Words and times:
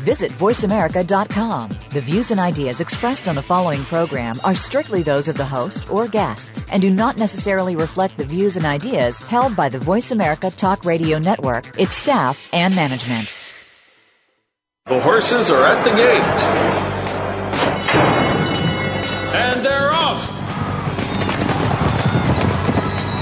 Visit 0.00 0.30
VoiceAmerica.com. 0.32 1.70
The 1.90 2.00
views 2.00 2.30
and 2.30 2.38
ideas 2.40 2.80
expressed 2.80 3.26
on 3.28 3.34
the 3.34 3.42
following 3.42 3.84
program 3.84 4.40
are 4.44 4.54
strictly 4.54 5.02
those 5.02 5.28
of 5.28 5.36
the 5.36 5.44
host 5.44 5.90
or 5.90 6.08
guests 6.08 6.64
and 6.70 6.82
do 6.82 6.90
not 6.90 7.16
necessarily 7.16 7.76
reflect 7.76 8.16
the 8.16 8.24
views 8.24 8.56
and 8.56 8.66
ideas 8.66 9.20
held 9.20 9.56
by 9.56 9.68
the 9.68 9.78
Voice 9.78 10.10
America 10.10 10.50
Talk 10.50 10.84
Radio 10.84 11.18
Network, 11.18 11.78
its 11.78 11.94
staff, 11.94 12.48
and 12.52 12.74
management. 12.74 13.34
The 14.86 15.00
horses 15.00 15.50
are 15.50 15.64
at 15.64 15.82
the 15.82 15.90
gate. 15.90 16.22
And 19.34 19.64
they're 19.64 19.90
off. 19.92 20.22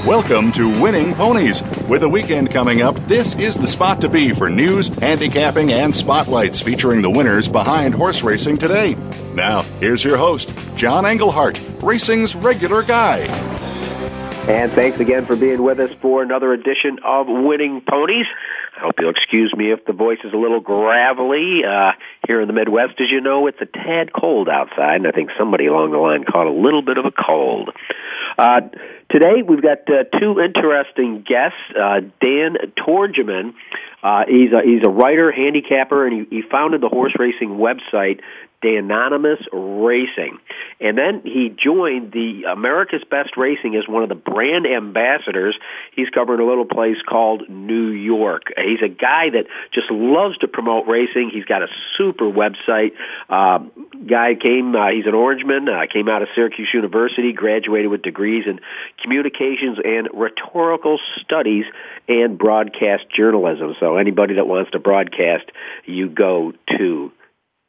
Welcome 0.06 0.52
to 0.52 0.68
Winning 0.82 1.14
Ponies. 1.14 1.62
With 1.88 2.02
a 2.02 2.08
weekend 2.08 2.50
coming 2.50 2.80
up, 2.80 2.96
this 3.08 3.34
is 3.34 3.56
the 3.56 3.66
spot 3.66 4.00
to 4.00 4.08
be 4.08 4.30
for 4.30 4.48
news, 4.48 4.88
handicapping, 4.88 5.70
and 5.70 5.94
spotlights 5.94 6.62
featuring 6.62 7.02
the 7.02 7.10
winners 7.10 7.46
behind 7.46 7.94
horse 7.94 8.22
racing 8.22 8.56
today. 8.56 8.96
Now, 9.34 9.62
here's 9.80 10.02
your 10.02 10.16
host, 10.16 10.50
John 10.76 11.04
Englehart, 11.04 11.60
racing's 11.82 12.34
regular 12.34 12.82
guy. 12.82 13.18
And 14.48 14.72
thanks 14.72 14.98
again 14.98 15.26
for 15.26 15.36
being 15.36 15.62
with 15.62 15.78
us 15.78 15.90
for 16.00 16.22
another 16.22 16.54
edition 16.54 17.00
of 17.04 17.26
Winning 17.28 17.82
Ponies. 17.82 18.26
I 18.76 18.80
hope 18.80 18.94
you'll 18.98 19.10
excuse 19.10 19.54
me 19.54 19.70
if 19.70 19.84
the 19.84 19.92
voice 19.92 20.18
is 20.24 20.32
a 20.32 20.36
little 20.36 20.60
gravelly. 20.60 21.64
Uh, 21.64 21.92
here 22.26 22.40
in 22.40 22.46
the 22.46 22.54
Midwest, 22.54 23.00
as 23.00 23.10
you 23.10 23.20
know, 23.20 23.46
it's 23.46 23.60
a 23.60 23.66
tad 23.66 24.10
cold 24.12 24.48
outside, 24.48 24.96
and 24.96 25.06
I 25.06 25.12
think 25.12 25.30
somebody 25.38 25.66
along 25.66 25.92
the 25.92 25.98
line 25.98 26.24
caught 26.24 26.46
a 26.46 26.50
little 26.50 26.82
bit 26.82 26.96
of 26.96 27.04
a 27.04 27.10
cold. 27.10 27.70
Uh, 28.36 28.62
today, 29.14 29.42
we've 29.42 29.62
got 29.62 29.88
uh, 29.88 30.02
two 30.18 30.40
interesting 30.40 31.22
guests. 31.22 31.58
Uh, 31.70 32.00
Dan 32.20 32.56
Tordjman, 32.76 33.54
uh, 34.02 34.24
he's, 34.26 34.50
a, 34.52 34.60
he's 34.62 34.82
a 34.84 34.88
writer, 34.88 35.30
handicapper, 35.30 36.04
and 36.04 36.26
he, 36.26 36.36
he 36.38 36.42
founded 36.42 36.80
the 36.80 36.88
horse 36.88 37.14
racing 37.16 37.50
website 37.50 38.20
Danonymous 38.64 39.40
Racing. 39.52 40.38
And 40.80 40.96
then 40.96 41.20
he 41.22 41.50
joined 41.50 42.12
the 42.12 42.44
America's 42.44 43.04
Best 43.04 43.36
Racing 43.36 43.76
as 43.76 43.86
one 43.86 44.02
of 44.02 44.08
the 44.08 44.14
brand 44.14 44.66
ambassadors. 44.66 45.54
He's 45.92 46.08
covering 46.08 46.40
a 46.40 46.46
little 46.46 46.64
place 46.64 46.96
called 47.06 47.46
New 47.50 47.88
York. 47.88 48.44
He's 48.56 48.80
a 48.80 48.88
guy 48.88 49.28
that 49.30 49.44
just 49.72 49.90
loves 49.90 50.38
to 50.38 50.48
promote 50.48 50.86
racing. 50.86 51.28
He's 51.28 51.44
got 51.44 51.62
a 51.62 51.68
super 51.98 52.24
website. 52.24 52.92
Uh, 53.28 53.58
guy 54.08 54.34
came, 54.34 54.74
uh, 54.74 54.88
he's 54.92 55.04
an 55.04 55.12
Orangeman, 55.12 55.68
uh, 55.68 55.86
came 55.86 56.08
out 56.08 56.22
of 56.22 56.28
Syracuse 56.34 56.72
University, 56.72 57.34
graduated 57.34 57.90
with 57.90 58.00
degrees 58.00 58.46
in 58.46 58.60
communications 59.02 59.78
and 59.84 60.08
rhetorical 60.14 60.98
studies 61.20 61.66
and 62.08 62.38
broadcast 62.38 63.10
journalism. 63.14 63.76
So 63.78 63.98
anybody 63.98 64.36
that 64.36 64.46
wants 64.46 64.70
to 64.70 64.78
broadcast, 64.78 65.44
you 65.84 66.08
go 66.08 66.54
to 66.78 67.12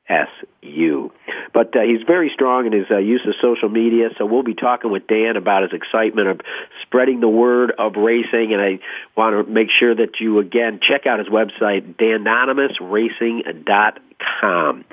SU. 0.08 1.12
But 1.54 1.76
uh, 1.76 1.82
he's 1.82 2.04
very 2.06 2.30
strong 2.30 2.68
in 2.68 2.74
his 2.74 2.86
uh, 2.92 2.98
use 2.98 3.26
of 3.26 3.34
social 3.42 3.70
media, 3.70 4.10
so 4.18 4.26
we'll 4.26 4.44
be 4.44 4.54
talking 4.54 4.92
with 4.92 5.08
Dan 5.08 5.38
about 5.38 5.64
his 5.64 5.74
excitement 5.74 6.28
of 6.28 6.42
spreading 6.84 7.22
the 7.22 7.30
word 7.30 7.72
of 7.72 7.96
racing, 7.96 8.54
and 8.54 8.62
I 8.62 8.78
want 9.16 9.48
to 9.48 9.52
make 9.52 9.72
sure 9.72 9.96
that 9.96 10.20
you, 10.20 10.38
again, 10.40 10.80
check 10.82 11.08
out 11.08 11.20
his 11.20 11.28
website, 11.28 11.96
danonymousracing.com. 11.96 14.02
Uh, 14.42 14.84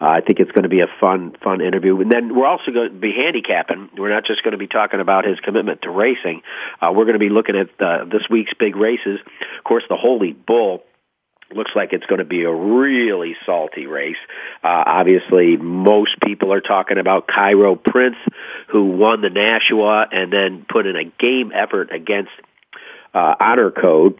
I 0.00 0.22
think 0.22 0.40
it's 0.40 0.50
going 0.52 0.64
to 0.64 0.68
be 0.68 0.80
a 0.80 0.88
fun, 1.00 1.36
fun 1.42 1.60
interview. 1.60 2.00
And 2.00 2.10
then 2.10 2.34
we're 2.34 2.46
also 2.46 2.72
going 2.72 2.88
to 2.88 2.98
be 2.98 3.12
handicapping. 3.12 3.90
We're 3.96 4.10
not 4.10 4.24
just 4.24 4.42
going 4.42 4.52
to 4.52 4.58
be 4.58 4.66
talking 4.66 5.00
about 5.00 5.24
his 5.24 5.38
commitment 5.40 5.82
to 5.82 5.90
racing. 5.90 6.42
Uh, 6.80 6.92
we're 6.94 7.04
going 7.04 7.14
to 7.14 7.20
be 7.20 7.28
looking 7.28 7.56
at 7.56 7.80
uh, 7.80 8.04
this 8.04 8.28
week's 8.28 8.54
big 8.54 8.76
races. 8.76 9.20
Of 9.58 9.64
course, 9.64 9.84
the 9.88 9.96
Holy 9.96 10.32
Bull 10.32 10.82
looks 11.56 11.72
like 11.74 11.92
it's 11.92 12.06
going 12.06 12.18
to 12.18 12.24
be 12.24 12.42
a 12.44 12.52
really 12.52 13.36
salty 13.46 13.86
race. 13.86 14.16
Uh, 14.62 14.84
obviously, 14.86 15.56
most 15.56 16.20
people 16.20 16.52
are 16.52 16.60
talking 16.60 16.98
about 16.98 17.26
Cairo 17.26 17.76
Prince, 17.76 18.16
who 18.68 18.86
won 18.86 19.20
the 19.20 19.30
Nashua 19.30 20.06
and 20.10 20.32
then 20.32 20.64
put 20.68 20.86
in 20.86 20.96
a 20.96 21.04
game 21.04 21.52
effort 21.54 21.90
against 21.92 22.32
uh, 23.14 23.34
Honor 23.40 23.70
Code. 23.70 24.18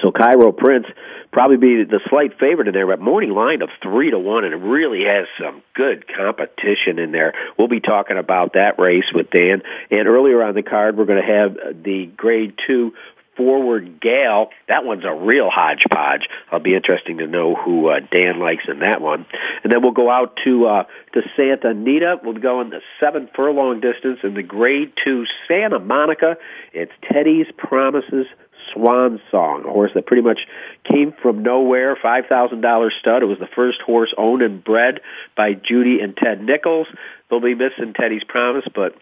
So 0.00 0.10
Cairo 0.10 0.52
Prince 0.52 0.86
probably 1.32 1.56
be 1.58 1.84
the 1.84 2.00
slight 2.08 2.38
favorite 2.38 2.68
in 2.68 2.74
there, 2.74 2.86
but 2.86 3.00
morning 3.00 3.30
line 3.30 3.62
of 3.62 3.68
three 3.82 4.10
to 4.10 4.18
one, 4.18 4.44
and 4.44 4.54
it 4.54 4.56
really 4.56 5.04
has 5.04 5.26
some 5.38 5.62
good 5.74 6.06
competition 6.08 6.98
in 6.98 7.12
there. 7.12 7.34
We'll 7.58 7.68
be 7.68 7.80
talking 7.80 8.16
about 8.16 8.54
that 8.54 8.78
race 8.78 9.10
with 9.12 9.30
Dan. 9.30 9.62
And 9.90 10.08
earlier 10.08 10.42
on 10.42 10.54
the 10.54 10.62
card, 10.62 10.96
we're 10.96 11.04
going 11.04 11.20
to 11.20 11.32
have 11.32 11.82
the 11.82 12.06
Grade 12.06 12.54
Two 12.66 12.94
Forward 13.36 14.00
Gal. 14.00 14.50
That 14.68 14.84
one's 14.84 15.04
a 15.04 15.12
real 15.12 15.50
hodgepodge. 15.50 16.28
It'll 16.48 16.60
be 16.60 16.74
interesting 16.74 17.18
to 17.18 17.26
know 17.26 17.54
who 17.54 17.88
uh, 17.88 18.00
Dan 18.10 18.40
likes 18.40 18.64
in 18.68 18.80
that 18.80 19.00
one. 19.00 19.26
And 19.64 19.72
then 19.72 19.82
we'll 19.82 19.92
go 19.92 20.10
out 20.10 20.38
to 20.44 20.66
uh, 20.66 20.84
to 21.14 21.22
Santa 21.36 21.70
Anita. 21.70 22.20
We'll 22.22 22.34
go 22.34 22.60
in 22.60 22.70
the 22.70 22.80
seven 23.00 23.28
furlong 23.34 23.80
distance 23.80 24.20
in 24.22 24.34
the 24.34 24.42
Grade 24.42 24.92
Two 25.02 25.24
Santa 25.48 25.78
Monica. 25.78 26.36
It's 26.72 26.92
Teddy's 27.10 27.46
Promises 27.56 28.26
Swan 28.72 29.20
Song, 29.30 29.64
a 29.66 29.72
horse 29.72 29.90
that 29.94 30.06
pretty 30.06 30.22
much 30.22 30.46
came 30.84 31.12
from 31.22 31.42
nowhere. 31.42 31.96
Five 32.00 32.26
thousand 32.26 32.60
dollar 32.60 32.90
stud. 32.90 33.22
It 33.22 33.26
was 33.26 33.38
the 33.38 33.48
first 33.54 33.80
horse 33.80 34.14
owned 34.16 34.42
and 34.42 34.62
bred 34.62 35.00
by 35.36 35.54
Judy 35.54 36.00
and 36.00 36.16
Ted 36.16 36.42
Nichols. 36.42 36.86
They'll 37.28 37.40
be 37.40 37.54
missing 37.54 37.94
Teddy's 37.94 38.24
Promise, 38.24 38.66
but 38.74 38.94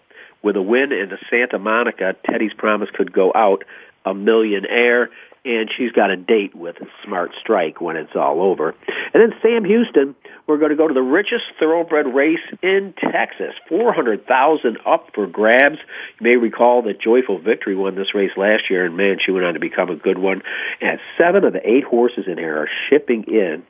with 0.42 0.56
a 0.56 0.62
win 0.62 0.92
in 0.92 1.10
the 1.10 1.18
Santa 1.28 1.58
Monica, 1.58 2.16
Teddy's 2.24 2.54
Promise 2.54 2.90
could 2.94 3.12
go 3.12 3.32
out 3.34 3.64
a 4.04 4.14
millionaire, 4.14 5.10
and 5.44 5.70
she's 5.74 5.92
got 5.92 6.10
a 6.10 6.16
date 6.16 6.54
with 6.54 6.76
Smart 7.04 7.32
Strike 7.40 7.80
when 7.80 7.96
it's 7.96 8.14
all 8.14 8.42
over. 8.42 8.74
And 9.14 9.22
then 9.22 9.32
Sam 9.40 9.64
Houston, 9.64 10.14
we're 10.46 10.58
going 10.58 10.70
to 10.70 10.76
go 10.76 10.86
to 10.86 10.94
the 10.94 11.02
richest 11.02 11.44
thoroughbred 11.58 12.14
race 12.14 12.40
in 12.62 12.92
Texas. 12.98 13.54
400,000 13.68 14.78
up 14.84 15.08
for 15.14 15.26
grabs. 15.26 15.78
You 16.18 16.24
may 16.24 16.36
recall 16.36 16.82
that 16.82 17.00
Joyful 17.00 17.38
Victory 17.38 17.74
won 17.74 17.94
this 17.94 18.14
race 18.14 18.32
last 18.36 18.68
year, 18.68 18.84
and 18.84 18.96
man, 18.96 19.18
she 19.24 19.32
went 19.32 19.46
on 19.46 19.54
to 19.54 19.60
become 19.60 19.88
a 19.88 19.96
good 19.96 20.18
one. 20.18 20.42
And 20.80 21.00
seven 21.16 21.44
of 21.44 21.52
the 21.52 21.66
eight 21.68 21.84
horses 21.84 22.24
in 22.26 22.36
here 22.36 22.58
are 22.58 22.68
shipping 22.88 23.24
in 23.24 23.62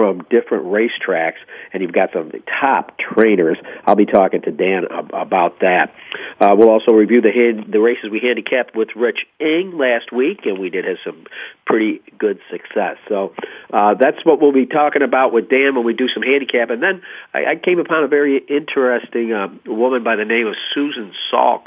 from 0.00 0.24
different 0.30 0.64
racetracks, 0.64 1.36
and 1.74 1.82
you've 1.82 1.92
got 1.92 2.10
some 2.14 2.32
top 2.58 2.96
trainers. 2.96 3.58
I'll 3.84 3.96
be 3.96 4.06
talking 4.06 4.40
to 4.40 4.50
Dan 4.50 4.84
about 5.12 5.60
that. 5.60 5.94
Uh, 6.40 6.54
we'll 6.56 6.70
also 6.70 6.92
review 6.92 7.20
the 7.20 7.30
hand, 7.30 7.70
the 7.70 7.80
races 7.80 8.08
we 8.10 8.18
handicapped 8.18 8.74
with 8.74 8.88
Rich 8.96 9.26
Eng 9.38 9.76
last 9.76 10.10
week, 10.10 10.46
and 10.46 10.58
we 10.58 10.70
did 10.70 10.86
have 10.86 10.96
some 11.04 11.26
pretty 11.66 12.00
good 12.16 12.38
success. 12.50 12.96
So 13.10 13.34
uh, 13.70 13.92
that's 13.92 14.24
what 14.24 14.40
we'll 14.40 14.52
be 14.52 14.64
talking 14.64 15.02
about 15.02 15.34
with 15.34 15.50
Dan 15.50 15.74
when 15.74 15.84
we 15.84 15.92
do 15.92 16.08
some 16.08 16.22
handicap. 16.22 16.70
And 16.70 16.82
then 16.82 17.02
I, 17.34 17.44
I 17.44 17.56
came 17.56 17.78
upon 17.78 18.02
a 18.02 18.08
very 18.08 18.38
interesting 18.38 19.34
uh, 19.34 19.48
woman 19.66 20.02
by 20.02 20.16
the 20.16 20.24
name 20.24 20.46
of 20.46 20.54
Susan 20.72 21.12
Salk. 21.30 21.64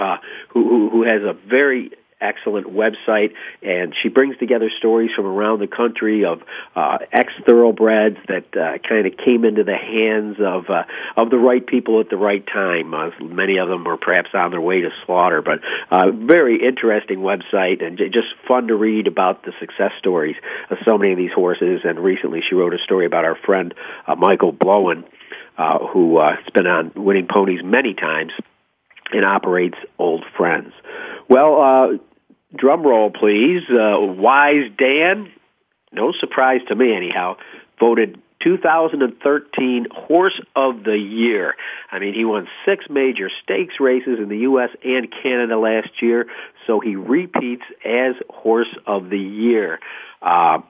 Uh, 0.00 0.16
who, 0.48 0.66
who, 0.66 0.88
who 0.88 1.02
has 1.02 1.20
a 1.20 1.34
very 1.34 1.90
excellent 2.22 2.66
website, 2.66 3.32
and 3.62 3.94
she 4.02 4.08
brings 4.08 4.36
together 4.38 4.70
stories 4.78 5.10
from 5.14 5.26
around 5.26 5.58
the 5.58 5.66
country 5.66 6.24
of 6.24 6.42
uh, 6.74 6.98
ex 7.12 7.32
thoroughbreds 7.46 8.18
that 8.28 8.56
uh, 8.56 8.78
kind 8.88 9.06
of 9.06 9.16
came 9.16 9.44
into 9.44 9.64
the 9.64 9.76
hands 9.76 10.36
of 10.40 10.70
uh, 10.70 10.84
of 11.16 11.30
the 11.30 11.38
right 11.38 11.66
people 11.66 12.00
at 12.00 12.08
the 12.08 12.16
right 12.16 12.46
time. 12.46 12.94
Uh, 12.94 13.10
many 13.20 13.58
of 13.58 13.68
them 13.68 13.84
were 13.84 13.96
perhaps 13.96 14.30
on 14.34 14.50
their 14.50 14.60
way 14.60 14.80
to 14.82 14.90
slaughter, 15.04 15.42
but 15.42 15.60
uh, 15.90 16.10
very 16.10 16.64
interesting 16.66 17.18
website 17.18 17.84
and 17.84 17.98
just 17.98 18.28
fun 18.46 18.68
to 18.68 18.74
read 18.76 19.06
about 19.06 19.44
the 19.44 19.52
success 19.58 19.92
stories 19.98 20.36
of 20.70 20.78
so 20.84 20.96
many 20.96 21.12
of 21.12 21.18
these 21.18 21.32
horses. 21.32 21.80
And 21.84 21.98
recently, 21.98 22.42
she 22.48 22.54
wrote 22.54 22.74
a 22.74 22.78
story 22.78 23.06
about 23.06 23.24
our 23.24 23.36
friend 23.36 23.74
uh, 24.06 24.14
Michael 24.14 24.52
Blowen. 24.52 25.04
Uh, 25.58 25.86
who 25.88 26.16
uh, 26.16 26.34
has 26.34 26.50
been 26.54 26.66
on 26.66 26.90
winning 26.96 27.28
ponies 27.30 27.60
many 27.62 27.92
times 27.92 28.32
and 29.12 29.24
operates 29.24 29.76
Old 29.98 30.24
Friends. 30.36 30.72
Well, 31.28 31.60
uh, 31.60 31.98
drum 32.54 32.82
roll, 32.82 33.10
please. 33.10 33.62
Uh, 33.68 33.98
Wise 34.00 34.70
Dan, 34.78 35.30
no 35.92 36.12
surprise 36.12 36.60
to 36.68 36.74
me 36.74 36.94
anyhow, 36.94 37.36
voted 37.78 38.18
2013 38.42 39.86
Horse 39.90 40.40
of 40.56 40.84
the 40.84 40.98
Year. 40.98 41.54
I 41.90 41.98
mean, 41.98 42.14
he 42.14 42.24
won 42.24 42.48
six 42.64 42.86
major 42.90 43.30
stakes 43.42 43.78
races 43.78 44.18
in 44.18 44.28
the 44.28 44.38
U.S. 44.38 44.70
and 44.84 45.12
Canada 45.22 45.58
last 45.58 46.02
year, 46.02 46.26
so 46.66 46.80
he 46.80 46.96
repeats 46.96 47.62
as 47.84 48.14
Horse 48.28 48.74
of 48.86 49.10
the 49.10 49.18
Year. 49.18 49.78
Uh, 50.20 50.60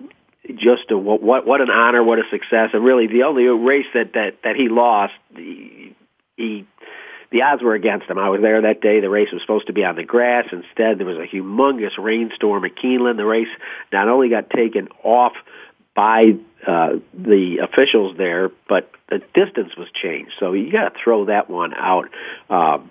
just 0.57 0.91
a, 0.91 0.99
what 0.99 1.47
what 1.47 1.61
an 1.61 1.71
honor, 1.71 2.03
what 2.03 2.19
a 2.19 2.29
success, 2.31 2.71
and 2.73 2.85
really 2.85 3.07
the 3.07 3.23
only 3.23 3.45
race 3.45 3.87
that 3.95 4.15
that 4.15 4.39
that 4.43 4.57
he 4.57 4.69
lost, 4.69 5.15
he, 5.35 5.95
he 6.37 6.67
the 7.33 7.43
odds 7.43 7.63
were 7.63 7.75
against 7.75 8.07
him. 8.07 8.19
I 8.19 8.29
was 8.29 8.41
there 8.41 8.63
that 8.63 8.81
day. 8.81 9.01
The 9.01 9.11
race 9.11 9.33
was 9.33 9.41
supposed 9.43 9.67
to 9.67 9.73
be 9.73 9.85
on 9.85 9.97
the 9.97 10.05
grass. 10.05 10.47
Instead, 10.53 10.99
there 10.99 11.07
was 11.07 11.19
a 11.19 11.27
humongous 11.27 11.97
rainstorm 11.99 12.65
at 12.65 12.77
Keeneland. 12.77 13.17
The 13.17 13.25
race 13.25 13.49
not 13.93 14.09
only 14.09 14.29
got 14.29 14.51
taken 14.51 14.89
off 15.03 15.33
by 15.95 16.37
uh, 16.67 16.91
the 17.15 17.59
officials 17.63 18.17
there, 18.17 18.51
but 18.69 18.91
the 19.09 19.19
distance 19.35 19.77
was 19.77 19.89
changed. 19.91 20.33
So 20.39 20.53
you 20.53 20.71
got 20.71 20.95
to 20.95 21.01
throw 21.03 21.27
that 21.27 21.51
one 21.51 21.75
out. 21.75 22.09
Um, 22.49 22.91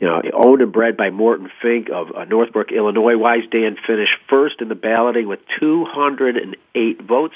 you 0.00 0.06
know, 0.06 0.22
owned 0.32 0.62
and 0.62 0.72
bred 0.72 0.96
by 0.96 1.10
Morton 1.10 1.50
Fink 1.60 1.90
of 1.92 2.16
uh, 2.16 2.24
Northbrook, 2.24 2.72
Illinois. 2.72 3.18
Wise 3.18 3.44
Dan 3.50 3.76
finished 3.86 4.16
first 4.30 4.62
in 4.62 4.68
the 4.68 4.74
balloting 4.74 5.28
with 5.28 5.40
208 5.60 7.02
votes. 7.02 7.34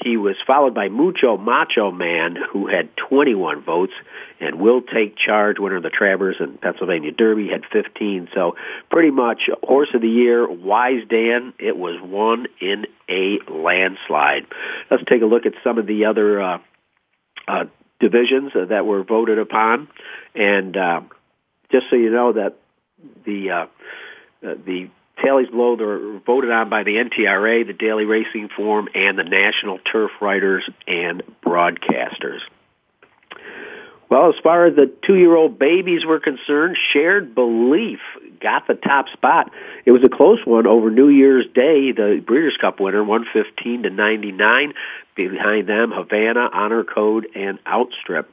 He 0.00 0.16
was 0.16 0.36
followed 0.46 0.74
by 0.74 0.88
Mucho 0.88 1.36
Macho 1.36 1.90
Man, 1.90 2.36
who 2.52 2.68
had 2.68 2.96
21 2.96 3.62
votes, 3.62 3.92
and 4.38 4.60
Will 4.60 4.80
Take 4.80 5.16
Charge, 5.16 5.58
winner 5.58 5.76
of 5.76 5.82
the 5.82 5.90
Travers 5.90 6.36
and 6.38 6.60
Pennsylvania 6.60 7.10
Derby, 7.10 7.48
had 7.48 7.64
15. 7.72 8.28
So 8.32 8.54
pretty 8.90 9.10
much 9.10 9.50
horse 9.62 9.88
of 9.94 10.00
the 10.00 10.08
year, 10.08 10.48
Wise 10.48 11.02
Dan. 11.08 11.52
It 11.58 11.76
was 11.76 12.00
won 12.00 12.46
in 12.60 12.86
a 13.08 13.38
landslide. 13.48 14.46
Let's 14.90 15.02
take 15.08 15.22
a 15.22 15.26
look 15.26 15.46
at 15.46 15.54
some 15.64 15.78
of 15.78 15.86
the 15.86 16.04
other 16.04 16.40
uh, 16.40 16.58
uh, 17.48 17.64
divisions 17.98 18.52
that 18.54 18.86
were 18.86 19.02
voted 19.02 19.38
upon, 19.38 19.88
and 20.34 20.76
uh, 20.76 21.00
just 21.72 21.86
so 21.90 21.96
you 21.96 22.10
know 22.10 22.32
that 22.34 22.56
the 23.24 23.50
uh, 23.50 23.66
uh 24.46 24.54
the 24.64 24.90
tallies 25.22 25.48
below 25.48 25.76
they're 25.76 26.18
voted 26.20 26.50
on 26.50 26.68
by 26.68 26.84
the 26.84 26.96
NTRA, 26.96 27.66
the 27.66 27.72
Daily 27.72 28.04
Racing 28.04 28.48
Form, 28.56 28.88
and 28.94 29.18
the 29.18 29.24
National 29.24 29.78
Turf 29.78 30.10
Writers 30.20 30.68
and 30.86 31.22
Broadcasters. 31.44 32.40
Well, 34.10 34.30
as 34.30 34.36
far 34.42 34.64
as 34.64 34.74
the 34.74 34.90
two-year-old 35.06 35.58
babies 35.58 36.04
were 36.06 36.18
concerned, 36.18 36.78
Shared 36.92 37.34
Belief 37.34 38.00
got 38.40 38.66
the 38.66 38.74
top 38.74 39.08
spot. 39.10 39.52
It 39.84 39.92
was 39.92 40.02
a 40.02 40.08
close 40.08 40.38
one 40.46 40.66
over 40.66 40.90
New 40.90 41.08
Year's 41.08 41.46
Day. 41.46 41.92
The 41.92 42.22
Breeders' 42.26 42.56
Cup 42.58 42.80
winner, 42.80 43.04
115 43.04 43.82
to 43.82 43.90
99. 43.90 44.72
Behind 45.14 45.68
them, 45.68 45.92
Havana, 45.92 46.48
Honor 46.52 46.84
Code, 46.84 47.26
and 47.34 47.58
Outstrip. 47.66 48.30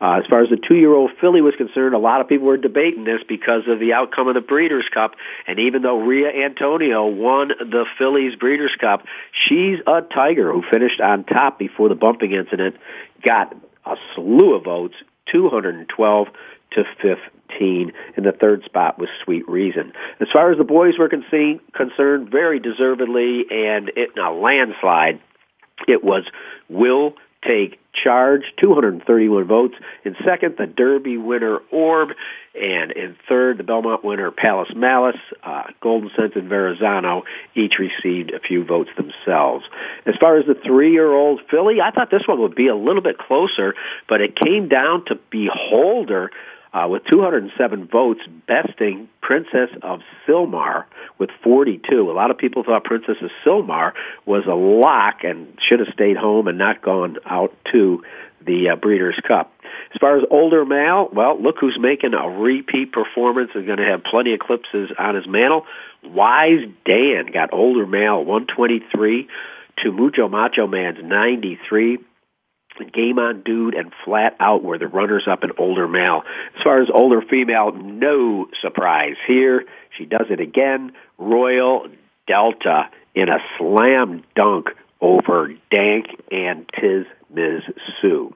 Uh, 0.00 0.20
as 0.22 0.26
far 0.26 0.42
as 0.42 0.50
the 0.50 0.56
two-year-old 0.56 1.12
filly 1.20 1.40
was 1.40 1.54
concerned, 1.56 1.94
a 1.94 1.98
lot 1.98 2.20
of 2.20 2.28
people 2.28 2.46
were 2.46 2.56
debating 2.56 3.04
this 3.04 3.20
because 3.28 3.62
of 3.68 3.78
the 3.78 3.92
outcome 3.92 4.28
of 4.28 4.34
the 4.34 4.40
Breeders' 4.40 4.88
Cup. 4.92 5.14
And 5.46 5.58
even 5.60 5.82
though 5.82 6.00
Ria 6.00 6.30
Antonia 6.44 7.02
won 7.02 7.48
the 7.48 7.86
fillies 7.98 8.34
Breeders' 8.36 8.74
Cup, 8.80 9.06
she's 9.46 9.78
a 9.86 10.02
tiger 10.02 10.52
who 10.52 10.62
finished 10.70 11.00
on 11.00 11.24
top 11.24 11.58
before 11.58 11.88
the 11.88 11.94
bumping 11.94 12.32
incident, 12.32 12.76
got 13.22 13.54
a 13.86 13.96
slew 14.14 14.54
of 14.54 14.64
votes, 14.64 14.94
212 15.30 16.28
to 16.72 16.84
15. 17.00 17.92
And 18.16 18.26
the 18.26 18.32
third 18.32 18.64
spot 18.64 18.98
was 18.98 19.08
Sweet 19.22 19.48
Reason. 19.48 19.92
As 20.20 20.28
far 20.32 20.50
as 20.50 20.58
the 20.58 20.64
boys 20.64 20.98
were 20.98 21.08
con- 21.08 21.60
concerned, 21.72 22.30
very 22.30 22.58
deservedly 22.58 23.44
and 23.50 23.88
in 23.90 24.18
a 24.18 24.32
landslide, 24.32 25.20
it 25.86 26.02
was 26.02 26.24
Will 26.68 27.14
take 27.46 27.78
charge, 27.92 28.42
231 28.60 29.44
votes. 29.44 29.74
In 30.04 30.16
second, 30.24 30.56
the 30.58 30.66
Derby 30.66 31.16
winner 31.16 31.58
Orb, 31.70 32.10
and 32.60 32.92
in 32.92 33.16
third, 33.28 33.58
the 33.58 33.62
Belmont 33.62 34.04
winner 34.04 34.30
Palace 34.30 34.70
Malice, 34.74 35.20
uh, 35.42 35.64
Golden 35.80 36.10
Sense, 36.16 36.32
and 36.34 36.48
Verrazano 36.48 37.24
each 37.54 37.78
received 37.78 38.32
a 38.32 38.40
few 38.40 38.64
votes 38.64 38.90
themselves. 38.96 39.64
As 40.06 40.16
far 40.16 40.38
as 40.38 40.46
the 40.46 40.54
three-year-old 40.54 41.42
filly, 41.50 41.80
I 41.80 41.90
thought 41.90 42.10
this 42.10 42.26
one 42.26 42.40
would 42.40 42.54
be 42.54 42.68
a 42.68 42.76
little 42.76 43.02
bit 43.02 43.18
closer, 43.18 43.74
but 44.08 44.20
it 44.20 44.36
came 44.36 44.68
down 44.68 45.04
to 45.06 45.18
Beholder 45.30 46.30
uh, 46.74 46.88
with 46.88 47.04
207 47.04 47.86
votes, 47.86 48.20
besting 48.48 49.08
Princess 49.22 49.70
of 49.82 50.00
Sylmar 50.26 50.84
with 51.18 51.30
42. 51.42 52.10
A 52.10 52.12
lot 52.12 52.32
of 52.32 52.38
people 52.38 52.64
thought 52.64 52.82
Princess 52.82 53.16
of 53.22 53.30
Sylmar 53.46 53.92
was 54.26 54.44
a 54.46 54.54
lock 54.54 55.22
and 55.22 55.56
should 55.60 55.78
have 55.78 55.88
stayed 55.94 56.16
home 56.16 56.48
and 56.48 56.58
not 56.58 56.82
gone 56.82 57.18
out 57.24 57.56
to 57.70 58.02
the 58.44 58.70
uh, 58.70 58.76
Breeders' 58.76 59.18
Cup. 59.26 59.52
As 59.94 60.00
far 60.00 60.18
as 60.18 60.24
older 60.30 60.64
male, 60.64 61.08
well, 61.12 61.40
look 61.40 61.56
who's 61.60 61.78
making 61.78 62.12
a 62.12 62.28
repeat 62.28 62.92
performance 62.92 63.52
and 63.54 63.66
going 63.66 63.78
to 63.78 63.84
have 63.84 64.02
plenty 64.02 64.34
of 64.34 64.40
eclipses 64.42 64.90
on 64.98 65.14
his 65.14 65.26
mantle. 65.26 65.66
Wise 66.02 66.66
Dan 66.84 67.26
got 67.32 67.52
older 67.52 67.86
male 67.86 68.24
123 68.24 69.28
to 69.82 69.92
Mucho 69.92 70.28
Macho 70.28 70.66
Man's 70.66 70.98
93. 71.02 71.98
Game 72.92 73.18
on 73.18 73.42
Dude 73.42 73.74
and 73.74 73.92
Flat 74.04 74.36
Out 74.40 74.62
were 74.62 74.78
the 74.78 74.88
runners 74.88 75.24
up 75.26 75.42
an 75.42 75.52
older 75.58 75.86
male. 75.86 76.22
As 76.56 76.62
far 76.62 76.80
as 76.80 76.88
older 76.92 77.22
female, 77.22 77.72
no 77.72 78.48
surprise 78.60 79.16
here. 79.26 79.64
She 79.96 80.04
does 80.04 80.26
it 80.30 80.40
again. 80.40 80.92
Royal 81.18 81.88
Delta 82.26 82.90
in 83.14 83.28
a 83.28 83.38
slam 83.58 84.24
dunk 84.34 84.70
over 85.00 85.52
Dank 85.70 86.06
and 86.30 86.68
Tiz 86.80 87.06
Miz 87.32 87.62
Sue. 88.00 88.34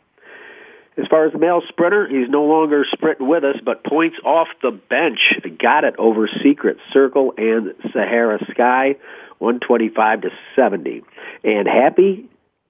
As 0.96 1.06
far 1.06 1.26
as 1.26 1.32
the 1.32 1.38
male 1.38 1.62
sprinter, 1.68 2.08
he's 2.08 2.28
no 2.28 2.44
longer 2.44 2.84
sprinting 2.90 3.28
with 3.28 3.44
us, 3.44 3.56
but 3.64 3.84
points 3.84 4.16
off 4.24 4.48
the 4.62 4.72
bench. 4.72 5.20
Got 5.58 5.84
it 5.84 5.94
over 5.96 6.28
Secret 6.42 6.78
Circle 6.92 7.34
and 7.38 7.74
Sahara 7.92 8.44
Sky, 8.50 8.96
125 9.38 10.22
to 10.22 10.30
70. 10.56 11.04
And 11.44 11.68
happy 11.68 12.28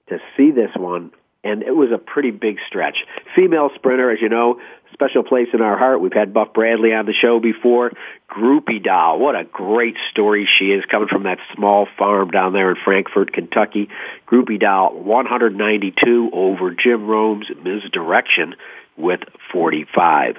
to 0.09 0.19
see 0.37 0.51
this 0.51 0.69
one 0.75 1.11
and 1.43 1.63
it 1.63 1.75
was 1.75 1.91
a 1.91 1.97
pretty 1.97 2.31
big 2.31 2.57
stretch. 2.67 2.97
Female 3.35 3.69
sprinter, 3.75 4.11
as 4.11 4.21
you 4.21 4.29
know, 4.29 4.59
special 4.93 5.23
place 5.23 5.47
in 5.53 5.61
our 5.61 5.77
heart. 5.77 6.01
We've 6.01 6.13
had 6.13 6.33
Buff 6.33 6.53
Bradley 6.53 6.93
on 6.93 7.05
the 7.05 7.13
show 7.13 7.39
before. 7.39 7.91
Groupie 8.29 8.83
Doll, 8.83 9.19
what 9.19 9.35
a 9.35 9.45
great 9.45 9.95
story 10.11 10.47
she 10.57 10.71
is, 10.71 10.83
coming 10.85 11.07
from 11.07 11.23
that 11.23 11.39
small 11.55 11.87
farm 11.97 12.31
down 12.31 12.53
there 12.53 12.71
in 12.71 12.77
Frankfort, 12.83 13.31
Kentucky. 13.31 13.89
Groupie 14.27 14.59
Doll, 14.59 14.93
192 14.93 16.29
over 16.33 16.71
Jim 16.71 17.07
Rome's 17.07 17.47
Mizdirection 17.47 18.55
with 18.97 19.21
45. 19.53 20.37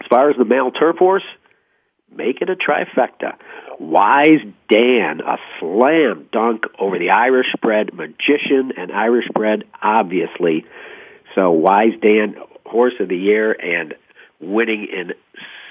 As 0.00 0.06
far 0.08 0.30
as 0.30 0.36
the 0.36 0.44
male 0.44 0.70
turf 0.70 0.96
horse, 0.96 1.24
make 2.16 2.40
it 2.40 2.50
a 2.50 2.56
trifecta. 2.56 3.36
Wise 3.78 4.40
Dan, 4.68 5.20
a 5.20 5.38
slam 5.58 6.28
dunk 6.32 6.64
over 6.78 6.98
the 6.98 7.10
Irish 7.10 7.52
bred 7.60 7.94
magician 7.94 8.72
and 8.76 8.92
Irish 8.92 9.28
bred, 9.34 9.64
obviously. 9.82 10.64
So 11.34 11.50
Wise 11.50 11.94
Dan, 12.00 12.36
horse 12.64 12.94
of 13.00 13.08
the 13.08 13.16
year 13.16 13.52
and 13.52 13.94
winning 14.40 14.86
in 14.86 15.12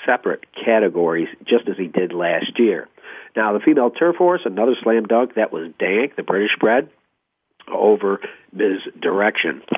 separate 0.06 0.46
categories 0.54 1.30
just 1.46 1.68
as 1.68 1.78
he 1.78 1.88
did 1.88 2.14
last 2.14 2.58
year. 2.60 2.88
Now 3.36 3.54
the 3.54 3.60
female 3.60 3.92
turf 3.92 4.16
horse, 4.16 4.42
another 4.46 4.76
slam 4.82 5.06
dunk, 5.06 5.36
that 5.36 5.54
was 5.54 5.72
Dank, 5.80 6.16
the 6.16 6.24
British 6.24 6.56
bred, 6.60 6.90
over 7.72 8.20
Ms. 8.52 8.82
Direction. 9.00 9.62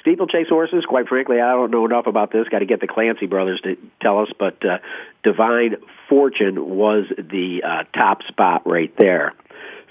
steeplechase 0.00 0.48
horses, 0.48 0.84
quite 0.86 1.08
frankly, 1.08 1.40
I 1.40 1.52
don't 1.52 1.70
know 1.70 1.84
enough 1.84 2.06
about 2.06 2.32
this. 2.32 2.48
Got 2.48 2.60
to 2.60 2.66
get 2.66 2.80
the 2.80 2.86
Clancy 2.86 3.26
brothers 3.26 3.60
to 3.62 3.76
tell 4.00 4.20
us, 4.20 4.28
but 4.38 4.64
uh, 4.64 4.78
Divine 5.22 5.76
Fortune 6.08 6.76
was 6.76 7.04
the 7.16 7.62
uh, 7.66 7.84
top 7.94 8.22
spot 8.24 8.62
right 8.66 8.92
there. 8.98 9.34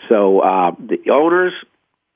So 0.10 0.40
uh, 0.40 0.72
the 0.80 1.12
owners 1.12 1.54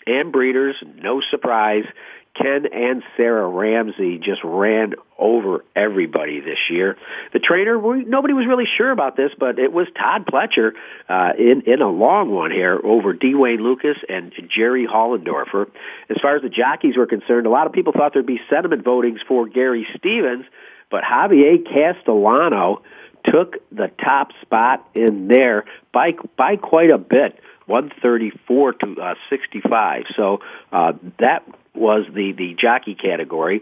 and 0.05 0.31
breeders, 0.31 0.75
no 0.95 1.21
surprise, 1.29 1.85
Ken 2.33 2.65
and 2.71 3.03
Sarah 3.17 3.47
Ramsey 3.47 4.17
just 4.17 4.41
ran 4.43 4.93
over 5.17 5.65
everybody 5.75 6.39
this 6.39 6.57
year. 6.69 6.97
The 7.33 7.39
trainer, 7.39 7.79
nobody 8.03 8.33
was 8.33 8.47
really 8.47 8.67
sure 8.77 8.89
about 8.89 9.17
this, 9.17 9.31
but 9.37 9.59
it 9.59 9.73
was 9.73 9.87
Todd 9.97 10.25
Pletcher 10.25 10.71
uh, 11.09 11.33
in 11.37 11.63
in 11.67 11.81
a 11.81 11.89
long 11.89 12.31
one 12.31 12.51
here 12.51 12.79
over 12.81 13.13
D. 13.13 13.35
Wayne 13.35 13.61
Lucas 13.61 13.97
and 14.07 14.31
Jerry 14.49 14.87
Hollendorfer. 14.87 15.69
As 16.09 16.17
far 16.21 16.37
as 16.37 16.41
the 16.41 16.49
jockeys 16.49 16.95
were 16.95 17.07
concerned, 17.07 17.47
a 17.47 17.49
lot 17.49 17.67
of 17.67 17.73
people 17.73 17.91
thought 17.91 18.13
there'd 18.13 18.25
be 18.25 18.41
sentiment 18.49 18.85
votings 18.85 19.19
for 19.27 19.47
Gary 19.47 19.85
Stevens, 19.97 20.45
but 20.89 21.03
Javier 21.03 21.65
Castellano 21.65 22.81
took 23.25 23.57
the 23.71 23.91
top 24.03 24.31
spot 24.41 24.87
in 24.95 25.27
there 25.27 25.65
by 25.91 26.13
by 26.37 26.55
quite 26.55 26.89
a 26.89 26.97
bit. 26.97 27.39
134 27.71 28.73
to 28.73 29.01
uh, 29.01 29.15
65. 29.29 30.03
So 30.15 30.39
uh, 30.71 30.93
that 31.19 31.43
was 31.73 32.05
the 32.13 32.33
the 32.33 32.53
jockey 32.53 32.95
category, 32.95 33.61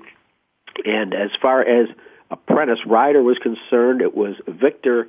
and 0.83 1.13
as 1.13 1.29
far 1.41 1.61
as 1.61 1.87
apprentice 2.31 2.79
rider 2.85 3.21
was 3.21 3.37
concerned, 3.37 4.01
it 4.01 4.15
was 4.15 4.35
Victor 4.47 5.07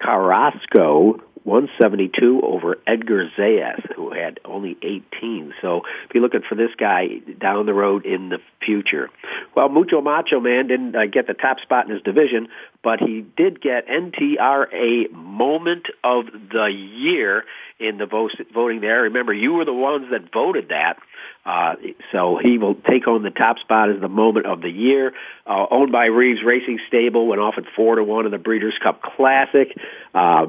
Carrasco, 0.00 1.20
172 1.44 2.40
over 2.42 2.78
Edgar 2.86 3.30
Zayas, 3.36 3.94
who 3.94 4.12
had 4.12 4.40
only 4.44 4.76
18. 4.82 5.54
So 5.60 5.82
be 6.12 6.18
looking 6.18 6.42
for 6.48 6.54
this 6.54 6.70
guy 6.76 7.18
down 7.38 7.66
the 7.66 7.74
road 7.74 8.06
in 8.06 8.30
the 8.30 8.38
future. 8.64 9.10
Well, 9.54 9.68
Mucho 9.68 10.00
Macho 10.00 10.40
Man 10.40 10.66
didn't 10.66 10.96
uh, 10.96 11.06
get 11.06 11.26
the 11.26 11.34
top 11.34 11.60
spot 11.60 11.86
in 11.86 11.92
his 11.92 12.02
division, 12.02 12.48
but 12.82 13.00
he 13.00 13.24
did 13.36 13.60
get 13.60 13.86
NTRA 13.88 15.12
Moment 15.12 15.86
of 16.02 16.26
the 16.50 16.66
Year 16.66 17.44
in 17.78 17.98
the 17.98 18.06
voting 18.06 18.80
there. 18.80 19.02
Remember, 19.02 19.32
you 19.32 19.52
were 19.54 19.64
the 19.64 19.72
ones 19.72 20.06
that 20.10 20.32
voted 20.32 20.68
that. 20.70 20.98
Uh, 21.44 21.74
so 22.10 22.38
he 22.42 22.56
will 22.56 22.74
take 22.74 23.04
home 23.04 23.22
the 23.22 23.30
top 23.30 23.58
spot 23.58 23.90
as 23.90 24.00
the 24.00 24.08
moment 24.08 24.46
of 24.46 24.62
the 24.62 24.70
year. 24.70 25.12
Uh, 25.46 25.66
owned 25.70 25.92
by 25.92 26.06
Reeves 26.06 26.42
Racing 26.42 26.78
Stable, 26.88 27.26
went 27.26 27.40
off 27.40 27.54
at 27.58 27.64
four 27.76 27.96
to 27.96 28.04
one 28.04 28.24
in 28.24 28.32
the 28.32 28.38
Breeders' 28.38 28.78
Cup 28.82 29.02
Classic. 29.02 29.76
Uh, 30.14 30.46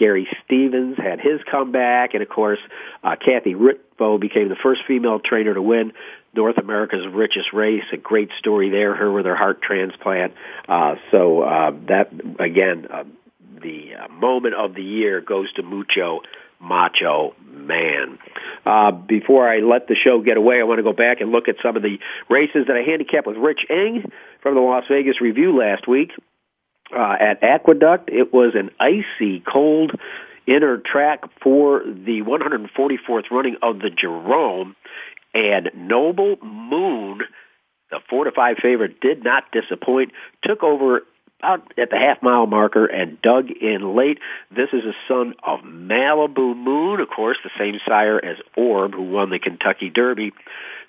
Gary 0.00 0.26
Stevens 0.44 0.96
had 0.96 1.20
his 1.20 1.40
comeback, 1.48 2.14
and 2.14 2.22
of 2.22 2.28
course, 2.30 2.58
uh, 3.04 3.16
Kathy 3.16 3.54
Ritvo 3.54 4.18
became 4.18 4.48
the 4.48 4.56
first 4.56 4.80
female 4.88 5.20
trainer 5.20 5.52
to 5.52 5.60
win 5.60 5.92
North 6.34 6.56
America's 6.56 7.06
richest 7.06 7.52
race. 7.52 7.84
A 7.92 7.98
great 7.98 8.30
story 8.38 8.70
there. 8.70 8.94
Her 8.94 9.12
with 9.12 9.26
her 9.26 9.36
heart 9.36 9.60
transplant. 9.60 10.32
Uh, 10.66 10.94
so 11.10 11.42
uh, 11.42 11.72
that 11.88 12.10
again, 12.38 12.86
uh, 12.90 13.04
the 13.62 13.94
uh, 13.96 14.08
moment 14.08 14.54
of 14.54 14.74
the 14.74 14.82
year 14.82 15.20
goes 15.20 15.52
to 15.52 15.62
Mucho 15.62 16.22
Macho 16.58 17.34
Man. 17.50 18.18
Uh, 18.64 18.92
before 18.92 19.48
I 19.48 19.58
let 19.58 19.86
the 19.86 19.94
show 19.94 20.22
get 20.22 20.38
away, 20.38 20.60
I 20.60 20.62
want 20.62 20.78
to 20.78 20.82
go 20.82 20.94
back 20.94 21.20
and 21.20 21.30
look 21.30 21.48
at 21.48 21.56
some 21.62 21.76
of 21.76 21.82
the 21.82 21.98
races 22.30 22.66
that 22.68 22.76
I 22.76 22.82
handicapped 22.82 23.26
with 23.26 23.36
Rich 23.36 23.66
Eng 23.68 24.10
from 24.42 24.54
the 24.54 24.62
Las 24.62 24.84
Vegas 24.88 25.20
Review 25.20 25.58
last 25.58 25.86
week. 25.86 26.12
Uh, 26.94 27.16
at 27.20 27.42
Aqueduct, 27.42 28.10
it 28.10 28.32
was 28.32 28.54
an 28.54 28.70
icy 28.80 29.40
cold 29.40 29.92
inner 30.46 30.78
track 30.78 31.22
for 31.40 31.82
the 31.84 32.22
144th 32.22 33.30
running 33.30 33.56
of 33.62 33.78
the 33.78 33.90
Jerome, 33.90 34.74
and 35.32 35.70
Noble 35.74 36.36
Moon, 36.42 37.22
the 37.90 38.00
four 38.08 38.24
to 38.24 38.32
five 38.32 38.56
favorite, 38.58 39.00
did 39.00 39.22
not 39.22 39.52
disappoint. 39.52 40.12
Took 40.42 40.64
over 40.64 41.02
out 41.42 41.72
at 41.78 41.90
the 41.90 41.96
half 41.96 42.22
mile 42.22 42.46
marker 42.46 42.84
and 42.84 43.20
dug 43.22 43.50
in 43.50 43.94
late. 43.94 44.18
This 44.50 44.68
is 44.72 44.84
a 44.84 44.94
son 45.08 45.34
of 45.42 45.60
Malibu 45.60 46.56
Moon, 46.56 47.00
of 47.00 47.08
course, 47.08 47.38
the 47.42 47.50
same 47.58 47.80
sire 47.86 48.22
as 48.22 48.36
Orb, 48.56 48.94
who 48.94 49.02
won 49.02 49.30
the 49.30 49.38
Kentucky 49.38 49.90
Derby. 49.90 50.32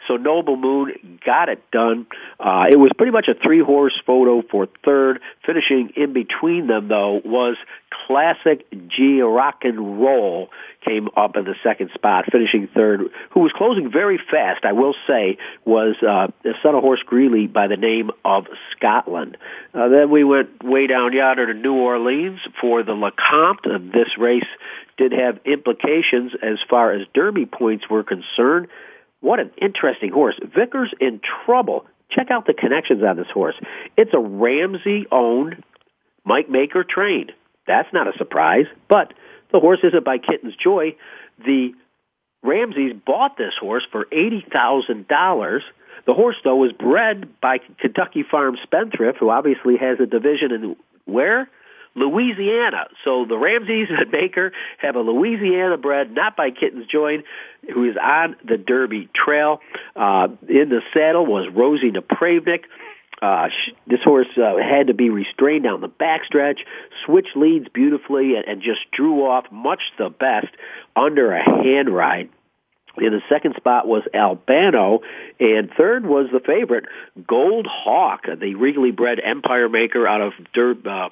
So 0.07 0.17
Noble 0.17 0.57
Moon 0.57 1.19
got 1.25 1.49
it 1.49 1.69
done. 1.71 2.07
Uh, 2.39 2.65
it 2.69 2.77
was 2.77 2.91
pretty 2.97 3.11
much 3.11 3.27
a 3.27 3.33
three 3.33 3.61
horse 3.61 3.99
photo 4.05 4.41
for 4.41 4.67
third. 4.83 5.21
Finishing 5.45 5.93
in 5.95 6.13
between 6.13 6.67
them 6.67 6.87
though 6.87 7.21
was 7.23 7.57
Classic 8.07 8.65
Giacnroll 8.71 10.47
came 10.85 11.09
up 11.15 11.35
in 11.35 11.45
the 11.45 11.55
second 11.63 11.91
spot, 11.93 12.25
finishing 12.31 12.67
third, 12.67 13.01
who 13.31 13.41
was 13.41 13.51
closing 13.51 13.91
very 13.91 14.17
fast, 14.17 14.65
I 14.65 14.71
will 14.71 14.95
say, 15.05 15.37
was 15.65 15.95
uh, 16.01 16.27
a 16.43 16.53
son 16.63 16.75
of 16.75 16.81
Horse 16.81 17.03
Greeley 17.05 17.47
by 17.47 17.67
the 17.67 17.77
name 17.77 18.11
of 18.25 18.47
Scotland. 18.71 19.37
Uh, 19.73 19.89
then 19.89 20.09
we 20.09 20.23
went 20.23 20.63
way 20.63 20.87
down 20.87 21.13
yonder 21.13 21.53
to 21.53 21.53
New 21.53 21.75
Orleans 21.75 22.39
for 22.59 22.83
the 22.83 22.93
Lecomte. 22.93 23.67
Uh, 23.67 23.79
this 23.93 24.17
race 24.17 24.47
did 24.97 25.11
have 25.11 25.39
implications 25.45 26.31
as 26.41 26.59
far 26.69 26.93
as 26.93 27.07
Derby 27.13 27.45
points 27.45 27.89
were 27.89 28.03
concerned. 28.03 28.67
What 29.21 29.39
an 29.39 29.51
interesting 29.61 30.11
horse. 30.11 30.35
Vicar's 30.55 30.93
in 30.99 31.21
Trouble. 31.45 31.85
Check 32.09 32.29
out 32.29 32.45
the 32.45 32.53
connections 32.53 33.03
on 33.03 33.15
this 33.15 33.29
horse. 33.33 33.55
It's 33.95 34.13
a 34.13 34.19
Ramsey 34.19 35.05
owned, 35.11 35.63
Mike 36.25 36.49
Maker 36.49 36.83
trained. 36.83 37.31
That's 37.65 37.91
not 37.93 38.13
a 38.13 38.17
surprise, 38.17 38.65
but 38.89 39.13
the 39.51 39.59
horse 39.59 39.79
isn't 39.83 40.03
by 40.03 40.17
Kitten's 40.17 40.55
Joy. 40.55 40.95
The 41.45 41.73
Ramseys 42.43 42.93
bought 43.05 43.37
this 43.37 43.53
horse 43.59 43.83
for 43.91 44.05
$80,000. 44.05 45.61
The 46.05 46.13
horse, 46.13 46.37
though, 46.43 46.55
was 46.55 46.71
bred 46.71 47.39
by 47.39 47.59
Kentucky 47.79 48.23
Farm 48.29 48.57
Spendthrift, 48.63 49.19
who 49.19 49.29
obviously 49.29 49.77
has 49.77 49.99
a 49.99 50.05
division 50.05 50.51
in 50.51 50.75
where? 51.05 51.47
Louisiana. 51.95 52.87
So 53.03 53.25
the 53.25 53.37
Ramseys 53.37 53.87
and 53.89 54.11
Maker 54.11 54.51
have 54.77 54.95
a 54.95 55.01
Louisiana 55.01 55.77
bred, 55.77 56.11
not 56.11 56.35
by 56.35 56.51
Kitten's 56.51 56.87
Joy, 56.87 57.23
who 57.73 57.89
is 57.89 57.95
on 58.01 58.35
the 58.45 58.57
Derby 58.57 59.09
Trail. 59.13 59.59
Uh, 59.95 60.29
in 60.47 60.69
the 60.69 60.81
saddle 60.93 61.25
was 61.25 61.47
Rosie 61.53 61.91
Napravnik. 61.91 62.63
Uh, 63.21 63.49
sh- 63.49 63.71
this 63.85 64.01
horse 64.03 64.27
uh, 64.35 64.57
had 64.57 64.87
to 64.87 64.95
be 64.95 65.09
restrained 65.09 65.63
down 65.63 65.79
the 65.81 65.89
backstretch, 65.89 66.59
switched 67.05 67.35
leads 67.35 67.67
beautifully, 67.69 68.35
and, 68.35 68.45
and 68.45 68.61
just 68.63 68.79
drew 68.91 69.27
off 69.27 69.45
much 69.51 69.81
the 69.99 70.09
best 70.09 70.47
under 70.95 71.31
a 71.31 71.43
hand 71.43 71.87
ride. 71.93 72.29
In 72.97 73.11
the 73.11 73.21
second 73.29 73.55
spot 73.55 73.87
was 73.87 74.03
Albano, 74.13 75.01
and 75.39 75.71
third 75.77 76.05
was 76.05 76.27
the 76.31 76.41
favorite, 76.41 76.85
Gold 77.25 77.67
Hawk, 77.69 78.25
the 78.25 78.55
regally 78.55 78.91
bred 78.91 79.19
empire 79.23 79.69
maker 79.69 80.07
out 80.07 80.21
of 80.21 80.33
Dur- 80.53 80.75
uh, 80.85 81.09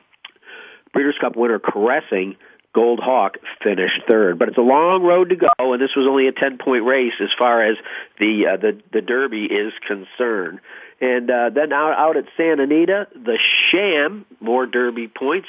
Breeders' 0.93 1.17
Cup 1.19 1.35
winner 1.35 1.59
Caressing. 1.59 2.35
Gold 2.71 2.99
Hawk 2.99 3.37
finished 3.63 4.01
third, 4.07 4.37
but 4.37 4.47
it's 4.47 4.57
a 4.57 4.61
long 4.61 5.01
road 5.01 5.29
to 5.29 5.35
go, 5.35 5.73
and 5.73 5.81
this 5.81 5.95
was 5.95 6.05
only 6.07 6.27
a 6.27 6.31
ten-point 6.31 6.85
race 6.85 7.15
as 7.19 7.29
far 7.35 7.63
as 7.63 7.77
the 8.19 8.45
uh, 8.45 8.57
the 8.57 8.79
the 8.93 9.01
Derby 9.01 9.45
is 9.45 9.73
concerned. 9.87 10.59
And 11.01 11.31
uh, 11.31 11.49
then 11.49 11.73
out, 11.73 11.97
out 11.97 12.17
at 12.17 12.25
Santa 12.37 12.63
Anita, 12.63 13.07
the 13.15 13.39
Sham, 13.71 14.25
more 14.39 14.67
Derby 14.67 15.07
points, 15.07 15.47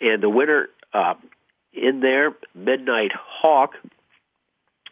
and 0.00 0.20
the 0.20 0.28
winner 0.28 0.68
uh, 0.92 1.14
in 1.72 2.00
there, 2.00 2.34
Midnight 2.54 3.12
Hawk, 3.14 3.74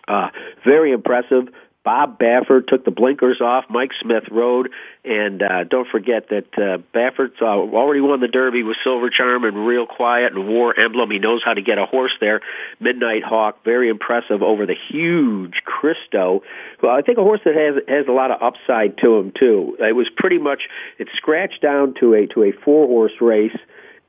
uh, 0.06 0.28
very 0.64 0.92
impressive. 0.92 1.48
Bob 1.84 2.18
Baffert 2.18 2.66
took 2.66 2.84
the 2.84 2.90
blinkers 2.90 3.42
off. 3.42 3.66
Mike 3.68 3.92
Smith 4.00 4.24
rode, 4.30 4.70
and 5.04 5.42
uh, 5.42 5.64
don't 5.64 5.86
forget 5.86 6.30
that 6.30 6.46
uh, 6.56 6.78
Baffert's 6.94 7.36
uh, 7.42 7.44
already 7.44 8.00
won 8.00 8.20
the 8.20 8.28
Derby 8.28 8.62
with 8.62 8.78
Silver 8.82 9.10
Charm 9.10 9.44
and 9.44 9.66
Real 9.66 9.86
Quiet 9.86 10.32
and 10.32 10.48
War 10.48 10.78
Emblem. 10.78 11.10
He 11.10 11.18
knows 11.18 11.42
how 11.44 11.52
to 11.52 11.60
get 11.60 11.76
a 11.76 11.84
horse 11.84 12.12
there. 12.20 12.40
Midnight 12.80 13.22
Hawk, 13.22 13.62
very 13.64 13.90
impressive 13.90 14.42
over 14.42 14.64
the 14.64 14.74
huge 14.88 15.62
Kristo. 15.66 16.40
Well, 16.82 16.96
I 16.96 17.02
think 17.02 17.18
a 17.18 17.22
horse 17.22 17.40
that 17.44 17.54
has 17.54 17.82
has 17.86 18.06
a 18.08 18.12
lot 18.12 18.30
of 18.30 18.42
upside 18.42 18.96
to 18.98 19.16
him 19.16 19.32
too. 19.38 19.76
It 19.78 19.94
was 19.94 20.08
pretty 20.16 20.38
much 20.38 20.62
it 20.98 21.08
scratched 21.14 21.60
down 21.60 21.94
to 22.00 22.14
a 22.14 22.26
to 22.28 22.44
a 22.44 22.52
four 22.64 22.86
horse 22.86 23.20
race 23.20 23.56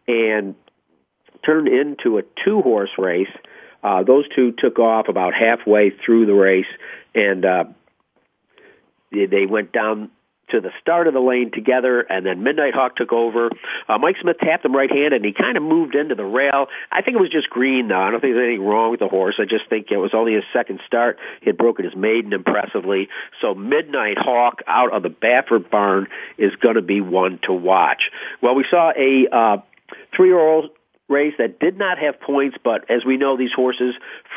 and 0.08 0.56
turned 1.46 1.68
into 1.68 2.18
a 2.20 2.24
two 2.44 2.62
horse 2.62 2.92
race. 2.98 3.28
Uh, 3.86 4.02
those 4.02 4.26
two 4.36 4.52
took 4.52 4.80
off 4.80 5.08
about 5.08 5.36
halfway 5.36 5.92
through 5.92 6.26
the 6.26 6.34
race 6.34 6.66
and 7.14 7.46
uh, 7.46 7.66
they 9.12 9.46
went 9.46 9.72
down 9.72 10.10
to 10.50 10.62
the 10.62 10.72
start 10.80 11.08
of 11.08 11.14
the 11.14 11.20
lane 11.20 11.50
together, 11.52 12.02
and 12.02 12.24
then 12.24 12.44
Midnight 12.44 12.76
Hawk 12.76 12.96
took 12.96 13.12
over. 13.12 13.50
Uh, 13.90 13.98
Mike 13.98 14.18
Smith 14.22 14.38
tapped 14.40 14.64
him 14.64 14.76
right-handed, 14.76 15.14
and 15.14 15.26
he 15.26 15.34
kind 15.34 15.58
of 15.58 15.64
moved 15.64 15.96
into 15.96 16.14
the 16.14 16.24
rail. 16.24 16.68
I 16.92 17.02
think 17.02 17.18
it 17.18 17.20
was 17.20 17.30
just 17.30 17.50
green, 17.50 17.88
though. 17.88 18.00
I 18.00 18.12
don't 18.12 18.22
think 18.22 18.36
there's 18.36 18.46
anything 18.46 18.66
wrong 18.66 18.92
with 18.92 19.00
the 19.00 19.08
horse. 19.08 19.36
I 19.40 19.46
just 19.46 19.68
think 19.70 19.88
it 19.90 19.98
was 19.98 20.14
only 20.14 20.34
his 20.34 20.44
second 20.54 20.82
start. 20.86 21.18
He 21.42 21.48
had 21.48 21.58
broken 21.58 21.84
his 21.84 21.96
maiden 21.96 22.32
impressively. 22.32 23.10
So 23.42 23.56
Midnight 23.56 24.20
Hawk 24.20 24.62
out 24.68 24.94
of 24.94 25.02
the 25.02 25.10
Baffert 25.10 25.70
barn 25.72 26.08
is 26.38 26.56
going 26.58 26.76
to 26.76 26.84
be 26.84 27.02
one 27.02 27.40
to 27.44 27.54
watch. 27.54 28.12
Well, 28.42 28.54
we 28.54 28.66
saw 28.70 28.92
a 28.96 29.28
uh, 29.32 29.58
three-year-old 30.16 30.70
race 31.08 31.34
that 31.38 31.60
did 31.60 31.78
not 31.78 32.00
have 32.00 32.20
points, 32.20 32.58
but 32.64 32.90
as 32.90 33.06
we 33.06 33.18
know, 33.18 33.38
these 33.38 33.54
horses 33.54 33.96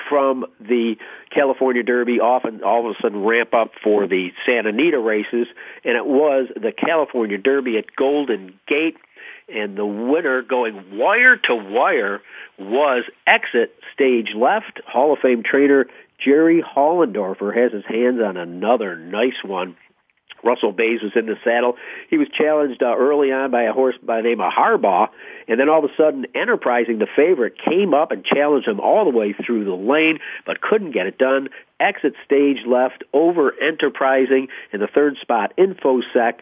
from 0.09 0.47
the 0.61 0.97
California 1.31 1.83
Derby 1.83 2.21
often 2.21 2.63
all 2.63 2.89
of 2.89 2.97
a 2.97 3.01
sudden 3.01 3.25
ramp 3.25 3.55
up 3.55 3.73
for 3.83 4.07
the 4.07 4.33
Santa 4.45 4.71
Anita 4.71 4.99
races, 4.99 5.47
and 5.85 5.97
it 5.97 6.07
was 6.07 6.49
the 6.55 6.73
California 6.73 7.39
Derby 7.39 7.79
at 7.79 7.95
Golden 7.97 8.59
Gate, 8.67 8.97
and 9.49 9.77
the 9.77 9.87
winner 9.87 10.43
going 10.43 10.99
wire 10.99 11.37
to 11.37 11.55
wire 11.55 12.21
was 12.59 13.05
exit 13.27 13.75
stage 13.95 14.35
left. 14.35 14.81
Hall 14.87 15.15
of 15.15 15.21
Fame 15.21 15.43
trainer 15.43 15.87
Jerry 16.19 16.63
Hollendorfer 16.63 17.57
has 17.57 17.73
his 17.73 17.85
hands 17.87 18.21
on 18.21 18.37
another 18.37 18.97
nice 18.97 19.43
one 19.43 19.77
Russell 20.43 20.73
Baze 20.73 21.03
was 21.03 21.13
in 21.15 21.27
the 21.27 21.37
saddle. 21.45 21.77
He 22.11 22.19
was 22.19 22.29
challenged 22.29 22.83
uh, 22.83 22.95
early 22.97 23.33
on 23.33 23.51
by 23.51 23.63
a 23.65 23.73
horse 23.73 23.97
by 24.03 24.19
the 24.19 24.29
name 24.29 24.41
of 24.41 24.53
Harbaugh, 24.53 25.09
and 25.49 25.59
then 25.59 25.69
all 25.69 25.85
of 25.85 25.90
a 25.90 25.95
sudden, 25.97 26.26
Enterprising, 26.35 26.99
the 26.99 27.09
favorite, 27.17 27.55
came 27.59 27.95
up 27.95 28.12
and 28.12 28.25
challenged 28.25 28.69
him 28.69 28.81
all 28.81 29.05
the 29.05 29.17
way 29.17 29.33
through 29.33 29.64
the 29.64 29.75
lane, 29.75 30.19
but 30.45 30.61
couldn't 30.61 30.93
get 30.93 31.07
it 31.07 31.19
done. 31.19 31.49
Exit 31.81 32.14
stage 32.25 32.67
left 32.67 33.02
over 33.12 33.52
Enterprising 33.61 34.49
in 34.73 34.81
the 34.81 34.87
third 34.87 35.17
spot. 35.21 35.55
Infosec. 35.57 36.40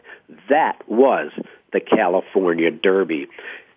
That 0.48 0.88
was 0.88 1.30
the 1.72 1.80
California 1.80 2.70
Derby. 2.70 3.28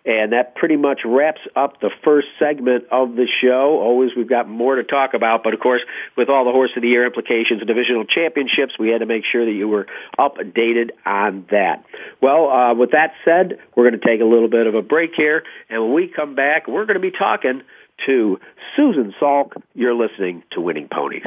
And 0.04 0.32
that 0.32 0.54
pretty 0.54 0.76
much 0.76 1.00
wraps 1.04 1.42
up 1.54 1.80
the 1.80 1.90
first 2.02 2.28
segment 2.38 2.84
of 2.90 3.16
the 3.16 3.26
show. 3.40 3.78
Always 3.80 4.12
we've 4.16 4.28
got 4.28 4.48
more 4.48 4.76
to 4.76 4.82
talk 4.82 5.12
about, 5.12 5.42
but 5.44 5.52
of 5.52 5.60
course, 5.60 5.82
with 6.16 6.30
all 6.30 6.46
the 6.46 6.52
Horse 6.52 6.70
of 6.74 6.82
the 6.82 6.88
Year 6.88 7.04
implications 7.04 7.60
and 7.60 7.68
divisional 7.68 8.04
championships, 8.06 8.78
we 8.78 8.88
had 8.88 9.00
to 9.00 9.06
make 9.06 9.24
sure 9.24 9.44
that 9.44 9.52
you 9.52 9.68
were 9.68 9.86
updated 10.18 10.90
on 11.04 11.46
that. 11.50 11.84
Well, 12.22 12.48
uh, 12.48 12.74
with 12.74 12.92
that 12.92 13.12
said, 13.26 13.58
we're 13.74 13.90
going 13.90 14.00
to 14.00 14.06
take 14.06 14.22
a 14.22 14.24
little 14.24 14.48
bit 14.48 14.66
of 14.66 14.74
a 14.74 14.82
break 14.82 15.12
here, 15.14 15.44
and 15.68 15.82
when 15.82 15.92
we 15.92 16.08
come 16.08 16.34
back, 16.34 16.66
we're 16.66 16.86
going 16.86 16.94
to 16.94 17.00
be 17.00 17.10
talking 17.10 17.62
to 18.06 18.40
Susan 18.76 19.14
Salk. 19.20 19.52
You're 19.74 19.94
listening 19.94 20.44
to 20.52 20.60
Winning 20.62 20.88
Ponies. 20.88 21.26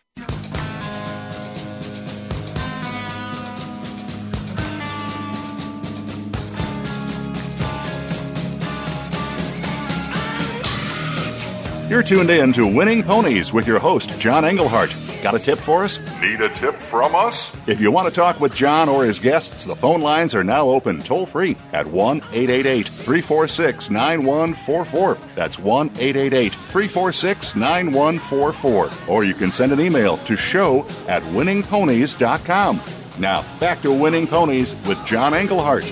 You're 11.91 12.03
tuned 12.03 12.29
in 12.29 12.53
to 12.53 12.65
Winning 12.65 13.03
Ponies 13.03 13.51
with 13.51 13.67
your 13.67 13.77
host, 13.77 14.17
John 14.17 14.45
Englehart. 14.45 14.95
Got 15.21 15.35
a 15.35 15.39
tip 15.39 15.59
for 15.59 15.83
us? 15.83 15.99
Need 16.21 16.39
a 16.39 16.47
tip 16.47 16.75
from 16.75 17.13
us? 17.13 17.53
If 17.67 17.81
you 17.81 17.91
want 17.91 18.07
to 18.07 18.13
talk 18.13 18.39
with 18.39 18.55
John 18.55 18.87
or 18.87 19.03
his 19.03 19.19
guests, 19.19 19.65
the 19.65 19.75
phone 19.75 19.99
lines 19.99 20.33
are 20.33 20.41
now 20.41 20.69
open 20.69 20.99
toll 20.99 21.25
free 21.25 21.57
at 21.73 21.85
1 21.85 22.19
888 22.31 22.87
346 22.87 23.89
9144. 23.89 25.17
That's 25.35 25.59
1 25.59 25.87
888 25.87 26.53
346 26.53 27.55
9144. 27.57 28.89
Or 29.13 29.25
you 29.25 29.33
can 29.33 29.51
send 29.51 29.73
an 29.73 29.81
email 29.81 30.15
to 30.15 30.37
show 30.37 30.87
at 31.09 31.21
winningponies.com. 31.23 32.81
Now, 33.19 33.59
back 33.59 33.81
to 33.81 33.91
Winning 33.91 34.27
Ponies 34.27 34.73
with 34.87 35.05
John 35.05 35.33
Englehart. 35.33 35.83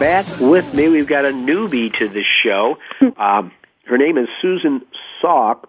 Back 0.00 0.24
with 0.40 0.72
me, 0.72 0.88
we've 0.88 1.06
got 1.06 1.26
a 1.26 1.28
newbie 1.28 1.94
to 1.98 2.08
the 2.08 2.22
show. 2.22 2.78
Um, 3.16 3.52
her 3.90 3.98
name 3.98 4.16
is 4.18 4.28
Susan 4.40 4.82
Salk, 5.20 5.64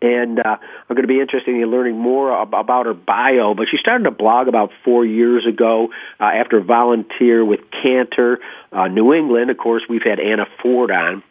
and 0.00 0.38
uh, 0.38 0.56
I'm 0.56 0.96
going 0.96 1.02
to 1.02 1.08
be 1.08 1.20
interested 1.20 1.54
in 1.54 1.62
learning 1.70 1.98
more 1.98 2.42
about 2.42 2.86
her 2.86 2.94
bio. 2.94 3.54
But 3.54 3.68
she 3.68 3.76
started 3.76 4.06
a 4.06 4.10
blog 4.10 4.48
about 4.48 4.70
four 4.84 5.04
years 5.04 5.46
ago 5.46 5.90
uh, 6.18 6.24
after 6.24 6.60
volunteer 6.60 7.44
with 7.44 7.60
Canter, 7.70 8.40
uh, 8.72 8.88
New 8.88 9.12
England. 9.12 9.50
Of 9.50 9.58
course, 9.58 9.82
we've 9.88 10.02
had 10.02 10.20
Anna 10.20 10.46
Ford 10.62 10.90
on 10.90 11.22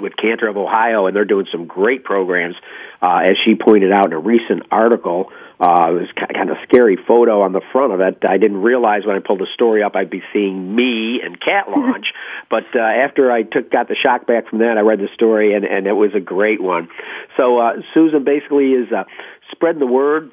with 0.00 0.16
Canter 0.16 0.48
of 0.48 0.56
Ohio, 0.56 1.06
and 1.06 1.14
they're 1.14 1.24
doing 1.24 1.46
some 1.50 1.66
great 1.66 2.04
programs, 2.04 2.56
uh, 3.02 3.22
as 3.24 3.36
she 3.44 3.54
pointed 3.54 3.92
out 3.92 4.06
in 4.06 4.12
a 4.12 4.18
recent 4.18 4.64
article. 4.70 5.30
Uh, 5.60 5.88
it 5.90 5.92
was 5.92 6.08
kind 6.16 6.48
of 6.50 6.56
a 6.56 6.62
scary 6.62 6.96
photo 6.96 7.42
on 7.42 7.52
the 7.52 7.60
front 7.70 7.92
of 7.92 8.00
it. 8.00 8.24
I 8.26 8.38
didn't 8.38 8.62
realize 8.62 9.04
when 9.04 9.16
I 9.16 9.18
pulled 9.18 9.40
the 9.40 9.46
story 9.52 9.82
up 9.82 9.94
I'd 9.94 10.08
be 10.08 10.22
seeing 10.32 10.74
me 10.74 11.20
and 11.22 11.38
cat 11.38 11.68
launch, 11.76 12.14
but 12.48 12.64
uh, 12.74 12.78
after 12.78 13.30
I 13.30 13.42
took 13.42 13.70
got 13.70 13.88
the 13.88 13.94
shock 13.94 14.26
back 14.26 14.48
from 14.48 14.60
that, 14.60 14.78
I 14.78 14.80
read 14.80 15.00
the 15.00 15.10
story 15.14 15.54
and, 15.54 15.66
and 15.66 15.86
it 15.86 15.92
was 15.92 16.12
a 16.14 16.20
great 16.20 16.62
one. 16.62 16.88
So 17.36 17.58
uh, 17.58 17.72
Susan 17.92 18.24
basically 18.24 18.72
is 18.72 18.90
uh, 18.90 19.04
spreading 19.52 19.80
the 19.80 19.86
word 19.86 20.30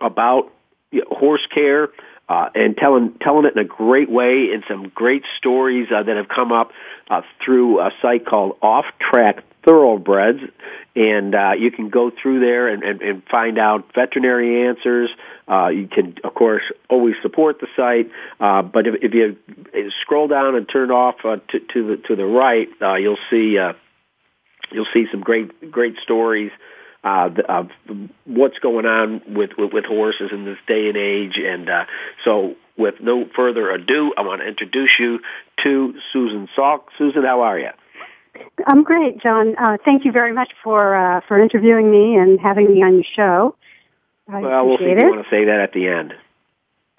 about 0.00 0.52
horse 1.10 1.46
care 1.52 1.88
uh, 2.28 2.48
and 2.54 2.76
telling 2.76 3.14
telling 3.20 3.46
it 3.46 3.52
in 3.52 3.58
a 3.58 3.64
great 3.64 4.10
way 4.10 4.50
and 4.52 4.64
some 4.68 4.88
great 4.88 5.24
stories 5.38 5.88
uh, 5.94 6.02
that 6.02 6.16
have 6.16 6.28
come 6.28 6.52
up 6.52 6.72
uh, 7.08 7.22
through 7.44 7.80
a 7.80 7.90
site 8.02 8.26
called 8.26 8.56
Off 8.62 8.84
Track 8.98 9.44
Thoroughbreds, 9.64 10.40
and 10.94 11.34
uh, 11.34 11.52
you 11.58 11.70
can 11.70 11.88
go 11.88 12.10
through 12.10 12.40
there 12.40 12.68
and, 12.68 12.82
and, 12.82 13.02
and 13.02 13.22
find 13.30 13.58
out 13.58 13.92
veterinary 13.94 14.68
answers. 14.68 15.10
Uh, 15.48 15.68
you 15.68 15.88
can, 15.88 16.14
of 16.24 16.34
course, 16.34 16.62
always 16.88 17.14
support 17.22 17.60
the 17.60 17.68
site, 17.76 18.10
uh, 18.40 18.62
but 18.62 18.86
if, 18.86 18.94
if 19.02 19.14
you 19.14 19.36
scroll 20.02 20.28
down 20.28 20.56
and 20.56 20.68
turn 20.68 20.90
off 20.90 21.16
uh, 21.24 21.36
to, 21.48 21.60
to 21.60 21.86
the 21.88 21.96
to 22.08 22.16
the 22.16 22.24
right, 22.24 22.68
uh, 22.82 22.94
you'll 22.94 23.18
see 23.30 23.58
uh, 23.58 23.72
you'll 24.72 24.86
see 24.92 25.06
some 25.12 25.20
great 25.20 25.70
great 25.70 25.96
stories 26.02 26.50
of 27.06 27.70
what's 28.24 28.58
going 28.58 28.86
on 28.86 29.22
with, 29.28 29.50
with, 29.56 29.72
with 29.72 29.84
horses 29.84 30.30
in 30.32 30.44
this 30.44 30.58
day 30.66 30.88
and 30.88 30.96
age. 30.96 31.38
And 31.38 31.68
uh, 31.68 31.84
so, 32.24 32.56
with 32.76 32.96
no 33.00 33.26
further 33.34 33.70
ado, 33.70 34.12
I 34.16 34.22
want 34.22 34.42
to 34.42 34.48
introduce 34.48 34.98
you 34.98 35.20
to 35.62 35.94
Susan 36.12 36.48
Salk. 36.56 36.84
Susan, 36.98 37.24
how 37.24 37.42
are 37.42 37.58
you? 37.58 37.70
I'm 38.66 38.82
great, 38.82 39.22
John. 39.22 39.56
Uh, 39.56 39.78
thank 39.84 40.04
you 40.04 40.12
very 40.12 40.32
much 40.32 40.52
for 40.62 40.94
uh, 40.94 41.20
for 41.26 41.40
interviewing 41.40 41.90
me 41.90 42.16
and 42.16 42.38
having 42.38 42.72
me 42.74 42.82
on 42.82 42.94
your 42.94 43.04
show. 43.14 43.56
I 44.28 44.40
well, 44.40 44.66
we'll 44.66 44.78
see 44.78 44.84
if 44.84 45.00
you 45.00 45.08
want 45.08 45.24
to 45.24 45.30
say 45.30 45.44
that 45.46 45.60
at 45.60 45.72
the 45.72 45.88
end. 45.88 46.14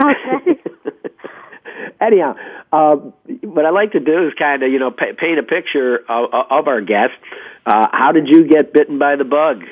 Okay. 0.01 0.61
Anyhow, 2.01 2.35
uh, 2.71 2.95
what 3.41 3.65
I 3.65 3.71
like 3.71 3.91
to 3.91 3.99
do 3.99 4.27
is 4.27 4.33
kind 4.37 4.63
of, 4.63 4.71
you 4.71 4.79
know, 4.79 4.91
pa- 4.91 5.13
paint 5.17 5.39
a 5.39 5.43
picture 5.43 5.97
of, 6.09 6.33
of 6.33 6.67
our 6.67 6.81
guest. 6.81 7.13
Uh, 7.65 7.87
how 7.91 8.11
did 8.11 8.29
you 8.29 8.47
get 8.47 8.73
bitten 8.73 8.97
by 8.97 9.15
the 9.15 9.25
bug? 9.25 9.63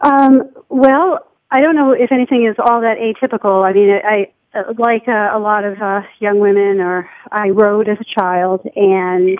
Um, 0.00 0.50
well, 0.68 1.26
I 1.50 1.60
don't 1.60 1.74
know 1.74 1.92
if 1.92 2.12
anything 2.12 2.46
is 2.46 2.56
all 2.58 2.80
that 2.82 2.98
atypical. 2.98 3.64
I 3.64 3.72
mean, 3.72 3.90
I, 4.04 4.32
like 4.78 5.08
uh, 5.08 5.30
a 5.32 5.38
lot 5.38 5.64
of 5.64 5.80
uh, 5.80 6.02
young 6.18 6.40
women, 6.40 6.80
or 6.80 7.08
I 7.32 7.50
rode 7.50 7.88
as 7.88 7.98
a 8.00 8.04
child, 8.04 8.66
and 8.76 9.38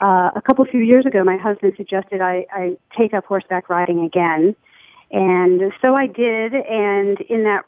uh, 0.00 0.30
a 0.34 0.42
couple 0.42 0.64
few 0.66 0.80
years 0.80 1.06
ago, 1.06 1.24
my 1.24 1.36
husband 1.36 1.74
suggested 1.76 2.20
I, 2.20 2.46
I 2.52 2.76
take 2.96 3.14
up 3.14 3.24
horseback 3.26 3.68
riding 3.68 4.00
again, 4.04 4.54
and 5.10 5.72
so 5.80 5.94
I 5.94 6.06
did. 6.06 6.54
And 6.54 7.20
in 7.22 7.44
that, 7.44 7.64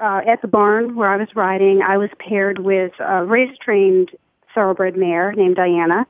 uh, 0.00 0.20
at 0.26 0.42
the 0.42 0.48
barn 0.48 0.96
where 0.96 1.08
I 1.08 1.16
was 1.16 1.28
riding, 1.34 1.82
I 1.82 1.98
was 1.98 2.10
paired 2.18 2.58
with 2.58 2.92
a 2.98 3.24
race 3.24 3.56
trained 3.60 4.10
thoroughbred 4.54 4.96
mare 4.96 5.32
named 5.32 5.56
Diana. 5.56 6.06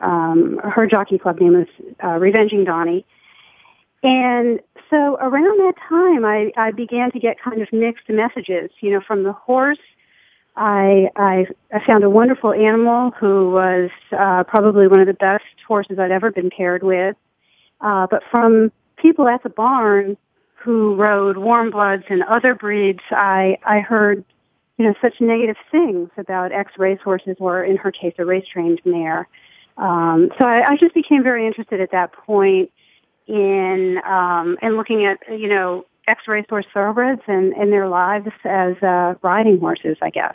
Um, 0.00 0.60
her 0.62 0.86
jockey 0.86 1.18
club 1.18 1.40
name 1.40 1.54
was 1.54 1.66
uh, 2.04 2.18
Revenging 2.18 2.64
Donnie. 2.64 3.04
And 4.02 4.60
so 4.90 5.16
around 5.16 5.58
that 5.58 5.74
time, 5.88 6.24
I, 6.24 6.52
I 6.56 6.70
began 6.70 7.10
to 7.12 7.18
get 7.18 7.40
kind 7.40 7.60
of 7.60 7.72
mixed 7.72 8.08
messages, 8.08 8.70
you 8.80 8.90
know, 8.92 9.00
from 9.00 9.24
the 9.24 9.32
horse. 9.32 9.78
I, 10.56 11.10
I, 11.16 11.46
I 11.72 11.84
found 11.84 12.04
a 12.04 12.10
wonderful 12.10 12.52
animal 12.52 13.12
who 13.12 13.50
was 13.50 13.90
uh, 14.12 14.44
probably 14.44 14.88
one 14.88 15.00
of 15.00 15.06
the 15.06 15.14
best 15.14 15.44
horses 15.66 15.98
I'd 15.98 16.10
ever 16.10 16.30
been 16.30 16.50
paired 16.50 16.82
with. 16.82 17.16
Uh, 17.80 18.06
but 18.10 18.22
from 18.30 18.72
people 18.96 19.28
at 19.28 19.42
the 19.42 19.50
barn 19.50 20.16
who 20.54 20.96
rode 20.96 21.36
warm 21.36 21.70
bloods 21.70 22.04
and 22.08 22.22
other 22.24 22.54
breeds, 22.54 23.02
I, 23.10 23.58
I 23.64 23.80
heard, 23.80 24.24
you 24.78 24.84
know, 24.84 24.94
such 25.00 25.20
negative 25.20 25.56
things 25.70 26.10
about 26.16 26.50
ex 26.50 26.72
race 26.76 26.98
horses 27.02 27.36
or 27.38 27.62
in 27.62 27.76
her 27.76 27.92
case, 27.92 28.14
a 28.18 28.24
race 28.24 28.46
trained 28.46 28.80
mare. 28.84 29.28
Um, 29.76 30.30
so 30.38 30.44
I, 30.44 30.72
I 30.72 30.76
just 30.76 30.94
became 30.94 31.22
very 31.22 31.46
interested 31.46 31.80
at 31.80 31.92
that 31.92 32.12
point 32.12 32.72
in 33.28 33.98
um, 34.04 34.56
and 34.62 34.76
looking 34.76 35.04
at 35.04 35.18
you 35.38 35.48
know 35.48 35.84
ex 36.08 36.22
racehorse 36.26 36.66
thoroughbreds 36.72 37.22
and, 37.26 37.52
and 37.52 37.70
their 37.72 37.88
lives 37.88 38.28
as 38.44 38.76
uh, 38.82 39.14
riding 39.22 39.60
horses, 39.60 39.96
I 40.02 40.10
guess. 40.10 40.34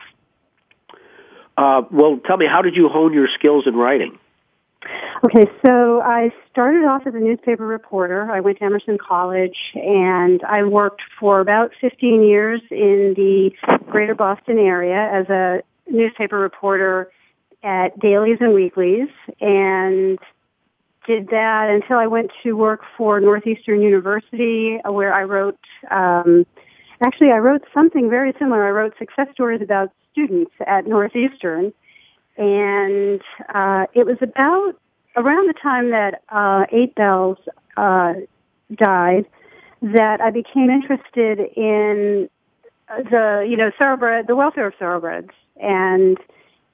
Uh, 1.58 1.82
well, 1.92 2.20
tell 2.26 2.38
me, 2.38 2.46
how 2.48 2.62
did 2.62 2.76
you 2.76 2.90
hone 2.90 3.14
your 3.14 3.28
skills 3.34 3.66
in 3.68 3.76
writing? 3.76 4.18
Okay, 5.24 5.50
so 5.66 6.02
I 6.02 6.32
started 6.52 6.84
off 6.86 7.08
as 7.08 7.16
a 7.16 7.20
newspaper 7.20 7.66
reporter. 7.66 8.30
I 8.30 8.42
went 8.42 8.60
to 8.60 8.66
Emerson 8.66 8.98
College 8.98 9.58
and 9.76 10.44
I 10.44 10.64
worked 10.64 11.02
for 11.20 11.40
about 11.40 11.72
15 11.80 12.24
years 12.24 12.62
in 12.70 13.14
the 13.16 13.52
greater 13.90 14.16
Boston 14.16 14.58
area 14.58 15.10
as 15.14 15.30
a 15.30 15.62
newspaper 15.90 16.38
reporter 16.38 17.12
at 17.64 17.98
dailies 18.00 18.40
and 18.42 18.54
weeklies 18.54 19.08
and 19.40 20.20
did 21.06 21.28
that 21.30 21.70
until 21.70 21.98
I 21.98 22.08
went 22.08 22.32
to 22.44 22.54
work 22.54 22.82
for 22.98 23.20
Northeastern 23.20 23.82
University 23.82 24.80
where 24.86 25.14
I 25.14 25.24
wrote, 25.24 25.60
um, 25.92 26.46
actually 27.06 27.32
I 27.32 27.38
wrote 27.38 27.64
something 27.74 28.10
very 28.10 28.34
similar. 28.40 28.66
I 28.66 28.72
wrote 28.72 28.94
success 28.98 29.28
stories 29.34 29.62
about 29.62 29.92
students 30.12 30.52
at 30.66 30.88
Northeastern 30.88 31.74
and 32.38 33.22
uh, 33.54 33.86
it 33.94 34.06
was 34.06 34.18
about 34.22 34.74
around 35.16 35.48
the 35.48 35.54
time 35.54 35.92
that 35.92 36.22
uh, 36.30 36.66
Eight 36.72 36.96
Bells 36.96 37.38
uh, 37.78 38.14
died 38.74 39.26
that 39.82 40.22
I 40.22 40.32
became 40.32 40.70
interested 40.70 41.40
in 41.56 42.30
the 42.88 43.46
you 43.48 43.58
know 43.58 43.72
thoroughbred 43.78 44.28
the 44.28 44.36
welfare 44.36 44.68
of 44.68 44.76
thoroughbreds 44.76 45.32
and 45.62 46.18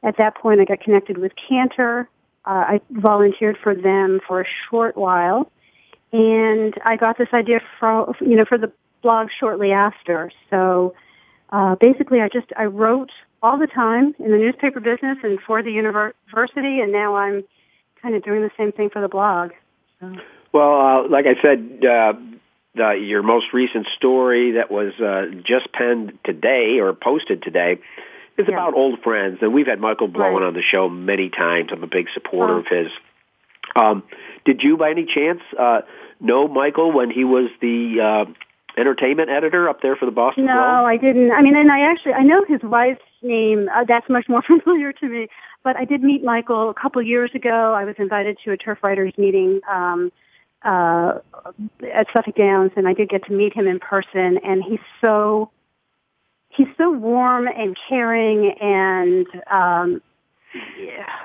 at 0.04 0.18
that 0.18 0.36
point 0.36 0.60
I 0.60 0.66
got 0.66 0.80
connected 0.80 1.18
with 1.18 1.34
Canter. 1.36 2.08
Uh, 2.50 2.66
I 2.68 2.82
volunteered 2.90 3.58
for 3.62 3.76
them 3.76 4.22
for 4.28 4.42
a 4.42 4.46
short 4.70 4.98
while 4.98 5.52
and 6.12 6.74
I 6.84 6.96
got 6.96 7.16
this 7.16 7.28
idea 7.32 7.60
for 7.80 8.16
you 8.22 8.36
know 8.36 8.46
for 8.46 8.58
the 8.58 8.72
blog 9.04 9.28
shortly 9.40 9.72
after. 9.72 10.32
So 10.50 10.96
uh, 11.52 11.76
basically 11.76 12.22
I 12.22 12.28
just 12.28 12.48
I 12.58 12.66
wrote 12.66 13.12
all 13.44 13.60
the 13.60 13.68
time 13.68 14.16
in 14.18 14.32
the 14.32 14.38
newspaper 14.38 14.80
business 14.80 15.20
and 15.22 15.40
for 15.46 15.62
the 15.62 15.72
university 15.72 16.80
and 16.80 16.92
now 16.92 17.16
I'm 17.16 17.44
kind 18.02 18.16
of 18.16 18.24
doing 18.24 18.42
the 18.42 18.52
same 18.58 18.72
thing 18.72 18.90
for 18.90 19.00
the 19.00 19.10
blog. 19.10 19.52
So. 20.00 20.16
Well, 20.52 20.82
uh, 20.82 21.08
like 21.08 21.26
I 21.28 21.40
said, 21.44 21.86
uh, 21.86 22.14
the, 22.74 22.94
your 22.94 23.22
most 23.22 23.54
recent 23.54 23.86
story 23.96 24.54
that 24.54 24.72
was 24.72 24.94
uh, 25.00 25.28
just 25.44 25.72
penned 25.72 26.18
today 26.24 26.80
or 26.80 26.94
posted 26.94 27.44
today 27.44 27.80
is 28.40 28.48
yeah. 28.48 28.56
about 28.56 28.74
old 28.74 29.02
friends, 29.02 29.40
and 29.42 29.54
we've 29.54 29.68
had 29.68 29.80
Michael 29.80 30.08
Blowen 30.08 30.42
right. 30.42 30.48
on 30.48 30.54
the 30.54 30.62
show 30.62 30.90
many 30.90 31.30
times. 31.30 31.70
I'm 31.72 31.84
a 31.84 31.88
big 31.88 32.08
supporter 32.14 32.54
oh. 32.54 32.60
of 32.60 32.68
his. 32.68 32.92
Um, 33.76 34.04
did 34.46 34.64
you, 34.64 34.78
by 34.78 34.92
any 34.92 35.06
chance, 35.06 35.42
uh, 35.60 35.82
know 36.20 36.48
Michael 36.48 36.92
when 36.92 37.12
he 37.12 37.24
was 37.24 37.50
the 37.62 38.26
uh, 38.28 38.80
entertainment 38.80 39.30
editor 39.30 39.70
up 39.70 39.82
there 39.82 39.96
for 39.96 40.06
the 40.06 40.12
Boston 40.12 40.46
no, 40.46 40.54
Globe? 40.54 40.88
I 40.88 40.98
didn't. 40.98 41.32
I 41.32 41.42
mean, 41.42 41.56
and 41.56 41.72
I 41.72 41.92
actually 41.92 42.14
I 42.14 42.24
know 42.24 42.44
his 42.48 42.62
wife's 42.64 43.02
name. 43.22 43.70
Uh, 43.74 43.84
that's 43.88 44.10
much 44.10 44.28
more 44.28 44.42
familiar 44.48 44.94
to 44.94 45.08
me. 45.08 45.28
But 45.64 45.76
I 45.76 45.86
did 45.86 46.02
meet 46.02 46.24
Michael 46.24 46.70
a 46.70 46.74
couple 46.74 47.02
years 47.02 47.32
ago. 47.36 47.74
I 47.74 47.84
was 47.84 47.96
invited 47.98 48.38
to 48.46 48.52
a 48.52 48.58
turf 48.58 48.80
writers 48.82 49.14
meeting 49.18 49.60
um, 49.70 50.12
uh, 50.64 51.20
at 51.94 52.08
Suffolk 52.14 52.36
Downs, 52.36 52.72
and 52.78 52.88
I 52.88 52.94
did 52.94 53.10
get 53.10 53.26
to 53.26 53.34
meet 53.34 53.54
him 53.54 53.68
in 53.68 53.80
person. 53.80 54.40
And 54.44 54.64
he's 54.64 54.80
so 55.02 55.52
he's 56.60 56.68
so 56.78 56.92
warm 56.92 57.48
and 57.48 57.76
caring, 57.88 58.52
and 58.60 59.26
um, 59.50 60.02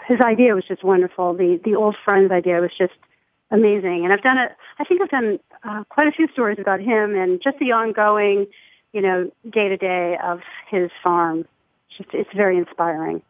his 0.06 0.20
idea 0.20 0.54
was 0.54 0.64
just 0.64 0.84
wonderful. 0.84 1.34
The 1.34 1.60
the 1.64 1.74
old 1.74 1.96
friends 2.04 2.30
idea 2.30 2.60
was 2.60 2.70
just 2.78 2.94
amazing. 3.50 4.04
And 4.04 4.12
I've 4.12 4.22
done 4.22 4.38
it. 4.38 4.52
I 4.78 4.84
think 4.84 5.02
I've 5.02 5.10
done 5.10 5.38
uh, 5.64 5.84
quite 5.88 6.06
a 6.06 6.12
few 6.12 6.28
stories 6.32 6.58
about 6.60 6.80
him 6.80 7.16
and 7.16 7.42
just 7.42 7.58
the 7.58 7.72
ongoing, 7.72 8.46
you 8.92 9.02
know, 9.02 9.30
day 9.50 9.68
to 9.68 9.76
day 9.76 10.16
of 10.22 10.40
his 10.70 10.90
farm. 11.02 11.40
It's 11.88 11.98
just 11.98 12.10
it's 12.12 12.30
very 12.34 12.56
inspiring. 12.56 13.20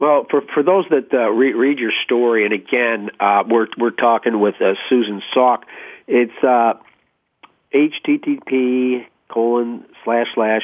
Well, 0.00 0.26
for 0.28 0.42
for 0.52 0.64
those 0.64 0.84
that 0.90 1.14
uh, 1.14 1.30
re- 1.30 1.54
read 1.54 1.78
your 1.78 1.92
story, 2.04 2.44
and 2.44 2.52
again, 2.52 3.10
uh, 3.20 3.44
we're 3.48 3.68
we're 3.78 3.90
talking 3.90 4.40
with 4.40 4.56
uh, 4.60 4.74
Susan 4.88 5.22
Salk. 5.32 5.62
It's 6.08 6.42
uh, 6.42 6.74
http 7.72 9.06
colon 9.28 9.84
slash 10.04 10.26
slash 10.34 10.62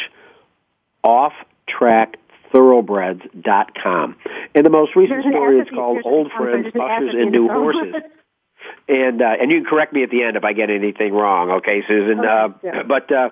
off 1.02 1.32
track 1.66 2.18
thoroughbreds.com. 2.52 4.16
And 4.54 4.66
the 4.66 4.70
most 4.70 4.94
recent 4.94 5.22
story 5.22 5.60
is 5.60 5.68
called 5.70 6.00
Old 6.04 6.30
Friends, 6.32 6.66
Ushers, 6.68 7.14
and 7.14 7.32
New 7.32 7.48
Horses. 7.48 7.94
And 8.88 9.22
uh, 9.22 9.36
and 9.40 9.50
you 9.50 9.60
can 9.60 9.68
correct 9.68 9.92
me 9.92 10.02
at 10.02 10.10
the 10.10 10.22
end 10.22 10.36
if 10.36 10.44
I 10.44 10.52
get 10.52 10.70
anything 10.70 11.12
wrong, 11.12 11.50
okay, 11.50 11.82
Susan? 11.86 12.20
Uh, 12.20 12.48
yeah. 12.62 12.82
But 12.84 13.10
uh, 13.10 13.30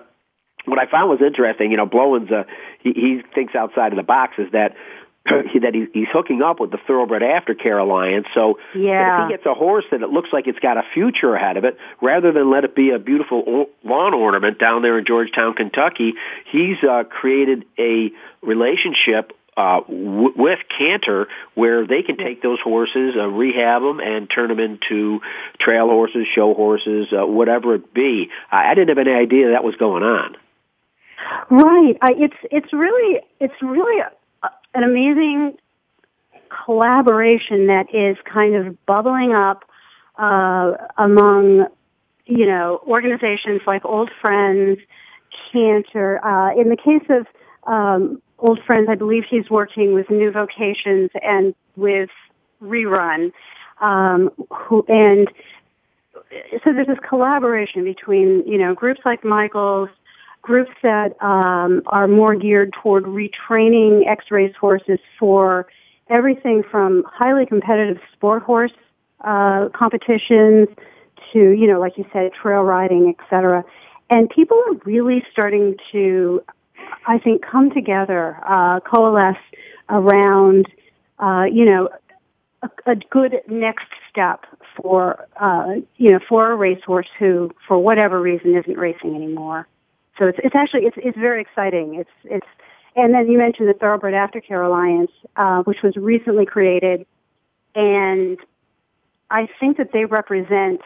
what 0.65 0.79
I 0.79 0.87
found 0.87 1.09
was 1.09 1.21
interesting. 1.21 1.71
You 1.71 1.77
know, 1.77 1.85
Blowen's 1.85 2.31
uh, 2.31 2.43
he, 2.81 2.91
he 2.93 3.21
thinks 3.33 3.55
outside 3.55 3.93
of 3.93 3.97
the 3.97 4.03
box. 4.03 4.33
Is 4.37 4.51
that 4.51 4.75
that 5.25 5.89
he's 5.93 6.07
hooking 6.11 6.41
up 6.41 6.59
with 6.59 6.71
the 6.71 6.79
Thoroughbred 6.87 7.21
Aftercare 7.21 7.79
Alliance. 7.79 8.27
So 8.33 8.57
yeah. 8.75 9.25
if 9.25 9.29
he 9.29 9.33
gets 9.35 9.45
a 9.45 9.53
horse 9.53 9.85
that 9.91 10.01
it 10.01 10.09
looks 10.09 10.29
like 10.33 10.47
it's 10.47 10.59
got 10.59 10.77
a 10.77 10.83
future 10.93 11.35
ahead 11.35 11.57
of 11.57 11.63
it, 11.63 11.77
rather 12.01 12.31
than 12.31 12.49
let 12.49 12.63
it 12.63 12.75
be 12.75 12.89
a 12.89 12.99
beautiful 12.99 13.67
lawn 13.83 14.13
ornament 14.13 14.57
down 14.57 14.81
there 14.81 14.97
in 14.97 15.05
Georgetown, 15.05 15.53
Kentucky, 15.53 16.13
he's 16.51 16.77
uh, 16.83 17.03
created 17.03 17.65
a 17.77 18.11
relationship 18.41 19.33
uh, 19.57 19.81
w- 19.81 20.33
with 20.35 20.59
Canter, 20.75 21.27
where 21.55 21.85
they 21.85 22.01
can 22.03 22.17
take 22.17 22.41
those 22.41 22.59
horses, 22.61 23.15
uh, 23.17 23.27
rehab 23.27 23.81
them, 23.81 23.99
and 23.99 24.29
turn 24.29 24.47
them 24.47 24.59
into 24.59 25.19
trail 25.59 25.87
horses, 25.87 26.25
show 26.33 26.53
horses, 26.53 27.07
uh, 27.11 27.25
whatever 27.25 27.75
it 27.75 27.93
be. 27.93 28.29
I 28.49 28.73
didn't 28.73 28.89
have 28.89 28.97
any 28.97 29.11
idea 29.11 29.51
that 29.51 29.63
was 29.63 29.75
going 29.75 30.03
on. 30.03 30.37
Right. 31.49 31.97
I, 32.01 32.13
it's 32.17 32.35
it's 32.49 32.73
really 32.73 33.19
it's 33.39 33.53
really 33.61 34.01
an 34.73 34.83
amazing 34.83 35.57
collaboration 36.65 37.67
that 37.67 37.93
is 37.93 38.17
kind 38.25 38.55
of 38.55 38.85
bubbling 38.85 39.33
up 39.33 39.63
uh, 40.17 40.73
among 40.97 41.67
you 42.25 42.45
know 42.45 42.81
organizations 42.87 43.61
like 43.65 43.83
Old 43.85 44.09
Friends, 44.21 44.79
Canter. 45.51 46.23
Uh, 46.23 46.59
in 46.59 46.69
the 46.69 46.77
case 46.77 47.07
of 47.09 47.27
um, 47.71 48.21
Old 48.39 48.59
Friends, 48.65 48.87
I 48.89 48.95
believe 48.95 49.23
he's 49.29 49.49
working 49.49 49.93
with 49.93 50.09
New 50.09 50.31
Vocations 50.31 51.09
and 51.21 51.55
with 51.75 52.09
Rerun, 52.61 53.31
um, 53.79 54.29
who 54.49 54.85
and 54.87 55.29
so 56.63 56.73
there's 56.73 56.87
this 56.87 56.99
collaboration 57.07 57.83
between 57.83 58.43
you 58.45 58.57
know 58.57 58.73
groups 58.73 59.01
like 59.05 59.23
Michael's 59.23 59.89
groups 60.41 60.71
that 60.81 61.21
um, 61.21 61.81
are 61.87 62.07
more 62.07 62.35
geared 62.35 62.73
toward 62.73 63.05
retraining 63.05 64.07
X-race 64.07 64.55
horses 64.59 64.99
for 65.19 65.67
everything 66.09 66.63
from 66.69 67.03
highly 67.07 67.45
competitive 67.45 68.01
sport 68.13 68.43
horse 68.43 68.73
uh, 69.21 69.69
competitions 69.69 70.67
to, 71.31 71.51
you 71.51 71.67
know, 71.67 71.79
like 71.79 71.97
you 71.97 72.05
said, 72.11 72.31
trail 72.33 72.61
riding, 72.61 73.15
etc. 73.17 73.63
And 74.09 74.29
people 74.29 74.61
are 74.67 74.73
really 74.83 75.23
starting 75.31 75.75
to, 75.91 76.43
I 77.07 77.17
think, 77.19 77.43
come 77.43 77.71
together, 77.71 78.37
uh, 78.45 78.79
coalesce 78.81 79.37
around, 79.89 80.65
uh, 81.19 81.45
you 81.51 81.65
know, 81.65 81.89
a, 82.63 82.69
a 82.87 82.95
good 82.95 83.41
next 83.47 83.87
step 84.09 84.45
for, 84.75 85.27
uh, 85.39 85.75
you 85.97 86.11
know, 86.11 86.19
for 86.27 86.51
a 86.51 86.55
racehorse 86.55 87.09
who, 87.17 87.51
for 87.67 87.77
whatever 87.79 88.19
reason, 88.19 88.55
isn't 88.55 88.77
racing 88.77 89.15
anymore. 89.15 89.67
So 90.21 90.27
it's 90.27 90.37
it's 90.43 90.55
actually 90.55 90.81
it's 90.81 90.97
it's 90.97 91.17
very 91.17 91.41
exciting. 91.41 91.95
It's 91.95 92.09
it's 92.25 92.45
and 92.95 93.11
then 93.11 93.27
you 93.27 93.39
mentioned 93.39 93.67
the 93.69 93.73
Thoroughbred 93.73 94.13
Aftercare 94.13 94.63
Alliance, 94.63 95.09
uh, 95.35 95.63
which 95.63 95.81
was 95.81 95.95
recently 95.95 96.45
created, 96.45 97.07
and 97.73 98.37
I 99.31 99.47
think 99.59 99.77
that 99.77 99.93
they 99.93 100.05
represent 100.05 100.81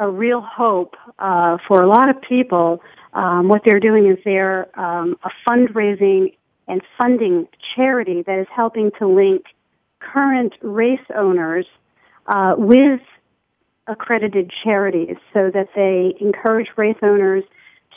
a 0.00 0.10
real 0.10 0.40
hope 0.40 0.96
uh, 1.20 1.58
for 1.68 1.82
a 1.82 1.86
lot 1.86 2.08
of 2.08 2.20
people. 2.20 2.82
Um, 3.12 3.46
what 3.46 3.62
they're 3.64 3.78
doing 3.78 4.08
is 4.10 4.18
they're 4.24 4.76
um, 4.76 5.16
a 5.22 5.30
fundraising 5.48 6.34
and 6.66 6.82
funding 6.98 7.46
charity 7.76 8.22
that 8.22 8.40
is 8.40 8.48
helping 8.52 8.90
to 8.98 9.06
link 9.06 9.44
current 10.00 10.54
race 10.62 11.06
owners 11.14 11.66
uh, 12.26 12.54
with 12.58 13.00
accredited 13.86 14.50
charities 14.64 15.16
so 15.32 15.48
that 15.54 15.68
they 15.76 16.16
encourage 16.20 16.70
race 16.76 16.96
owners 17.02 17.44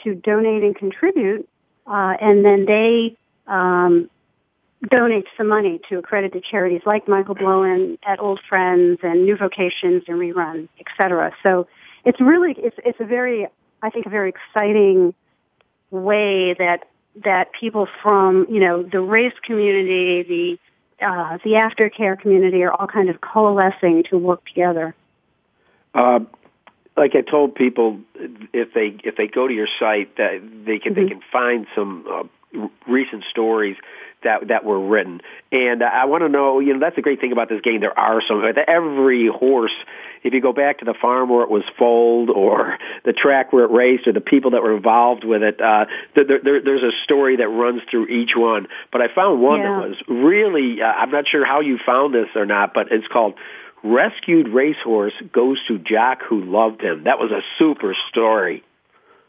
to 0.03 0.15
donate 0.15 0.63
and 0.63 0.75
contribute, 0.75 1.47
uh, 1.87 2.15
and 2.19 2.43
then 2.43 2.65
they 2.65 3.17
um, 3.47 4.09
donate 4.89 5.25
some 5.37 5.47
money 5.47 5.79
to 5.89 5.97
accredited 5.97 6.43
charities 6.43 6.81
like 6.85 7.07
Michael 7.07 7.35
Blowen 7.35 7.97
at 8.05 8.19
Old 8.19 8.39
Friends 8.47 8.99
and 9.03 9.25
New 9.25 9.37
Vocations 9.37 10.03
and 10.07 10.17
Rerun, 10.17 10.67
et 10.79 10.87
cetera. 10.97 11.31
So 11.43 11.67
it's 12.03 12.19
really 12.21 12.55
it's 12.57 12.77
it's 12.83 12.99
a 12.99 13.05
very 13.05 13.47
I 13.81 13.89
think 13.89 14.05
a 14.05 14.09
very 14.09 14.29
exciting 14.29 15.13
way 15.91 16.53
that 16.53 16.87
that 17.23 17.51
people 17.53 17.87
from 18.01 18.47
you 18.49 18.59
know 18.59 18.83
the 18.83 19.01
race 19.01 19.33
community, 19.43 20.59
the 20.99 21.05
uh, 21.05 21.37
the 21.43 21.51
aftercare 21.51 22.19
community 22.19 22.63
are 22.63 22.71
all 22.71 22.87
kind 22.87 23.09
of 23.09 23.21
coalescing 23.21 24.03
to 24.09 24.17
work 24.17 24.45
together. 24.45 24.95
Uh, 25.93 26.19
like 26.97 27.15
I 27.15 27.21
told 27.21 27.55
people, 27.55 27.99
if 28.53 28.73
they 28.73 28.97
if 29.03 29.15
they 29.17 29.27
go 29.27 29.47
to 29.47 29.53
your 29.53 29.67
site, 29.79 30.15
that 30.17 30.41
they 30.65 30.79
can 30.79 30.93
mm-hmm. 30.93 31.03
they 31.03 31.09
can 31.09 31.21
find 31.31 31.67
some 31.75 32.05
uh, 32.09 32.67
recent 32.87 33.23
stories 33.29 33.75
that 34.23 34.47
that 34.47 34.63
were 34.65 34.79
written. 34.79 35.21
And 35.51 35.83
I 35.83 36.05
want 36.05 36.23
to 36.23 36.29
know, 36.29 36.59
you 36.59 36.73
know, 36.73 36.79
that's 36.79 36.95
the 36.95 37.01
great 37.01 37.19
thing 37.19 37.31
about 37.31 37.49
this 37.49 37.61
game. 37.61 37.81
There 37.81 37.97
are 37.97 38.21
some 38.27 38.43
every 38.67 39.27
horse. 39.27 39.73
If 40.23 40.33
you 40.33 40.41
go 40.41 40.53
back 40.53 40.79
to 40.79 40.85
the 40.85 40.95
farm 40.99 41.29
where 41.29 41.43
it 41.43 41.49
was 41.51 41.63
foaled, 41.77 42.29
or 42.29 42.77
the 43.03 43.13
track 43.13 43.53
where 43.53 43.65
it 43.65 43.71
raced, 43.71 44.07
or 44.07 44.13
the 44.13 44.21
people 44.21 44.51
that 44.51 44.63
were 44.63 44.75
involved 44.75 45.23
with 45.23 45.43
it, 45.43 45.61
uh, 45.61 45.85
there, 46.15 46.39
there, 46.43 46.61
there's 46.61 46.81
a 46.81 46.91
story 47.03 47.37
that 47.37 47.47
runs 47.47 47.81
through 47.91 48.07
each 48.07 48.31
one. 48.35 48.67
But 48.91 49.01
I 49.01 49.13
found 49.13 49.41
one 49.41 49.59
Yeah. 49.59 49.79
that 49.79 49.89
was 49.89 49.97
really. 50.07 50.81
Uh, 50.81 50.87
I'm 50.87 51.11
not 51.11 51.27
sure 51.27 51.45
how 51.45 51.61
you 51.61 51.77
found 51.85 52.15
this 52.15 52.29
or 52.35 52.45
not, 52.45 52.73
but 52.73 52.91
it's 52.91 53.07
called 53.07 53.35
Rescued 53.85 54.47
Racehorse 54.47 55.13
Goes 55.31 55.59
to 55.67 55.77
Jock 55.77 56.19
Who 56.27 56.43
Loved 56.43 56.81
Him. 56.81 57.03
That 57.03 57.19
was 57.19 57.31
a 57.31 57.41
super 57.59 57.95
story. 58.09 58.63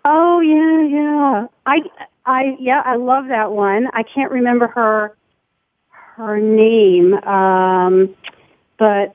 Oh 0.02 0.40
yeah, 0.40 0.82
yeah. 0.86 1.46
I 1.66 1.80
I 2.24 2.56
yeah, 2.58 2.80
I 2.84 2.96
love 2.96 3.28
that 3.28 3.52
one. 3.52 3.88
I 3.92 4.02
can't 4.02 4.30
remember 4.30 4.68
her 4.68 5.14
her 5.90 6.40
name, 6.40 7.12
um, 7.12 8.14
but 8.78 9.14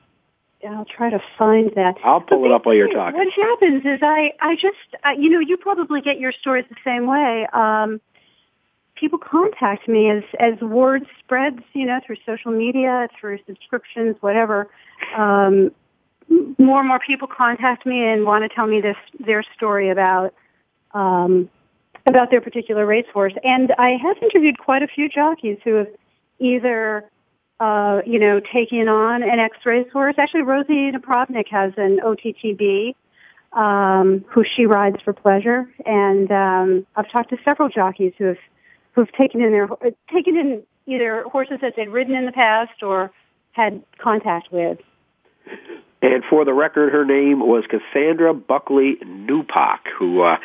I'll 0.68 0.84
try 0.84 1.10
to 1.10 1.20
find 1.36 1.72
that. 1.74 1.96
I'll 2.04 2.20
pull 2.20 2.44
it 2.44 2.52
up 2.52 2.64
while 2.64 2.76
you're 2.76 2.92
talking. 2.92 3.18
What 3.18 3.32
happens 3.32 3.84
is 3.84 3.98
I 4.00 4.34
I 4.40 4.54
just 4.54 4.76
I, 5.02 5.14
you 5.14 5.28
know 5.28 5.40
you 5.40 5.56
probably 5.56 6.02
get 6.02 6.20
your 6.20 6.32
stories 6.32 6.66
the 6.68 6.76
same 6.84 7.06
way. 7.06 7.48
Um, 7.52 8.00
people 9.02 9.18
contact 9.18 9.88
me 9.88 10.08
as 10.08 10.22
as 10.38 10.60
word 10.60 11.04
spreads, 11.18 11.58
you 11.72 11.84
know, 11.84 11.98
through 12.06 12.16
social 12.24 12.52
media, 12.52 13.08
through 13.18 13.38
subscriptions, 13.46 14.14
whatever. 14.20 14.68
Um, 15.16 15.72
more 16.56 16.78
and 16.78 16.88
more 16.88 17.00
people 17.04 17.26
contact 17.26 17.84
me 17.84 18.00
and 18.06 18.24
want 18.24 18.48
to 18.48 18.54
tell 18.54 18.68
me 18.68 18.80
this 18.80 18.96
their 19.18 19.42
story 19.56 19.90
about 19.90 20.32
um, 20.94 21.50
about 22.06 22.30
their 22.30 22.40
particular 22.40 22.86
racehorse. 22.86 23.32
And 23.42 23.72
I 23.76 23.96
have 24.00 24.16
interviewed 24.22 24.58
quite 24.58 24.84
a 24.84 24.86
few 24.86 25.08
jockeys 25.08 25.58
who 25.64 25.74
have 25.74 25.88
either 26.38 27.10
uh, 27.58 28.02
you 28.06 28.20
know 28.20 28.40
taken 28.52 28.86
on 28.86 29.24
an 29.24 29.40
ex 29.40 29.56
racehorse. 29.66 30.14
Actually, 30.16 30.42
Rosie 30.42 30.92
Napravnik 30.92 31.48
has 31.48 31.72
an 31.76 31.98
OTTB. 32.04 32.94
Um, 33.54 34.24
who 34.30 34.46
she 34.56 34.64
rides 34.64 34.96
for 35.04 35.12
pleasure, 35.12 35.68
and 35.84 36.32
um, 36.32 36.86
I've 36.96 37.10
talked 37.10 37.28
to 37.28 37.36
several 37.44 37.68
jockeys 37.68 38.14
who 38.16 38.24
have 38.24 38.38
who've 38.92 39.12
taken 39.12 39.40
in 39.40 39.52
their 39.52 39.68
taken 40.12 40.36
in 40.36 40.62
either 40.86 41.24
horses 41.24 41.58
that 41.62 41.74
they'd 41.76 41.88
ridden 41.88 42.14
in 42.14 42.26
the 42.26 42.32
past 42.32 42.82
or 42.82 43.10
had 43.52 43.82
contact 43.98 44.52
with. 44.52 44.78
And 46.02 46.24
for 46.28 46.44
the 46.44 46.52
record, 46.52 46.92
her 46.92 47.04
name 47.04 47.38
was 47.38 47.64
Cassandra 47.70 48.34
Buckley 48.34 48.96
Newpock, 49.06 49.82
who 49.96 50.22
uh, 50.22 50.38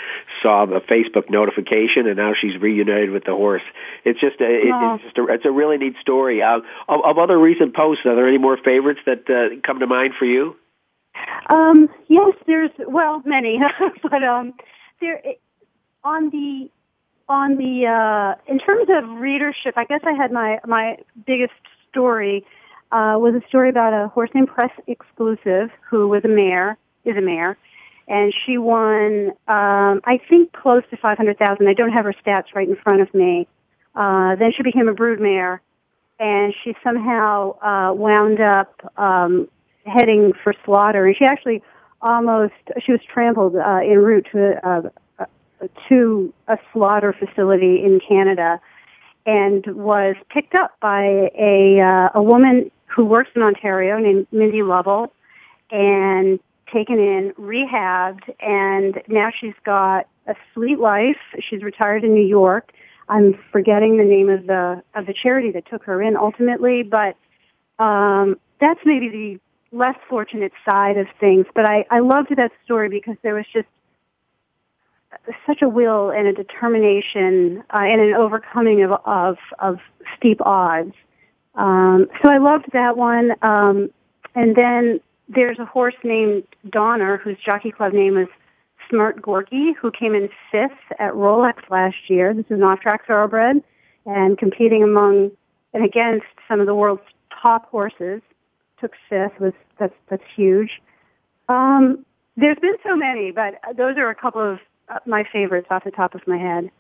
saw 0.44 0.68
the 0.68 0.82
Facebook 0.82 1.32
notification, 1.32 2.06
and 2.06 2.16
now 2.16 2.34
she's 2.40 2.56
reunited 2.62 3.10
with 3.10 3.24
the 3.24 3.32
horse. 3.32 3.64
It's 4.06 4.20
just 4.20 4.40
a, 4.40 4.46
it, 4.46 4.70
it's 4.72 5.04
just 5.04 5.18
a, 5.18 5.34
it's 5.34 5.46
a 5.46 5.52
really 5.52 5.78
neat 5.78 5.96
story. 6.00 6.44
Uh, 6.44 6.60
of, 6.88 7.02
of 7.04 7.18
other 7.18 7.40
recent 7.40 7.76
posts, 7.76 8.06
are 8.06 8.16
there 8.16 8.28
any 8.28 8.38
more 8.38 8.56
favorites 8.64 9.00
that 9.08 9.28
uh, 9.28 9.60
come 9.66 9.80
to 9.80 9.88
mind 9.88 10.14
for 10.20 10.26
you? 10.26 10.56
Um, 11.50 11.90
yes, 12.08 12.36
there's 12.46 12.72
well 12.88 13.24
many, 13.26 13.60
but 14.04 14.24
um, 14.24 14.54
there 15.02 15.22
on 16.04 16.30
the 16.30 16.70
on 17.30 17.58
the 17.58 17.86
uh, 17.86 18.52
in 18.52 18.60
terms 18.60 18.88
of 18.90 19.20
readership, 19.20 19.74
I 19.78 19.86
guess 19.86 20.02
I 20.04 20.14
had 20.14 20.32
my 20.32 20.60
my 20.66 20.98
biggest 21.26 21.54
story 21.90 22.46
uh, 22.92 23.18
was 23.20 23.36
a 23.36 23.46
story 23.48 23.70
about 23.70 23.94
a 23.94 24.08
horse 24.08 24.30
named 24.34 24.48
Press 24.48 24.72
Exclusive 24.88 25.70
who 25.90 26.08
was 26.08 26.24
a 26.24 26.30
mare, 26.30 26.78
is 27.04 27.18
a 27.18 27.22
mare, 27.22 27.58
and 28.08 28.34
she 28.46 28.58
won 28.58 29.30
um, 29.48 30.02
I 30.06 30.20
think 30.30 30.54
close 30.54 30.84
to 30.92 30.98
five 30.98 31.18
hundred 31.18 31.38
thousand. 31.38 31.68
I 31.68 31.74
don't 31.74 31.92
have 31.92 32.06
her 32.06 32.16
stats 32.26 32.56
right 32.56 32.68
in 32.68 32.76
front 32.76 33.02
of 33.02 33.14
me. 33.14 33.48
Uh, 33.96 34.36
then 34.36 34.52
she 34.56 34.64
became 34.64 34.88
a 34.88 34.94
brood 34.94 35.20
mare, 35.20 35.62
and 36.20 36.54
she 36.64 36.76
somehow 36.84 37.60
uh, 37.62 37.94
wound 37.94 38.40
up 38.40 38.74
um, 38.98 39.48
heading 39.86 40.34
for 40.44 40.54
slaughter, 40.64 41.06
and 41.06 41.16
she 41.18 41.26
actually 41.26 41.62
almost 42.02 42.54
she 42.86 42.92
was 42.92 43.02
trampled 43.12 43.56
uh, 43.56 43.80
en 43.84 43.98
route 43.98 44.28
to 44.32 44.60
a, 44.64 44.70
a, 44.70 44.92
to 45.90 46.34
a 46.48 46.58
slaughter 46.72 47.14
facility 47.14 47.84
in 47.84 48.00
Canada, 48.08 48.60
and 49.26 49.66
was 49.68 50.16
picked 50.30 50.56
up 50.56 50.80
by 50.80 51.32
a 51.38 51.80
uh, 51.82 52.10
a 52.20 52.22
woman 52.22 52.72
who 52.86 53.06
works 53.06 53.30
in 53.36 53.42
Ontario 53.42 53.98
named 54.00 54.28
Mindy 54.32 54.64
Lovell, 54.64 55.12
and 55.72 56.40
taken 56.72 57.00
in, 57.00 57.34
rehabbed, 57.40 58.34
and 58.40 59.02
now 59.08 59.30
she's 59.32 59.56
got 59.64 60.08
a 60.28 60.36
sweet 60.54 60.80
life. 60.80 61.18
She's 61.40 61.64
retired 61.64 62.04
in 62.04 62.14
New 62.14 62.26
York. 62.26 62.74
I'm 63.10 63.40
forgetting 63.52 63.98
the 63.98 64.04
name 64.04 64.30
of 64.30 64.48
the 64.48 64.84
of 64.94 65.06
the 65.06 65.14
charity 65.14 65.52
that 65.52 65.66
took 65.66 65.84
her 65.84 66.02
in 66.02 66.18
ultimately, 66.18 66.84
but 66.84 67.16
um, 67.80 68.38
that's 68.60 68.80
maybe 68.86 69.10
the 69.10 69.40
less 69.72 69.96
fortunate 70.10 70.52
side 70.66 70.98
of 70.98 71.08
things. 71.20 71.46
But 71.54 71.66
I, 71.66 71.86
I 71.90 72.00
loved 72.00 72.36
that 72.36 72.52
story 72.66 72.90
because 72.90 73.16
there 73.22 73.36
was 73.36 73.46
just 73.52 73.68
such 75.46 75.62
a 75.62 75.70
will 75.70 76.10
and 76.10 76.28
a 76.28 76.34
determination 76.34 77.64
uh, 77.74 77.78
and 77.80 78.02
an 78.02 78.14
overcoming 78.14 78.84
of 78.84 78.92
of, 79.06 79.38
of 79.60 79.80
steep 80.16 80.40
odds. 80.42 80.94
Um, 81.56 82.08
so 82.24 82.32
I 82.32 82.38
loved 82.38 82.66
that 82.74 82.98
one. 82.98 83.32
Um, 83.42 83.90
and 84.36 84.56
then 84.56 85.00
there's 85.28 85.60
a 85.60 85.66
horse 85.66 85.96
named 86.04 86.44
Donner 86.70 87.18
whose 87.18 87.38
jockey 87.44 87.72
club 87.72 87.94
name 87.94 88.18
is 88.18 88.28
Smart 88.90 89.22
Gorky, 89.22 89.74
who 89.74 89.92
came 89.92 90.14
in 90.14 90.30
fifth 90.52 90.72
at 91.00 91.14
Rolex 91.14 91.70
last 91.70 92.10
year. 92.10 92.34
This 92.34 92.46
is 92.46 92.52
an 92.52 92.64
off-track 92.64 93.06
thoroughbred 93.06 93.64
and 94.06 94.38
competing 94.38 94.84
among 94.84 95.32
and 95.74 95.84
against 95.84 96.26
some 96.48 96.60
of 96.62 96.68
the 96.68 96.76
world's 96.76 97.02
top 97.42 97.70
horses. 97.70 98.22
Took 98.80 98.94
fifth. 99.10 99.40
Was 99.40 99.54
that's 99.80 99.96
that's 100.10 100.24
huge. 100.36 100.82
Um, 101.50 102.06
there's 102.36 102.60
been 102.60 102.76
so 102.86 102.96
many, 102.96 103.32
but 103.32 103.56
those 103.76 103.98
are 103.98 104.10
a 104.10 104.16
couple 104.16 104.42
of 104.42 104.60
my 105.06 105.24
favorites 105.32 105.68
off 105.70 105.84
the 105.84 105.92
top 105.92 106.16
of 106.16 106.28
my 106.28 106.38
head. 106.38 106.72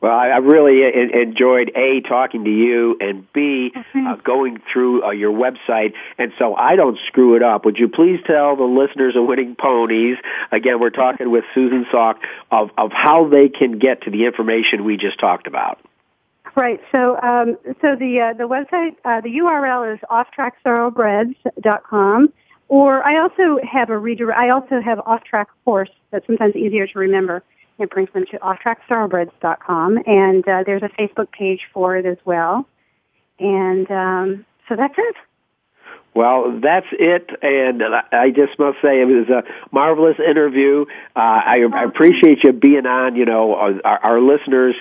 Well, 0.00 0.12
I, 0.12 0.28
I 0.28 0.38
really 0.38 0.82
en- 0.84 1.10
enjoyed 1.18 1.70
a 1.74 2.00
talking 2.02 2.44
to 2.44 2.50
you 2.50 2.98
and 3.00 3.26
b 3.32 3.72
uh, 3.74 4.16
going 4.16 4.60
through 4.70 5.04
uh, 5.04 5.12
your 5.12 5.32
website. 5.32 5.94
And 6.18 6.34
so 6.38 6.54
I 6.54 6.76
don't 6.76 6.98
screw 7.06 7.36
it 7.36 7.42
up. 7.42 7.64
Would 7.64 7.78
you 7.78 7.88
please 7.88 8.20
tell 8.26 8.56
the 8.56 8.64
listeners 8.64 9.16
of 9.16 9.24
Winning 9.24 9.56
Ponies 9.56 10.18
again? 10.52 10.80
We're 10.80 10.90
talking 10.90 11.30
with 11.30 11.44
Susan 11.54 11.86
Salk 11.90 12.16
of 12.50 12.72
of 12.76 12.92
how 12.92 13.28
they 13.28 13.48
can 13.48 13.78
get 13.78 14.02
to 14.02 14.10
the 14.10 14.26
information 14.26 14.84
we 14.84 14.98
just 14.98 15.18
talked 15.18 15.46
about. 15.46 15.80
Right. 16.54 16.82
So, 16.92 17.18
um, 17.20 17.56
so 17.80 17.96
the 17.96 18.20
uh, 18.20 18.34
the 18.34 18.46
website, 18.48 18.96
uh, 19.04 19.22
the 19.22 19.30
URL 19.30 19.94
is 19.94 20.00
offtrackthoroughbreds.com. 20.10 22.32
Or 22.68 23.02
I 23.04 23.20
also 23.20 23.58
have 23.64 23.90
a 23.90 23.98
redirect. 23.98 24.38
I 24.38 24.50
also 24.50 24.80
have 24.80 24.98
off 25.00 25.22
track 25.24 25.48
horse 25.64 25.90
that's 26.10 26.26
sometimes 26.26 26.56
easier 26.56 26.86
to 26.86 26.98
remember. 26.98 27.42
It 27.78 27.90
brings 27.90 28.10
them 28.12 28.24
to 28.30 28.38
offtrackthoroughbreds.com, 28.38 29.98
and 30.06 30.48
uh, 30.48 30.62
there's 30.64 30.82
a 30.82 30.88
Facebook 30.88 31.30
page 31.30 31.60
for 31.72 31.96
it 31.96 32.06
as 32.06 32.16
well. 32.24 32.66
And 33.38 33.88
um, 33.90 34.46
so 34.68 34.76
that's 34.76 34.94
it. 34.96 35.16
Well, 36.14 36.58
that's 36.62 36.86
it, 36.92 37.28
and 37.42 37.82
I- 37.82 38.04
I 38.10 38.30
just 38.30 38.58
must 38.58 38.80
say 38.80 39.02
it 39.02 39.04
was 39.04 39.28
a 39.28 39.44
marvelous 39.70 40.16
interview. 40.18 40.86
Uh, 41.14 41.18
I, 41.18 41.64
I 41.72 41.84
appreciate 41.84 42.42
you 42.42 42.52
being 42.52 42.86
on. 42.86 43.16
You 43.16 43.26
know, 43.26 43.54
our, 43.54 43.98
our 44.02 44.20
listeners 44.20 44.74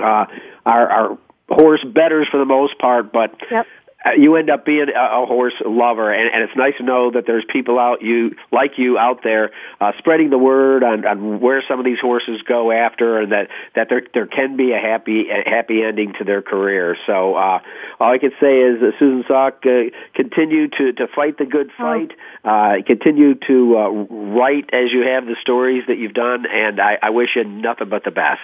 uh, 0.00 0.26
are, 0.66 0.90
are 0.90 1.18
horse 1.48 1.84
betters 1.84 2.26
for 2.28 2.38
the 2.38 2.44
most 2.44 2.76
part, 2.78 3.12
but 3.12 3.34
Yep. 3.50 3.66
Uh, 4.04 4.10
you 4.12 4.36
end 4.36 4.50
up 4.50 4.64
being 4.64 4.86
a, 4.94 5.22
a 5.22 5.26
horse 5.26 5.54
lover, 5.64 6.12
and, 6.12 6.32
and 6.32 6.42
it's 6.42 6.56
nice 6.56 6.74
to 6.78 6.82
know 6.82 7.10
that 7.10 7.24
there's 7.26 7.44
people 7.48 7.78
out 7.78 8.02
you 8.02 8.34
like 8.50 8.78
you 8.78 8.98
out 8.98 9.22
there 9.22 9.50
uh, 9.80 9.92
spreading 9.98 10.30
the 10.30 10.38
word 10.38 10.82
on, 10.82 11.06
on 11.06 11.40
where 11.40 11.62
some 11.68 11.78
of 11.78 11.84
these 11.84 12.00
horses 12.00 12.42
go 12.42 12.72
after, 12.72 13.18
and 13.18 13.32
that 13.32 13.48
that 13.74 13.88
there 13.88 14.02
there 14.14 14.26
can 14.26 14.56
be 14.56 14.72
a 14.72 14.78
happy 14.78 15.28
a 15.30 15.48
happy 15.48 15.82
ending 15.82 16.14
to 16.18 16.24
their 16.24 16.42
career. 16.42 16.96
So 17.06 17.34
uh, 17.34 17.60
all 18.00 18.12
I 18.12 18.18
can 18.18 18.32
say 18.40 18.60
is 18.60 18.80
that 18.80 18.92
Susan 18.98 19.24
Salk 19.24 19.64
uh, 19.66 19.90
continue 20.14 20.68
to 20.68 20.92
to 20.94 21.06
fight 21.14 21.38
the 21.38 21.46
good 21.46 21.70
fight, 21.76 22.12
uh, 22.44 22.76
continue 22.86 23.34
to 23.46 23.76
uh, 23.78 23.88
write 23.88 24.70
as 24.72 24.90
you 24.92 25.02
have 25.02 25.26
the 25.26 25.36
stories 25.40 25.84
that 25.88 25.98
you've 25.98 26.14
done, 26.14 26.46
and 26.46 26.80
I, 26.80 26.98
I 27.00 27.10
wish 27.10 27.30
you 27.36 27.44
nothing 27.44 27.88
but 27.88 28.04
the 28.04 28.10
best. 28.10 28.40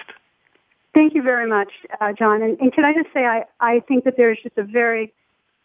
Thank 0.93 1.13
you 1.13 1.21
very 1.21 1.47
much, 1.47 1.71
uh, 2.01 2.13
John. 2.13 2.41
And, 2.41 2.59
and 2.59 2.73
can 2.73 2.83
I 2.83 2.93
just 2.93 3.13
say, 3.13 3.23
I, 3.23 3.43
I 3.59 3.81
think 3.87 4.05
that 4.05 4.15
there's 4.17 4.39
just 4.41 4.57
a 4.57 4.63
very 4.63 5.13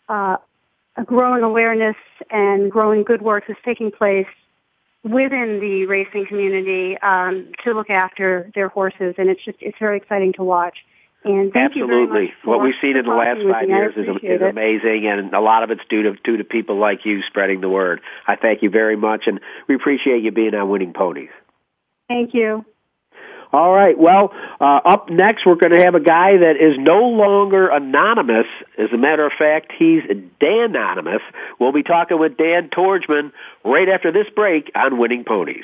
uh, 0.09 0.37
a 0.97 1.05
growing 1.05 1.43
awareness 1.43 1.97
and 2.31 2.71
growing 2.71 3.03
good 3.03 3.23
work 3.23 3.45
that's 3.49 3.61
taking 3.65 3.91
place 3.91 4.27
within 5.03 5.61
the 5.61 5.87
racing 5.87 6.27
community 6.27 6.97
um, 7.03 7.53
to 7.63 7.73
look 7.73 7.91
after 7.91 8.51
their 8.55 8.69
horses, 8.69 9.15
and 9.19 9.29
it's 9.29 9.45
just 9.45 9.59
it's 9.61 9.79
very 9.79 9.97
exciting 9.97 10.33
to 10.35 10.43
watch. 10.43 10.79
And 11.25 11.53
thank 11.53 11.75
you 11.75 11.87
very 11.87 12.03
Absolutely. 12.05 12.35
What 12.45 12.63
we've 12.63 12.75
seen 12.83 12.99
in 12.99 13.07
the 13.07 13.15
last 13.15 13.41
five 13.51 13.69
years 13.69 13.95
is, 13.97 14.07
is 14.23 14.43
amazing, 14.43 15.07
and 15.07 15.33
a 15.35 15.41
lot 15.41 15.63
of 15.63 15.71
it's 15.71 15.81
due 15.89 16.03
to 16.03 16.13
due 16.23 16.37
to 16.37 16.45
people 16.45 16.79
like 16.79 17.05
you 17.05 17.23
spreading 17.23 17.61
the 17.61 17.69
word. 17.69 18.01
I 18.27 18.37
thank 18.37 18.63
you 18.63 18.71
very 18.71 18.97
much, 18.97 19.27
and 19.27 19.41
we 19.69 19.75
appreciate 19.75 20.23
you 20.23 20.33
being 20.33 20.55
on 20.55 20.69
Winning 20.69 20.93
Ponies. 20.93 21.31
Thank 22.09 22.35
you. 22.35 22.65
All 23.55 23.73
right. 23.73 23.97
Well, 23.97 24.33
uh, 24.61 24.81
up 24.85 25.11
next, 25.11 25.47
we're 25.47 25.55
going 25.55 25.75
to 25.75 25.85
have 25.85 25.95
a 25.95 26.01
guy 26.01 26.39
that 26.39 26.57
is 26.57 26.77
no 26.77 27.05
longer 27.05 27.69
anonymous. 27.69 28.47
As 28.77 28.91
a 28.93 28.97
matter 28.97 29.25
of 29.25 29.33
fact, 29.33 29.71
he's 29.79 30.03
Dan 30.41 30.75
Anonymous. 30.75 31.23
We'll 31.61 31.71
be 31.71 31.85
talking 31.85 32.19
with 32.19 32.37
Dan 32.37 32.69
Tordjman 32.69 33.31
right 33.65 33.89
after 33.89 34.11
this 34.11 34.27
break 34.35 34.73
on 34.75 34.99
Winning 34.99 35.23
Ponies. 35.23 35.63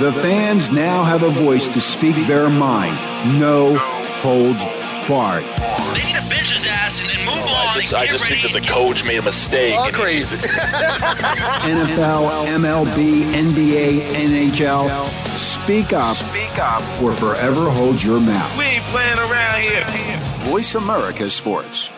The 0.00 0.12
fans 0.20 0.72
now 0.72 1.04
have 1.04 1.22
a 1.22 1.30
voice 1.30 1.68
to 1.68 1.80
speak 1.80 2.26
their 2.26 2.50
mind. 2.50 2.96
No 3.38 3.76
holds 3.76 4.64
barred. 5.06 5.44
They 5.94 6.04
need 6.06 6.16
to 6.16 6.28
bench 6.28 6.52
his 6.52 6.64
ass 6.64 7.02
and, 7.02 7.10
and 7.10 7.20
move 7.20 7.28
on. 7.28 7.31
I 7.31 7.31
just, 7.80 7.94
I 7.94 8.06
just 8.06 8.26
think 8.26 8.42
that 8.42 8.52
the 8.52 8.60
coach 8.60 9.04
made 9.04 9.18
a 9.18 9.22
mistake. 9.22 9.76
All 9.76 9.90
crazy. 9.90 10.36
NFL, 11.66 12.46
MLB, 12.46 13.22
NBA, 13.32 14.02
NHL. 14.50 15.36
Speak 15.36 15.92
up. 15.92 16.16
Speak 16.16 16.58
up. 16.58 16.82
Or 17.02 17.12
forever 17.12 17.70
hold 17.70 18.02
your 18.02 18.20
mouth. 18.20 18.56
We 18.58 18.64
ain't 18.64 18.84
playing 18.84 19.18
around 19.18 19.62
here. 19.62 20.18
Voice 20.50 20.74
America 20.74 21.30
Sports. 21.30 21.90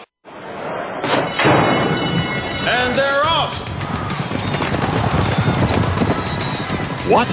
And 2.66 2.96
they're 2.96 3.24
off. 3.24 3.68
What? 7.08 7.26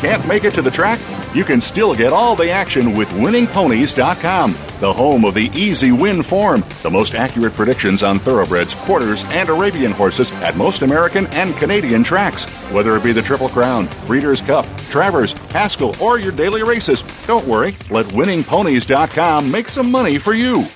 Can't 0.00 0.26
make 0.28 0.44
it 0.44 0.54
to 0.54 0.62
the 0.62 0.70
track? 0.70 1.00
You 1.34 1.44
can 1.44 1.60
still 1.60 1.94
get 1.94 2.12
all 2.12 2.36
the 2.36 2.50
action 2.50 2.94
with 2.94 3.08
winningponies.com, 3.10 4.54
the 4.80 4.92
home 4.92 5.24
of 5.24 5.34
the 5.34 5.50
easy 5.54 5.92
win 5.92 6.22
form, 6.22 6.64
the 6.82 6.90
most 6.90 7.14
accurate 7.14 7.54
predictions 7.54 8.02
on 8.02 8.18
thoroughbreds, 8.18 8.74
quarters, 8.74 9.24
and 9.28 9.48
Arabian 9.48 9.92
horses 9.92 10.32
at 10.42 10.56
most 10.56 10.82
American 10.82 11.26
and 11.28 11.56
Canadian 11.56 12.02
tracks. 12.02 12.44
Whether 12.70 12.96
it 12.96 13.04
be 13.04 13.12
the 13.12 13.22
Triple 13.22 13.48
Crown, 13.48 13.88
Breeders' 14.06 14.40
Cup, 14.40 14.66
Travers, 14.90 15.32
Haskell, 15.50 15.94
or 16.00 16.18
your 16.18 16.32
daily 16.32 16.62
races, 16.62 17.02
don't 17.26 17.46
worry, 17.46 17.74
let 17.90 18.06
winningponies.com 18.06 19.50
make 19.50 19.68
some 19.68 19.90
money 19.90 20.18
for 20.18 20.34
you. 20.34 20.66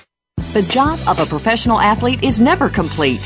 The 0.53 0.63
job 0.63 0.99
of 1.07 1.19
a 1.19 1.25
professional 1.25 1.79
athlete 1.79 2.23
is 2.23 2.39
never 2.39 2.67
complete. 2.67 3.25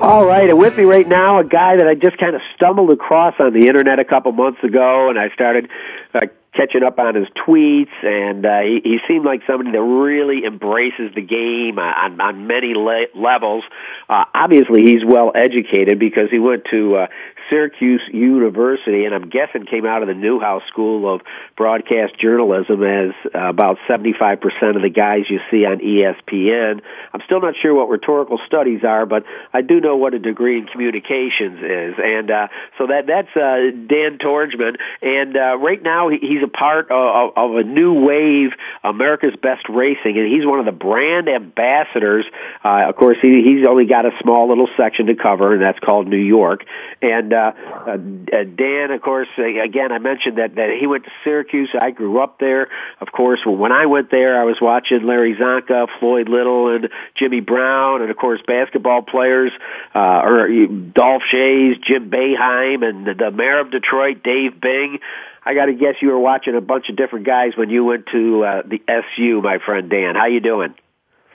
All 0.00 0.24
right, 0.24 0.48
and 0.48 0.58
with 0.58 0.76
me 0.76 0.84
right 0.84 1.06
now, 1.06 1.40
a 1.40 1.44
guy 1.44 1.76
that 1.76 1.88
I 1.88 1.94
just 1.94 2.18
kind 2.18 2.36
of 2.36 2.40
stumbled 2.54 2.90
across 2.92 3.34
on 3.40 3.52
the 3.52 3.66
internet 3.66 3.98
a 3.98 4.04
couple 4.04 4.30
months 4.30 4.62
ago, 4.62 5.10
and 5.10 5.18
I 5.18 5.30
started 5.30 5.68
uh, 6.14 6.20
catching 6.54 6.84
up 6.84 7.00
on 7.00 7.16
his 7.16 7.26
tweets, 7.30 7.90
and 8.04 8.46
uh, 8.46 8.60
he, 8.60 8.80
he 8.84 8.98
seemed 9.08 9.24
like 9.24 9.42
somebody 9.44 9.72
that 9.72 9.82
really 9.82 10.44
embraces 10.44 11.14
the 11.16 11.20
game 11.20 11.80
on, 11.80 12.20
on 12.20 12.46
many 12.46 12.74
le- 12.74 13.06
levels. 13.16 13.64
Uh, 14.08 14.24
obviously, 14.34 14.82
he's 14.82 15.04
well 15.04 15.32
educated 15.34 15.98
because 15.98 16.30
he 16.30 16.38
went 16.38 16.64
to 16.70 16.96
uh, 16.96 17.06
Syracuse 17.50 18.02
University, 18.12 19.04
and 19.04 19.14
I'm 19.14 19.28
guessing 19.28 19.66
came 19.66 19.86
out 19.86 20.02
of 20.02 20.08
the 20.08 20.14
Newhouse 20.14 20.62
School 20.68 21.12
of 21.12 21.22
Broadcast 21.56 22.18
Journalism 22.18 22.82
as 22.82 23.10
uh, 23.34 23.48
about 23.48 23.78
75% 23.88 24.76
of 24.76 24.82
the 24.82 24.90
guys 24.90 25.24
you 25.28 25.40
see 25.50 25.64
on 25.64 25.78
ESPN. 25.78 26.80
I'm 27.12 27.20
still 27.24 27.40
not 27.40 27.54
sure 27.60 27.74
what 27.74 27.88
rhetorical 27.88 28.38
studies 28.46 28.84
are, 28.84 29.06
but 29.06 29.24
I 29.52 29.62
do 29.62 29.80
know 29.80 29.96
what 29.96 30.14
a 30.14 30.18
degree 30.18 30.58
in 30.58 30.66
communications 30.66 31.60
is, 31.62 31.94
and 31.98 32.30
uh, 32.30 32.48
so 32.76 32.86
that 32.88 33.06
that's 33.06 33.34
uh, 33.36 33.70
Dan 33.86 34.18
Tordjman, 34.18 34.76
and 35.02 35.36
uh, 35.36 35.58
right 35.58 35.82
now 35.82 36.08
he's 36.08 36.42
a 36.42 36.48
part 36.48 36.90
of, 36.90 37.32
of 37.36 37.56
a 37.56 37.62
new 37.62 37.92
wave, 38.04 38.50
America's 38.84 39.36
Best 39.40 39.68
Racing, 39.68 40.18
and 40.18 40.26
he's 40.26 40.46
one 40.46 40.60
of 40.60 40.66
the 40.66 40.72
brand 40.72 41.28
ambassadors. 41.28 42.26
Uh, 42.64 42.88
of 42.88 42.96
course, 42.96 43.18
he, 43.20 43.42
he's 43.42 43.66
only 43.66 43.86
got 43.86 43.97
a 44.06 44.10
small 44.22 44.48
little 44.48 44.68
section 44.76 45.06
to 45.06 45.14
cover, 45.14 45.54
and 45.54 45.62
that's 45.62 45.78
called 45.78 46.06
New 46.06 46.16
York. 46.16 46.64
And 47.02 47.32
uh, 47.32 47.52
uh, 47.86 47.96
Dan, 47.96 48.90
of 48.90 49.02
course, 49.02 49.28
uh, 49.38 49.44
again, 49.44 49.92
I 49.92 49.98
mentioned 49.98 50.38
that 50.38 50.54
that 50.56 50.76
he 50.78 50.86
went 50.86 51.04
to 51.04 51.10
Syracuse. 51.24 51.70
I 51.80 51.90
grew 51.90 52.20
up 52.20 52.38
there. 52.38 52.68
Of 53.00 53.12
course, 53.12 53.40
when 53.44 53.72
I 53.72 53.86
went 53.86 54.10
there, 54.10 54.40
I 54.40 54.44
was 54.44 54.56
watching 54.60 55.04
Larry 55.04 55.34
Csonka, 55.34 55.86
Floyd 56.00 56.28
Little, 56.28 56.74
and 56.74 56.88
Jimmy 57.14 57.40
Brown, 57.40 58.02
and 58.02 58.10
of 58.10 58.16
course, 58.16 58.40
basketball 58.46 59.02
players, 59.02 59.52
uh, 59.94 60.20
or 60.24 60.48
Dolph 60.66 61.22
Schayes, 61.32 61.82
Jim 61.82 62.10
Boeheim, 62.10 62.88
and 62.88 63.06
the, 63.06 63.14
the 63.14 63.30
mayor 63.30 63.60
of 63.60 63.70
Detroit, 63.70 64.22
Dave 64.22 64.60
Bing. 64.60 64.98
I 65.44 65.54
got 65.54 65.66
to 65.66 65.72
guess 65.72 65.94
you 66.02 66.08
were 66.08 66.18
watching 66.18 66.54
a 66.56 66.60
bunch 66.60 66.90
of 66.90 66.96
different 66.96 67.24
guys 67.24 67.52
when 67.56 67.70
you 67.70 67.84
went 67.84 68.06
to 68.08 68.44
uh, 68.44 68.62
the 68.66 68.82
SU, 68.86 69.40
my 69.40 69.58
friend 69.64 69.88
Dan. 69.88 70.14
How 70.14 70.26
you 70.26 70.40
doing? 70.40 70.74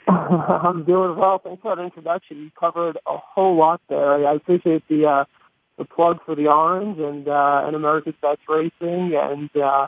I'm 0.08 0.84
doing 0.84 1.18
well. 1.18 1.40
Thanks 1.44 1.62
for 1.62 1.76
that 1.76 1.82
introduction. 1.82 2.38
You 2.38 2.52
covered 2.60 2.98
a 3.06 3.18
whole 3.18 3.56
lot 3.56 3.82
there. 3.90 4.28
I 4.28 4.36
appreciate 4.36 4.88
the 4.90 5.06
uh, 5.06 5.26
the 5.78 5.86
plug 5.86 6.20
for 6.26 6.36
the 6.36 6.48
Orange 6.48 7.00
and 7.00 7.28
uh, 7.28 7.64
and 7.66 7.76
America's 7.76 8.16
Best 8.22 8.42
Racing, 8.48 9.14
and 9.16 9.50
uh, 9.56 9.88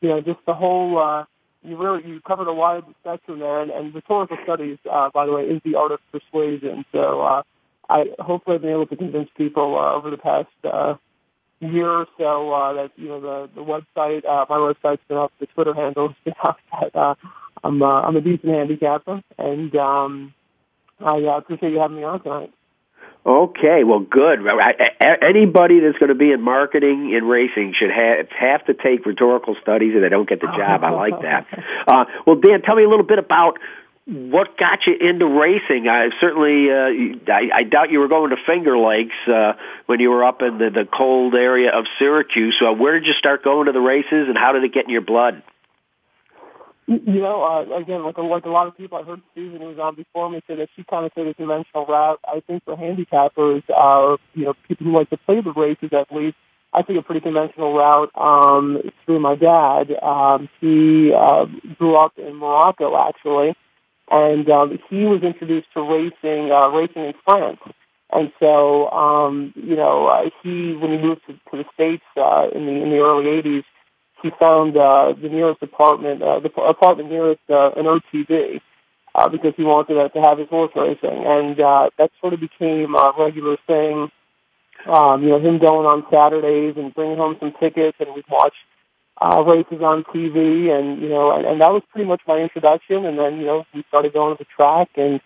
you 0.00 0.08
know 0.08 0.20
just 0.20 0.40
the 0.46 0.54
whole. 0.54 0.98
Uh, 0.98 1.24
you 1.62 1.78
really 1.78 2.06
you 2.06 2.20
covered 2.20 2.46
a 2.46 2.52
wide 2.52 2.82
spectrum 3.00 3.38
there, 3.38 3.62
and, 3.62 3.70
and 3.70 3.94
rhetorical 3.94 4.36
studies, 4.44 4.78
uh, 4.90 5.08
by 5.14 5.24
the 5.24 5.32
way, 5.32 5.44
is 5.44 5.62
the 5.64 5.76
art 5.76 5.92
of 5.92 6.00
persuasion. 6.12 6.84
So 6.92 7.22
uh, 7.22 7.42
I 7.88 8.04
hopefully 8.18 8.56
I've 8.56 8.62
been 8.62 8.70
able 8.70 8.86
to 8.86 8.96
convince 8.96 9.30
people 9.36 9.78
uh, 9.78 9.94
over 9.94 10.10
the 10.10 10.18
past 10.18 10.48
uh, 10.64 10.96
year 11.60 11.88
or 11.88 12.06
so 12.18 12.52
uh, 12.52 12.72
that 12.74 12.90
you 12.96 13.08
know 13.08 13.20
the 13.20 13.50
the 13.54 13.62
website, 13.62 14.24
uh, 14.26 14.44
my 14.48 14.56
website's 14.56 15.02
been 15.08 15.16
up, 15.16 15.32
the 15.40 15.46
Twitter 15.46 15.74
handle's 15.74 16.14
been 16.24 16.34
up. 16.42 16.58
That 16.70 16.94
uh, 16.94 17.14
I'm 17.64 17.82
uh, 17.82 18.02
I'm 18.02 18.14
a 18.14 18.20
decent 18.20 18.52
handicapper, 18.52 19.22
and 19.38 19.74
um, 19.74 20.34
I 21.00 21.16
uh, 21.16 21.38
appreciate 21.38 21.72
you 21.72 21.80
having 21.80 21.96
me 21.96 22.04
on 22.04 22.22
tonight. 22.22 22.52
Okay, 23.26 23.84
well, 23.84 24.00
good. 24.00 24.40
Anybody 25.00 25.80
that's 25.80 25.96
going 25.96 26.10
to 26.10 26.14
be 26.14 26.30
in 26.30 26.42
marketing 26.42 27.14
in 27.14 27.24
racing 27.24 27.72
should 27.74 27.90
have 27.90 28.28
have 28.38 28.66
to 28.66 28.74
take 28.74 29.06
rhetorical 29.06 29.56
studies, 29.62 29.94
or 29.94 30.02
they 30.02 30.10
don't 30.10 30.28
get 30.28 30.42
the 30.42 30.46
job. 30.46 30.84
I 30.84 30.90
like 30.90 31.22
that. 31.22 31.46
Uh, 31.86 32.06
well, 32.26 32.36
Dan, 32.36 32.62
tell 32.62 32.76
me 32.76 32.82
a 32.82 32.88
little 32.88 33.04
bit 33.04 33.18
about 33.18 33.58
what 34.06 34.56
got 34.56 34.86
you 34.86 34.94
into 34.98 35.26
racing. 35.26 35.86
I 35.86 36.08
certainly, 36.18 36.70
uh, 36.70 37.30
I, 37.30 37.50
I 37.54 37.62
doubt 37.64 37.90
you 37.90 37.98
were 37.98 38.08
going 38.08 38.30
to 38.30 38.36
Finger 38.46 38.78
Lakes 38.78 39.14
uh, 39.26 39.52
when 39.84 40.00
you 40.00 40.10
were 40.10 40.24
up 40.24 40.40
in 40.40 40.56
the, 40.56 40.70
the 40.70 40.84
cold 40.90 41.34
area 41.34 41.70
of 41.70 41.84
Syracuse. 41.98 42.56
So, 42.58 42.72
where 42.72 42.98
did 42.98 43.06
you 43.06 43.12
start 43.14 43.44
going 43.44 43.66
to 43.66 43.72
the 43.72 43.80
races, 43.80 44.28
and 44.28 44.36
how 44.36 44.52
did 44.52 44.64
it 44.64 44.72
get 44.72 44.84
in 44.84 44.90
your 44.90 45.02
blood? 45.02 45.42
You 46.86 47.20
know, 47.20 47.42
uh, 47.42 47.76
again, 47.78 48.04
like 48.04 48.18
a, 48.18 48.22
like 48.22 48.44
a 48.44 48.50
lot 48.50 48.66
of 48.66 48.76
people, 48.76 48.98
I 48.98 49.04
heard 49.04 49.22
Susan 49.34 49.60
who 49.60 49.68
was 49.68 49.78
on 49.78 49.94
before 49.94 50.28
me 50.28 50.42
say 50.46 50.56
that 50.56 50.68
she 50.76 50.84
kind 50.84 51.06
of 51.06 51.14
took 51.14 51.26
a 51.26 51.34
conventional 51.34 51.86
route. 51.86 52.20
I 52.26 52.40
think 52.46 52.64
for 52.64 52.76
handicappers, 52.76 53.62
uh, 53.70 54.18
you 54.34 54.44
know, 54.44 54.54
people 54.68 54.86
who 54.86 54.92
like 54.92 55.08
to 55.10 55.16
play 55.16 55.40
the 55.40 55.52
races 55.52 55.90
at 55.92 56.14
least, 56.14 56.36
I 56.74 56.82
took 56.82 56.96
a 56.96 57.02
pretty 57.02 57.20
conventional 57.20 57.72
route 57.72 58.10
um, 58.16 58.82
through 59.06 59.20
my 59.20 59.34
dad. 59.34 59.92
Um, 60.02 60.48
he 60.60 61.12
uh, 61.14 61.46
grew 61.78 61.96
up 61.96 62.18
in 62.18 62.36
Morocco, 62.36 62.96
actually, 62.98 63.54
and 64.10 64.50
um, 64.50 64.78
he 64.90 65.04
was 65.04 65.22
introduced 65.22 65.68
to 65.74 65.82
racing, 65.82 66.50
uh, 66.52 66.68
racing 66.68 67.04
in 67.04 67.14
France. 67.24 67.60
And 68.12 68.30
so, 68.38 68.90
um, 68.90 69.54
you 69.56 69.76
know, 69.76 70.06
uh, 70.06 70.30
he 70.42 70.74
when 70.74 70.90
he 70.92 70.98
moved 70.98 71.22
to, 71.28 71.32
to 71.32 71.62
the 71.62 71.64
states 71.72 72.04
uh, 72.16 72.48
in 72.54 72.66
the 72.66 72.72
in 72.72 72.90
the 72.90 72.98
early 72.98 73.24
'80s, 73.24 73.64
he 74.24 74.30
found 74.40 74.74
uh, 74.76 75.12
the 75.20 75.28
nearest 75.28 75.62
apartment, 75.62 76.22
uh, 76.22 76.40
the 76.40 76.50
apartment 76.62 77.10
nearest 77.10 77.42
uh, 77.50 77.70
an 77.76 77.84
OTB, 77.84 78.60
uh, 79.14 79.28
because 79.28 79.52
he 79.54 79.62
wanted 79.62 79.94
to, 79.94 80.08
to 80.08 80.20
have 80.20 80.38
his 80.38 80.48
horse 80.48 80.72
racing, 80.74 81.24
and 81.26 81.60
uh, 81.60 81.90
that 81.98 82.10
sort 82.20 82.32
of 82.32 82.40
became 82.40 82.94
a 82.94 83.12
regular 83.18 83.58
thing. 83.66 84.10
Um, 84.86 85.22
you 85.22 85.28
know, 85.28 85.38
him 85.38 85.58
going 85.58 85.86
on 85.86 86.06
Saturdays 86.10 86.76
and 86.76 86.94
bringing 86.94 87.18
home 87.18 87.36
some 87.38 87.52
tickets, 87.60 87.98
and 88.00 88.14
we'd 88.14 88.24
watch 88.30 88.54
uh, 89.20 89.42
races 89.46 89.82
on 89.82 90.04
TV, 90.04 90.70
and 90.70 91.02
you 91.02 91.10
know, 91.10 91.30
and, 91.30 91.46
and 91.46 91.60
that 91.60 91.70
was 91.70 91.82
pretty 91.92 92.08
much 92.08 92.22
my 92.26 92.38
introduction. 92.38 93.04
And 93.04 93.18
then 93.18 93.38
you 93.38 93.44
know, 93.44 93.66
we 93.74 93.84
started 93.88 94.14
going 94.14 94.36
to 94.36 94.42
the 94.42 94.48
track, 94.56 94.88
and 94.96 95.20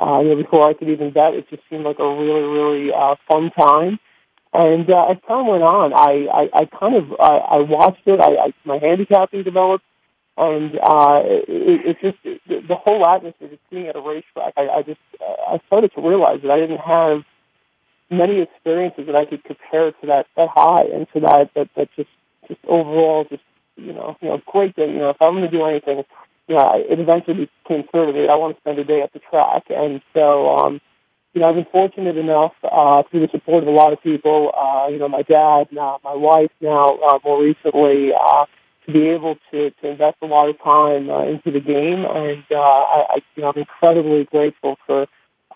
uh, 0.00 0.20
you 0.20 0.30
know, 0.30 0.36
before 0.36 0.68
I 0.68 0.74
could 0.74 0.88
even 0.88 1.10
bet, 1.10 1.34
it 1.34 1.50
just 1.50 1.62
seemed 1.68 1.84
like 1.84 1.98
a 1.98 2.08
really, 2.08 2.42
really 2.42 2.92
uh, 2.92 3.16
fun 3.28 3.50
time. 3.50 3.98
And 4.54 4.88
uh, 4.88 5.06
as 5.06 5.16
time 5.26 5.48
went 5.48 5.64
on, 5.64 5.92
I, 5.92 6.28
I, 6.32 6.60
I 6.60 6.64
kind 6.66 6.94
of 6.94 7.12
I, 7.20 7.38
I 7.38 7.56
watched 7.58 8.06
it. 8.06 8.20
I, 8.20 8.36
I 8.36 8.52
my 8.64 8.78
handicapping 8.78 9.42
developed, 9.42 9.84
and 10.36 10.78
uh, 10.80 11.22
it, 11.24 11.86
it 11.86 12.00
just 12.00 12.22
the, 12.46 12.76
whole 12.76 13.04
atmosphere, 13.04 13.48
just 13.48 13.68
being 13.68 13.88
at 13.88 13.96
a 13.96 14.00
racetrack. 14.00 14.54
I, 14.56 14.68
I 14.68 14.82
just 14.82 15.00
uh, 15.20 15.54
I 15.54 15.60
started 15.66 15.92
to 15.96 16.08
realize 16.08 16.40
that 16.42 16.52
I 16.52 16.60
didn't 16.60 16.78
have 16.78 17.24
many 18.10 18.42
experiences 18.42 19.06
that 19.06 19.16
I 19.16 19.24
could 19.24 19.42
compare 19.42 19.90
to 19.90 20.06
that 20.06 20.28
that 20.36 20.48
high 20.50 20.84
and 20.84 21.08
to 21.14 21.20
that 21.20 21.52
that 21.54 21.70
that 21.74 21.88
just 21.96 22.10
just 22.46 22.60
overall 22.68 23.24
just 23.24 23.42
you 23.76 23.92
know 23.92 24.16
you 24.20 24.28
know 24.28 24.40
great 24.46 24.76
that 24.76 24.88
you 24.88 24.98
know 24.98 25.10
if 25.10 25.20
I'm 25.20 25.32
going 25.32 25.50
to 25.50 25.50
do 25.50 25.64
anything, 25.64 26.04
you 26.46 26.54
know 26.54 26.84
it 26.88 27.00
eventually 27.00 27.50
became 27.64 27.82
clear 27.88 28.06
to 28.06 28.12
me 28.12 28.28
I 28.28 28.36
want 28.36 28.54
to 28.56 28.60
spend 28.60 28.78
a 28.78 28.84
day 28.84 29.02
at 29.02 29.12
the 29.12 29.18
track, 29.18 29.64
and 29.70 30.00
so. 30.14 30.56
um 30.56 30.80
you 31.34 31.40
know, 31.40 31.48
I've 31.48 31.56
been 31.56 31.66
fortunate 31.66 32.16
enough 32.16 32.52
uh, 32.62 33.02
through 33.10 33.20
the 33.20 33.28
support 33.28 33.64
of 33.64 33.68
a 33.68 33.72
lot 33.72 33.92
of 33.92 34.00
people. 34.02 34.52
Uh, 34.56 34.88
you 34.88 34.98
know, 34.98 35.08
my 35.08 35.22
dad, 35.22 35.68
now 35.72 35.98
my 36.04 36.14
wife, 36.14 36.50
now 36.60 36.96
uh, 36.98 37.18
more 37.24 37.42
recently, 37.42 38.12
uh, 38.14 38.46
to 38.86 38.92
be 38.92 39.08
able 39.08 39.36
to, 39.50 39.70
to 39.70 39.88
invest 39.88 40.16
a 40.22 40.26
lot 40.26 40.48
of 40.48 40.60
time 40.62 41.10
uh, 41.10 41.24
into 41.24 41.50
the 41.50 41.60
game, 41.60 42.04
and 42.04 42.44
uh, 42.50 42.60
I, 42.60 43.06
I, 43.10 43.22
you 43.34 43.42
know, 43.42 43.48
I'm 43.50 43.58
incredibly 43.58 44.24
grateful 44.24 44.78
for, 44.86 45.06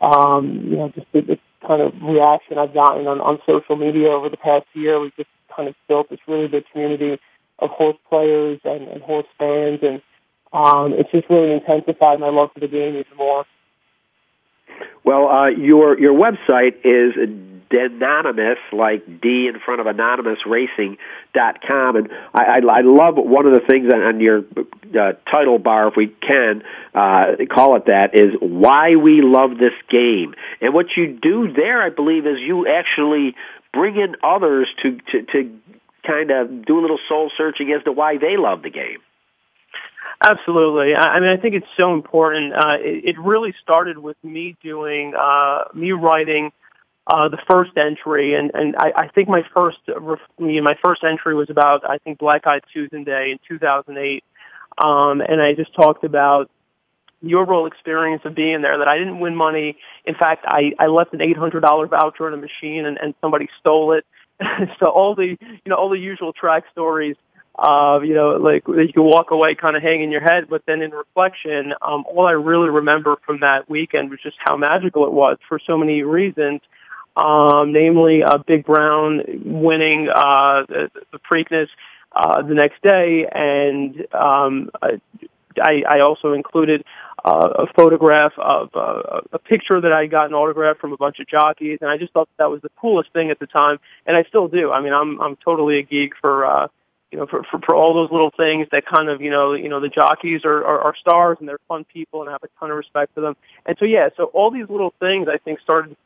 um, 0.00 0.62
you 0.64 0.76
know, 0.76 0.88
just 0.88 1.06
the, 1.12 1.20
the 1.20 1.38
kind 1.64 1.82
of 1.82 1.94
reaction 2.02 2.58
I've 2.58 2.74
gotten 2.74 3.06
on, 3.06 3.20
on 3.20 3.38
social 3.46 3.76
media 3.76 4.08
over 4.08 4.28
the 4.28 4.36
past 4.36 4.66
year. 4.72 4.98
We've 4.98 5.14
just 5.16 5.28
kind 5.54 5.68
of 5.68 5.74
built 5.88 6.08
this 6.10 6.20
really 6.26 6.48
big 6.48 6.64
community 6.72 7.20
of 7.58 7.70
horse 7.70 7.98
players 8.08 8.60
and, 8.64 8.88
and 8.88 9.02
horse 9.02 9.26
fans, 9.38 9.80
and 9.82 10.02
um, 10.52 10.94
it's 10.94 11.10
just 11.12 11.28
really 11.28 11.52
intensified 11.52 12.18
my 12.18 12.30
love 12.30 12.50
for 12.52 12.60
the 12.60 12.68
game 12.68 12.96
even 12.96 13.16
more. 13.16 13.44
Well, 15.04 15.28
uh, 15.28 15.48
your 15.48 15.98
your 15.98 16.14
website 16.14 16.76
is 16.84 17.14
Danonymous, 17.70 18.58
like 18.72 19.20
D 19.20 19.46
in 19.46 19.60
front 19.60 19.82
of 19.82 19.86
anonymous 19.86 20.38
racing 20.46 20.96
dot 21.34 21.60
com, 21.60 21.96
and 21.96 22.08
I, 22.32 22.44
I, 22.44 22.78
I 22.78 22.80
love 22.80 23.16
one 23.16 23.46
of 23.46 23.52
the 23.52 23.60
things 23.60 23.92
on, 23.92 24.00
on 24.00 24.20
your 24.20 24.42
uh, 24.98 25.12
title 25.30 25.58
bar, 25.58 25.88
if 25.88 25.94
we 25.94 26.06
can 26.06 26.62
uh, 26.94 27.36
call 27.50 27.76
it 27.76 27.84
that, 27.86 28.14
is 28.14 28.34
why 28.40 28.96
we 28.96 29.20
love 29.20 29.58
this 29.58 29.74
game. 29.90 30.34
And 30.62 30.72
what 30.72 30.96
you 30.96 31.18
do 31.20 31.52
there, 31.52 31.82
I 31.82 31.90
believe, 31.90 32.26
is 32.26 32.40
you 32.40 32.66
actually 32.66 33.36
bring 33.74 33.96
in 33.96 34.16
others 34.22 34.66
to 34.82 34.98
to, 35.12 35.22
to 35.32 35.58
kind 36.06 36.30
of 36.30 36.64
do 36.64 36.78
a 36.78 36.80
little 36.80 37.00
soul 37.06 37.30
searching 37.36 37.70
as 37.72 37.84
to 37.84 37.92
why 37.92 38.16
they 38.16 38.38
love 38.38 38.62
the 38.62 38.70
game. 38.70 39.00
Absolutely. 40.20 40.96
I 40.96 41.20
mean, 41.20 41.28
I 41.28 41.36
think 41.36 41.54
it's 41.54 41.66
so 41.76 41.94
important. 41.94 42.52
Uh, 42.52 42.76
it, 42.80 43.10
it 43.10 43.18
really 43.18 43.54
started 43.62 43.98
with 43.98 44.16
me 44.24 44.56
doing, 44.62 45.14
uh, 45.14 45.64
me 45.74 45.92
writing 45.92 46.50
uh, 47.08 47.28
the 47.28 47.38
first 47.48 47.72
entry, 47.76 48.34
and 48.34 48.50
and 48.54 48.76
I, 48.76 48.92
I 48.94 49.08
think 49.08 49.28
my 49.28 49.42
first, 49.54 49.78
my 50.38 50.76
first 50.84 51.02
entry 51.04 51.34
was 51.34 51.48
about 51.48 51.88
I 51.88 51.98
think 51.98 52.18
Black 52.18 52.46
Eyed 52.46 52.62
Susan 52.72 53.02
Day 53.04 53.30
in 53.30 53.38
2008, 53.48 54.24
um, 54.76 55.22
and 55.22 55.40
I 55.40 55.54
just 55.54 55.74
talked 55.74 56.04
about 56.04 56.50
your 57.22 57.42
overall 57.42 57.66
experience 57.66 58.22
of 58.26 58.34
being 58.34 58.60
there. 58.60 58.76
That 58.76 58.88
I 58.88 58.98
didn't 58.98 59.20
win 59.20 59.34
money. 59.34 59.78
In 60.04 60.16
fact, 60.16 60.44
I 60.46 60.72
I 60.78 60.88
left 60.88 61.14
an 61.14 61.20
$800 61.20 61.88
voucher 61.88 62.28
in 62.28 62.34
a 62.34 62.36
machine, 62.36 62.84
and 62.84 62.98
and 62.98 63.14
somebody 63.22 63.48
stole 63.58 63.92
it. 63.92 64.04
so 64.78 64.90
all 64.90 65.14
the 65.14 65.28
you 65.28 65.58
know 65.66 65.76
all 65.76 65.88
the 65.88 65.98
usual 65.98 66.34
track 66.34 66.64
stories 66.72 67.16
uh, 67.58 67.98
you 68.02 68.14
know, 68.14 68.36
like 68.36 68.66
you 68.68 68.92
can 68.92 69.02
walk 69.02 69.32
away 69.32 69.54
kind 69.54 69.76
of 69.76 69.82
hanging 69.82 70.12
your 70.12 70.20
head. 70.20 70.48
But 70.48 70.64
then 70.66 70.80
in 70.80 70.92
reflection, 70.92 71.74
um, 71.82 72.04
all 72.08 72.26
I 72.26 72.32
really 72.32 72.70
remember 72.70 73.16
from 73.26 73.40
that 73.40 73.68
weekend 73.68 74.10
was 74.10 74.20
just 74.22 74.36
how 74.38 74.56
magical 74.56 75.04
it 75.06 75.12
was 75.12 75.38
for 75.48 75.58
so 75.58 75.76
many 75.76 76.02
reasons. 76.02 76.60
Um, 77.16 77.72
namely, 77.72 78.22
uh, 78.22 78.38
Big 78.38 78.64
Brown 78.64 79.22
winning 79.44 80.08
uh, 80.08 80.66
the, 80.68 80.90
the 81.10 81.18
Preakness 81.18 81.68
uh, 82.14 82.42
the 82.42 82.54
next 82.54 82.80
day, 82.80 83.26
and 83.26 84.06
um, 84.14 84.70
I, 85.60 85.82
I 85.82 86.00
also 86.00 86.34
included 86.34 86.84
uh, 87.24 87.48
a 87.58 87.66
photograph 87.74 88.32
of 88.38 88.70
uh, 88.76 89.22
a 89.32 89.38
picture 89.40 89.80
that 89.80 89.92
I 89.92 90.06
got 90.06 90.26
an 90.26 90.34
autograph 90.34 90.78
from 90.78 90.92
a 90.92 90.96
bunch 90.96 91.18
of 91.18 91.26
jockeys, 91.26 91.78
and 91.80 91.90
I 91.90 91.98
just 91.98 92.12
thought 92.12 92.28
that 92.38 92.50
was 92.50 92.62
the 92.62 92.70
coolest 92.80 93.12
thing 93.12 93.30
at 93.30 93.40
the 93.40 93.48
time, 93.48 93.80
and 94.06 94.16
I 94.16 94.22
still 94.22 94.46
do. 94.46 94.70
I 94.70 94.80
mean, 94.80 94.92
I'm 94.92 95.20
I'm 95.20 95.34
totally 95.36 95.78
a 95.78 95.82
geek 95.82 96.12
for 96.20 96.46
uh, 96.46 96.68
you 97.10 97.18
know, 97.18 97.26
for, 97.26 97.42
for, 97.44 97.58
for 97.60 97.74
all 97.74 97.94
those 97.94 98.10
little 98.10 98.30
things 98.36 98.66
that 98.70 98.84
kind 98.84 99.08
of, 99.08 99.22
you 99.22 99.30
know, 99.30 99.54
you 99.54 99.68
know, 99.68 99.80
the 99.80 99.88
jockeys 99.88 100.44
are, 100.44 100.64
are, 100.64 100.80
are 100.80 100.96
stars 100.96 101.38
and 101.40 101.48
they're 101.48 101.58
fun 101.66 101.84
people 101.84 102.20
and 102.20 102.28
I 102.28 102.32
have 102.32 102.42
a 102.42 102.48
ton 102.60 102.70
of 102.70 102.76
respect 102.76 103.14
for 103.14 103.20
them. 103.20 103.36
And 103.64 103.76
so, 103.78 103.86
yeah, 103.86 104.10
so 104.16 104.24
all 104.24 104.50
these 104.50 104.68
little 104.68 104.92
things 105.00 105.26
I 105.28 105.38
think 105.38 105.60
started, 105.60 105.96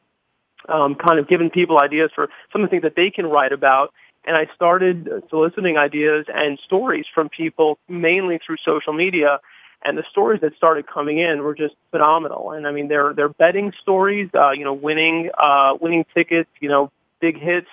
um, 0.68 0.94
kind 0.94 1.18
of 1.18 1.28
giving 1.28 1.50
people 1.50 1.80
ideas 1.80 2.10
for 2.14 2.28
some 2.52 2.62
of 2.62 2.68
the 2.68 2.70
things 2.70 2.82
that 2.84 2.94
they 2.94 3.10
can 3.10 3.26
write 3.26 3.52
about. 3.52 3.92
And 4.24 4.36
I 4.36 4.46
started 4.54 5.24
soliciting 5.28 5.76
ideas 5.76 6.26
and 6.32 6.58
stories 6.64 7.06
from 7.12 7.28
people 7.28 7.78
mainly 7.88 8.38
through 8.38 8.58
social 8.64 8.92
media. 8.92 9.40
And 9.84 9.98
the 9.98 10.04
stories 10.08 10.42
that 10.42 10.54
started 10.54 10.86
coming 10.86 11.18
in 11.18 11.42
were 11.42 11.56
just 11.56 11.74
phenomenal. 11.90 12.52
And 12.52 12.68
I 12.68 12.70
mean, 12.70 12.86
they're, 12.86 13.12
they're 13.12 13.28
betting 13.28 13.72
stories, 13.82 14.30
uh, 14.32 14.52
you 14.52 14.62
know, 14.62 14.74
winning, 14.74 15.30
uh, 15.36 15.76
winning 15.80 16.06
tickets, 16.14 16.48
you 16.60 16.68
know, 16.68 16.92
big 17.20 17.40
hits 17.40 17.66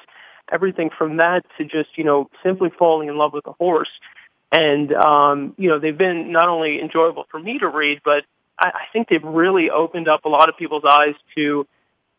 everything 0.51 0.89
from 0.97 1.17
that 1.17 1.45
to 1.57 1.65
just, 1.65 1.97
you 1.97 2.03
know, 2.03 2.29
simply 2.43 2.69
falling 2.77 3.07
in 3.07 3.17
love 3.17 3.33
with 3.33 3.47
a 3.47 3.53
horse. 3.53 3.89
And, 4.51 4.91
um, 4.93 5.53
you 5.57 5.69
know, 5.69 5.79
they've 5.79 5.97
been 5.97 6.31
not 6.31 6.49
only 6.49 6.81
enjoyable 6.81 7.25
for 7.29 7.39
me 7.39 7.59
to 7.59 7.67
read, 7.67 8.01
but 8.03 8.25
I, 8.57 8.69
I 8.69 8.81
think 8.91 9.07
they've 9.07 9.23
really 9.23 9.69
opened 9.69 10.07
up 10.07 10.25
a 10.25 10.29
lot 10.29 10.49
of 10.49 10.57
people's 10.57 10.85
eyes 10.85 11.15
to 11.35 11.67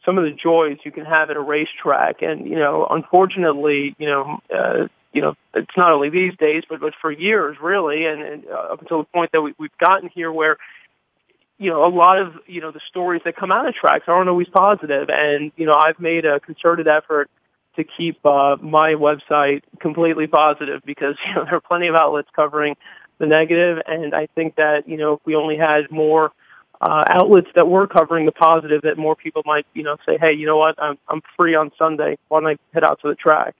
some 0.04 0.16
of 0.16 0.24
the 0.24 0.30
joys 0.30 0.78
you 0.84 0.92
can 0.92 1.04
have 1.04 1.30
at 1.30 1.36
a 1.36 1.40
racetrack. 1.40 2.22
And, 2.22 2.46
you 2.46 2.56
know, 2.56 2.86
unfortunately, 2.88 3.94
you 3.98 4.06
know, 4.06 4.38
uh, 4.54 4.86
you 5.12 5.22
know, 5.22 5.34
it's 5.54 5.76
not 5.76 5.90
only 5.92 6.08
these 6.08 6.36
days, 6.36 6.62
but, 6.68 6.80
but 6.80 6.94
for 7.00 7.10
years, 7.10 7.56
really, 7.60 8.06
and, 8.06 8.22
and 8.22 8.46
uh, 8.46 8.72
up 8.72 8.80
until 8.80 8.98
the 8.98 9.04
point 9.04 9.32
that 9.32 9.42
we, 9.42 9.54
we've 9.58 9.76
gotten 9.78 10.08
here 10.08 10.30
where, 10.30 10.56
you 11.58 11.68
know, 11.68 11.84
a 11.84 11.90
lot 11.90 12.18
of, 12.18 12.34
you 12.46 12.60
know, 12.60 12.70
the 12.70 12.80
stories 12.88 13.20
that 13.24 13.36
come 13.36 13.50
out 13.50 13.66
of 13.66 13.74
tracks 13.74 14.04
aren't 14.06 14.28
always 14.28 14.48
positive. 14.48 15.10
And, 15.10 15.52
you 15.56 15.66
know, 15.66 15.74
I've 15.74 15.98
made 15.98 16.24
a 16.24 16.38
concerted 16.40 16.86
effort 16.86 17.28
to 17.76 17.84
keep 17.84 18.24
uh, 18.24 18.56
my 18.60 18.94
website 18.94 19.62
completely 19.80 20.26
positive 20.26 20.82
because 20.84 21.16
you 21.26 21.34
know 21.34 21.44
there 21.44 21.56
are 21.56 21.60
plenty 21.60 21.88
of 21.88 21.94
outlets 21.94 22.28
covering 22.34 22.76
the 23.18 23.26
negative, 23.26 23.80
and 23.86 24.14
I 24.14 24.26
think 24.34 24.56
that 24.56 24.88
you 24.88 24.96
know 24.96 25.14
if 25.14 25.20
we 25.24 25.34
only 25.34 25.56
had 25.56 25.90
more 25.90 26.32
uh, 26.80 27.04
outlets 27.06 27.48
that 27.54 27.68
were 27.68 27.86
covering 27.86 28.24
the 28.24 28.32
positive, 28.32 28.82
that 28.82 28.96
more 28.96 29.14
people 29.14 29.42
might 29.44 29.66
you 29.74 29.82
know 29.82 29.96
say, 30.06 30.18
hey, 30.18 30.32
you 30.32 30.46
know 30.46 30.56
what, 30.56 30.74
I'm 30.78 30.98
I'm 31.08 31.22
free 31.36 31.54
on 31.54 31.70
Sunday. 31.78 32.18
Why 32.28 32.40
don't 32.40 32.50
I 32.50 32.56
head 32.72 32.84
out 32.84 33.00
to 33.02 33.08
the 33.08 33.14
track? 33.14 33.54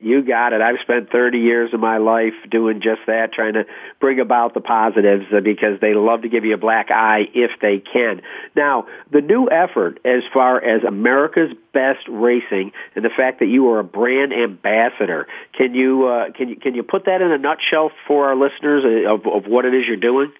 You 0.00 0.22
got 0.22 0.52
it. 0.52 0.60
I've 0.60 0.78
spent 0.80 1.10
30 1.10 1.38
years 1.38 1.74
of 1.74 1.80
my 1.80 1.98
life 1.98 2.34
doing 2.48 2.80
just 2.80 3.00
that, 3.08 3.32
trying 3.32 3.54
to 3.54 3.64
bring 3.98 4.20
about 4.20 4.54
the 4.54 4.60
positives 4.60 5.24
uh, 5.34 5.40
because 5.40 5.80
they 5.80 5.92
love 5.92 6.22
to 6.22 6.28
give 6.28 6.44
you 6.44 6.54
a 6.54 6.58
black 6.58 6.92
eye 6.92 7.28
if 7.34 7.50
they 7.60 7.80
can. 7.80 8.22
Now, 8.54 8.86
the 9.10 9.20
new 9.20 9.50
effort 9.50 9.98
as 10.04 10.22
far 10.32 10.62
as 10.62 10.84
America's 10.84 11.50
Best 11.72 12.06
Racing 12.08 12.70
and 12.94 13.04
the 13.04 13.10
fact 13.10 13.40
that 13.40 13.46
you 13.46 13.70
are 13.70 13.80
a 13.80 13.84
brand 13.84 14.32
ambassador, 14.32 15.26
can 15.52 15.74
you 15.74 16.06
uh, 16.06 16.30
can 16.30 16.50
you 16.50 16.56
can 16.56 16.76
you 16.76 16.84
put 16.84 17.06
that 17.06 17.20
in 17.20 17.32
a 17.32 17.38
nutshell 17.38 17.90
for 18.06 18.28
our 18.28 18.36
listeners 18.36 18.84
of, 19.04 19.26
of 19.26 19.50
what 19.50 19.64
it 19.64 19.74
is 19.74 19.84
you're 19.84 19.96
doing? 19.96 20.32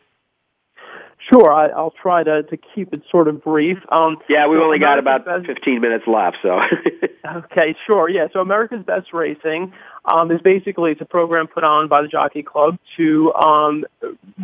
Sure, 1.30 1.52
I, 1.52 1.68
I'll 1.68 1.90
try 1.90 2.22
to, 2.22 2.42
to 2.44 2.56
keep 2.56 2.94
it 2.94 3.02
sort 3.10 3.28
of 3.28 3.44
brief. 3.44 3.78
Um, 3.90 4.16
yeah, 4.28 4.46
we've 4.46 4.58
so 4.58 4.64
only 4.64 4.78
America's 4.78 5.04
got 5.04 5.22
about 5.22 5.44
Best... 5.44 5.46
15 5.46 5.80
minutes 5.80 6.06
left, 6.06 6.38
so. 6.40 6.60
okay, 7.26 7.76
sure, 7.86 8.08
yeah. 8.08 8.28
So 8.32 8.40
America's 8.40 8.82
Best 8.82 9.12
Racing 9.12 9.72
um, 10.06 10.30
is 10.30 10.40
basically 10.40 10.92
it's 10.92 11.02
a 11.02 11.06
program 11.06 11.46
put 11.46 11.64
on 11.64 11.88
by 11.88 12.00
the 12.00 12.08
Jockey 12.08 12.42
Club 12.42 12.78
to 12.96 13.34
um, 13.34 13.84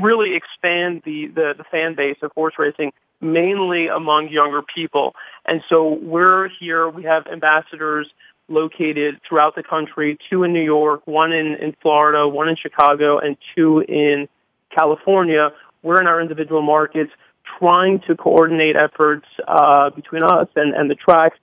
really 0.01 0.35
expand 0.35 1.03
the, 1.07 1.29
the, 1.29 1.55
the 1.57 1.65
fan 1.65 1.95
base 1.95 2.19
of 2.21 2.33
horse 2.33 2.55
racing, 2.59 2.93
mainly 3.19 3.87
among 3.87 4.29
younger 4.29 4.61
people. 4.61 5.15
And 5.47 5.63
so 5.71 5.95
we're 5.95 6.49
here, 6.49 6.91
we 6.91 7.05
have 7.05 7.27
ambassadors 7.29 8.11
located 8.49 9.21
throughout 9.27 9.55
the 9.55 9.63
country, 9.63 10.19
two 10.29 10.43
in 10.43 10.53
New 10.53 10.61
York, 10.61 11.07
one 11.07 11.33
in, 11.33 11.55
in 11.55 11.75
Florida, 11.81 12.29
one 12.29 12.51
in 12.51 12.57
Chicago, 12.57 13.19
and 13.19 13.39
two 13.55 13.81
in 13.81 14.29
California 14.71 15.51
we're 15.85 16.01
in 16.01 16.09
our 16.09 16.21
individual 16.21 16.63
markets 16.63 17.13
trying 17.59 18.01
to 18.01 18.17
coordinate 18.17 18.75
efforts 18.75 19.27
uh, 19.47 19.91
between 19.91 20.23
us 20.23 20.49
and, 20.57 20.75
and 20.75 20.91
the 20.91 20.95
tracks 20.95 21.39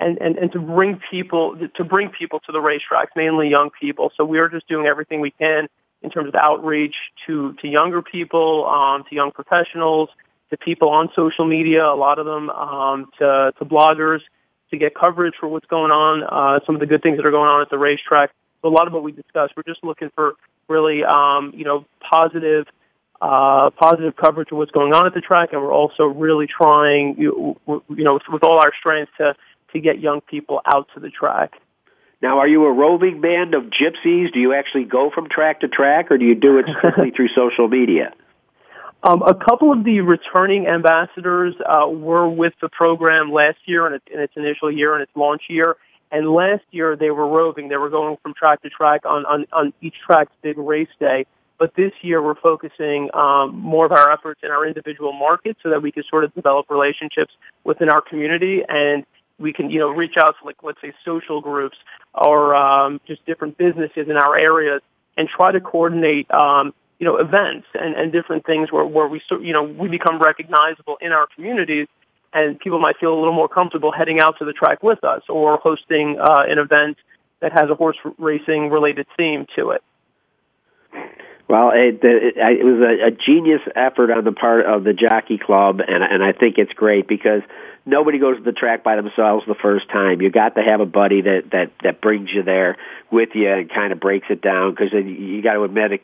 and, 0.00 0.18
and, 0.20 0.36
and 0.36 0.50
to 0.52 0.58
bring 0.58 1.00
people 1.10 1.56
to 1.76 1.84
bring 1.84 2.08
people 2.08 2.40
to 2.40 2.52
the 2.52 2.58
racetracks, 2.58 3.14
mainly 3.14 3.48
young 3.48 3.70
people. 3.70 4.10
So 4.16 4.24
we 4.24 4.38
are 4.38 4.48
just 4.48 4.66
doing 4.66 4.86
everything 4.86 5.20
we 5.20 5.30
can 5.30 5.68
in 6.02 6.10
terms 6.10 6.28
of 6.28 6.34
outreach 6.34 6.96
to 7.26 7.54
to 7.60 7.68
younger 7.68 8.02
people, 8.02 8.66
um, 8.66 9.04
to 9.08 9.14
young 9.14 9.30
professionals, 9.30 10.08
to 10.50 10.56
people 10.56 10.88
on 10.88 11.10
social 11.14 11.44
media, 11.44 11.86
a 11.86 11.94
lot 11.94 12.18
of 12.18 12.26
them, 12.26 12.50
um, 12.50 13.10
to 13.18 13.52
to 13.58 13.64
bloggers, 13.64 14.20
to 14.70 14.76
get 14.76 14.94
coverage 14.94 15.34
for 15.38 15.48
what's 15.48 15.66
going 15.66 15.92
on, 15.92 16.24
uh, 16.24 16.64
some 16.66 16.74
of 16.74 16.80
the 16.80 16.86
good 16.86 17.02
things 17.02 17.16
that 17.18 17.26
are 17.26 17.30
going 17.30 17.48
on 17.48 17.62
at 17.62 17.70
the 17.70 17.78
racetrack. 17.78 18.30
So 18.62 18.68
a 18.68 18.70
lot 18.70 18.86
of 18.86 18.92
what 18.92 19.02
we 19.02 19.12
discussed, 19.12 19.54
we're 19.56 19.62
just 19.62 19.84
looking 19.84 20.10
for 20.14 20.34
really, 20.68 21.04
um, 21.04 21.52
you 21.54 21.64
know, 21.64 21.84
positive 22.00 22.66
uh, 23.20 23.70
positive 23.70 24.16
coverage 24.16 24.50
of 24.52 24.58
what's 24.58 24.70
going 24.70 24.92
on 24.92 25.06
at 25.06 25.14
the 25.14 25.20
track, 25.20 25.52
and 25.52 25.62
we're 25.62 25.72
also 25.72 26.04
really 26.04 26.46
trying, 26.46 27.16
you, 27.18 27.58
you 27.66 28.04
know, 28.04 28.14
with, 28.14 28.22
with 28.30 28.44
all 28.44 28.58
our 28.58 28.72
strength 28.78 29.12
to 29.18 29.34
to 29.72 29.80
get 29.80 29.98
young 29.98 30.20
people 30.20 30.60
out 30.64 30.88
to 30.94 31.00
the 31.00 31.10
track. 31.10 31.54
Now, 32.22 32.38
are 32.38 32.48
you 32.48 32.64
a 32.64 32.72
roving 32.72 33.20
band 33.20 33.54
of 33.54 33.64
gypsies? 33.64 34.32
Do 34.32 34.40
you 34.40 34.54
actually 34.54 34.84
go 34.84 35.10
from 35.10 35.28
track 35.28 35.60
to 35.60 35.68
track, 35.68 36.10
or 36.10 36.18
do 36.18 36.24
you 36.24 36.34
do 36.34 36.58
it 36.58 36.66
strictly 36.78 37.10
through 37.16 37.28
social 37.28 37.68
media? 37.68 38.14
Um, 39.02 39.20
a 39.20 39.34
couple 39.34 39.70
of 39.70 39.84
the 39.84 40.00
returning 40.00 40.66
ambassadors 40.66 41.54
uh, 41.60 41.86
were 41.86 42.26
with 42.26 42.54
the 42.62 42.70
program 42.70 43.30
last 43.30 43.58
year 43.66 43.86
in 43.86 43.92
its, 43.92 44.04
in 44.10 44.18
its 44.18 44.32
initial 44.36 44.72
year 44.72 44.94
and 44.94 45.02
its 45.02 45.12
launch 45.14 45.42
year. 45.50 45.76
And 46.10 46.30
last 46.30 46.62
year 46.70 46.96
they 46.96 47.10
were 47.10 47.28
roving. 47.28 47.68
They 47.68 47.76
were 47.76 47.90
going 47.90 48.16
from 48.22 48.32
track 48.32 48.62
to 48.62 48.70
track 48.70 49.02
on, 49.04 49.26
on, 49.26 49.46
on 49.52 49.74
each 49.82 49.96
track's 50.06 50.32
big 50.40 50.56
race 50.56 50.88
day. 50.98 51.26
But 51.58 51.74
this 51.74 51.92
year 52.02 52.20
we're 52.20 52.34
focusing 52.34 53.10
um, 53.14 53.56
more 53.56 53.86
of 53.86 53.92
our 53.92 54.10
efforts 54.10 54.40
in 54.42 54.50
our 54.50 54.66
individual 54.66 55.12
markets 55.12 55.60
so 55.62 55.70
that 55.70 55.82
we 55.82 55.92
can 55.92 56.02
sort 56.04 56.24
of 56.24 56.34
develop 56.34 56.68
relationships 56.68 57.32
within 57.62 57.88
our 57.88 58.00
community 58.00 58.62
and 58.68 59.04
we 59.38 59.52
can, 59.52 59.70
you 59.70 59.78
know, 59.78 59.90
reach 59.90 60.16
out 60.16 60.36
to 60.40 60.46
like, 60.46 60.56
let's 60.62 60.80
say 60.80 60.92
social 61.04 61.40
groups 61.40 61.76
or 62.14 62.54
um, 62.54 63.00
just 63.06 63.24
different 63.26 63.56
businesses 63.58 64.08
in 64.08 64.16
our 64.16 64.36
areas 64.36 64.80
and 65.16 65.28
try 65.28 65.52
to 65.52 65.60
coordinate, 65.60 66.30
um, 66.32 66.74
you 66.98 67.04
know, 67.04 67.16
events 67.16 67.66
and, 67.74 67.94
and 67.94 68.12
different 68.12 68.46
things 68.46 68.70
where, 68.70 68.84
where 68.84 69.08
we, 69.08 69.20
you 69.40 69.52
know, 69.52 69.62
we 69.62 69.88
become 69.88 70.20
recognizable 70.20 70.96
in 71.00 71.12
our 71.12 71.26
communities 71.34 71.86
and 72.32 72.58
people 72.58 72.80
might 72.80 72.96
feel 72.98 73.14
a 73.14 73.18
little 73.18 73.32
more 73.32 73.48
comfortable 73.48 73.92
heading 73.92 74.20
out 74.20 74.38
to 74.38 74.44
the 74.44 74.52
track 74.52 74.82
with 74.82 75.02
us 75.04 75.22
or 75.28 75.56
hosting 75.58 76.18
uh, 76.18 76.44
an 76.48 76.58
event 76.58 76.98
that 77.40 77.52
has 77.52 77.70
a 77.70 77.74
horse 77.74 77.96
racing 78.18 78.70
related 78.70 79.06
theme 79.16 79.46
to 79.54 79.70
it. 79.70 79.82
Well, 81.46 81.72
it, 81.74 82.00
it, 82.02 82.36
it 82.36 82.64
was 82.64 82.86
a, 82.86 83.08
a 83.08 83.10
genius 83.10 83.60
effort 83.76 84.10
on 84.10 84.24
the 84.24 84.32
part 84.32 84.64
of 84.64 84.82
the 84.82 84.94
jockey 84.94 85.38
club, 85.38 85.80
and 85.80 86.02
and 86.02 86.22
I 86.24 86.32
think 86.32 86.56
it's 86.58 86.72
great 86.72 87.06
because 87.06 87.42
nobody 87.86 88.18
goes 88.18 88.38
to 88.38 88.42
the 88.42 88.52
track 88.52 88.82
by 88.82 88.96
themselves 88.96 89.44
the 89.46 89.54
first 89.54 89.88
time. 89.88 90.20
You 90.20 90.30
got 90.30 90.54
to 90.56 90.62
have 90.62 90.80
a 90.80 90.86
buddy 90.86 91.22
that 91.22 91.50
that 91.52 91.70
that 91.82 92.00
brings 92.00 92.30
you 92.32 92.42
there 92.42 92.76
with 93.10 93.30
you 93.34 93.50
and 93.50 93.70
kind 93.70 93.92
of 93.92 94.00
breaks 94.00 94.26
it 94.30 94.40
down 94.40 94.74
because 94.74 94.92
you 94.92 95.42
got 95.42 95.54
to 95.54 95.64
admit 95.64 95.92
it 95.92 96.00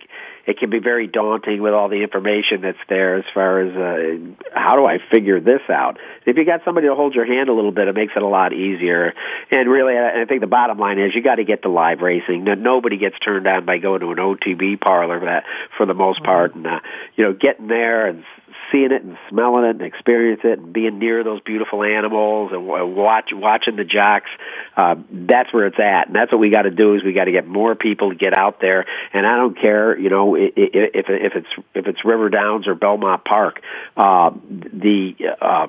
it 0.46 0.58
can 0.58 0.70
be 0.70 0.78
very 0.78 1.06
daunting 1.06 1.60
with 1.62 1.74
all 1.74 1.88
the 1.88 2.02
information 2.02 2.62
that's 2.62 2.78
there 2.88 3.16
as 3.16 3.24
far 3.32 3.60
as 3.60 3.76
uh, 3.76 4.58
how 4.58 4.76
do 4.76 4.86
I 4.86 4.98
figure 5.10 5.38
this 5.38 5.60
out. 5.68 5.98
If 6.26 6.36
you 6.36 6.44
got 6.44 6.62
somebody 6.64 6.88
to 6.88 6.94
hold 6.94 7.14
your 7.14 7.26
hand 7.26 7.48
a 7.48 7.52
little 7.52 7.72
bit, 7.72 7.88
it 7.88 7.94
makes 7.94 8.14
it 8.16 8.22
a 8.22 8.26
lot 8.26 8.52
easier. 8.52 9.14
And 9.50 9.68
really, 9.68 9.96
I 9.96 10.24
think 10.24 10.40
the 10.40 10.46
bottom 10.46 10.78
line 10.78 10.98
is 10.98 11.14
you 11.14 11.22
got 11.22 11.36
to 11.36 11.44
get 11.44 11.62
to 11.62 11.68
live 11.68 12.00
racing. 12.00 12.44
Nobody 12.44 12.96
gets 12.96 13.18
turned 13.18 13.46
on 13.46 13.64
by 13.64 13.78
going 13.78 14.00
to 14.00 14.10
an 14.10 14.16
OTB 14.16 14.80
parlor 14.80 15.20
for 15.20 15.26
that 15.26 15.44
for 15.76 15.86
the 15.86 15.94
most 15.94 16.22
part, 16.24 16.54
and 16.54 16.66
uh, 16.66 16.80
you 17.16 17.24
know, 17.24 17.32
getting 17.32 17.68
there 17.68 18.06
and 18.06 18.24
seeing 18.72 18.92
it 18.92 19.02
and 19.02 19.16
smelling 19.28 19.64
it 19.64 19.70
and 19.70 19.82
experiencing 19.82 20.50
it 20.50 20.58
and 20.58 20.72
being 20.72 20.98
near 20.98 21.24
those 21.24 21.40
beautiful 21.40 21.82
animals 21.82 22.52
and 22.52 22.66
watch 22.66 23.30
watching 23.32 23.76
the 23.76 23.84
jocks. 23.84 24.30
Uh, 24.76 24.96
that's 25.10 25.52
where 25.52 25.66
it's 25.66 25.78
at, 25.78 26.06
and 26.06 26.16
that's 26.16 26.32
what 26.32 26.40
we 26.40 26.50
got 26.50 26.62
to 26.62 26.70
do. 26.70 26.94
Is 26.94 27.02
we 27.02 27.12
got 27.12 27.24
to 27.24 27.32
get 27.32 27.46
more 27.46 27.74
people 27.74 28.10
to 28.10 28.16
get 28.16 28.34
out 28.34 28.60
there. 28.60 28.86
And 29.12 29.26
I 29.26 29.36
don't 29.36 29.58
care, 29.58 29.98
you 29.98 30.10
know, 30.10 30.34
if 30.36 30.52
if 30.56 31.36
it's 31.36 31.48
if 31.74 31.86
it's 31.86 32.04
River 32.04 32.28
Downs 32.28 32.66
or 32.66 32.74
Belmont 32.74 33.24
Park, 33.24 33.62
uh, 33.96 34.30
the 34.50 35.16
uh, 35.40 35.66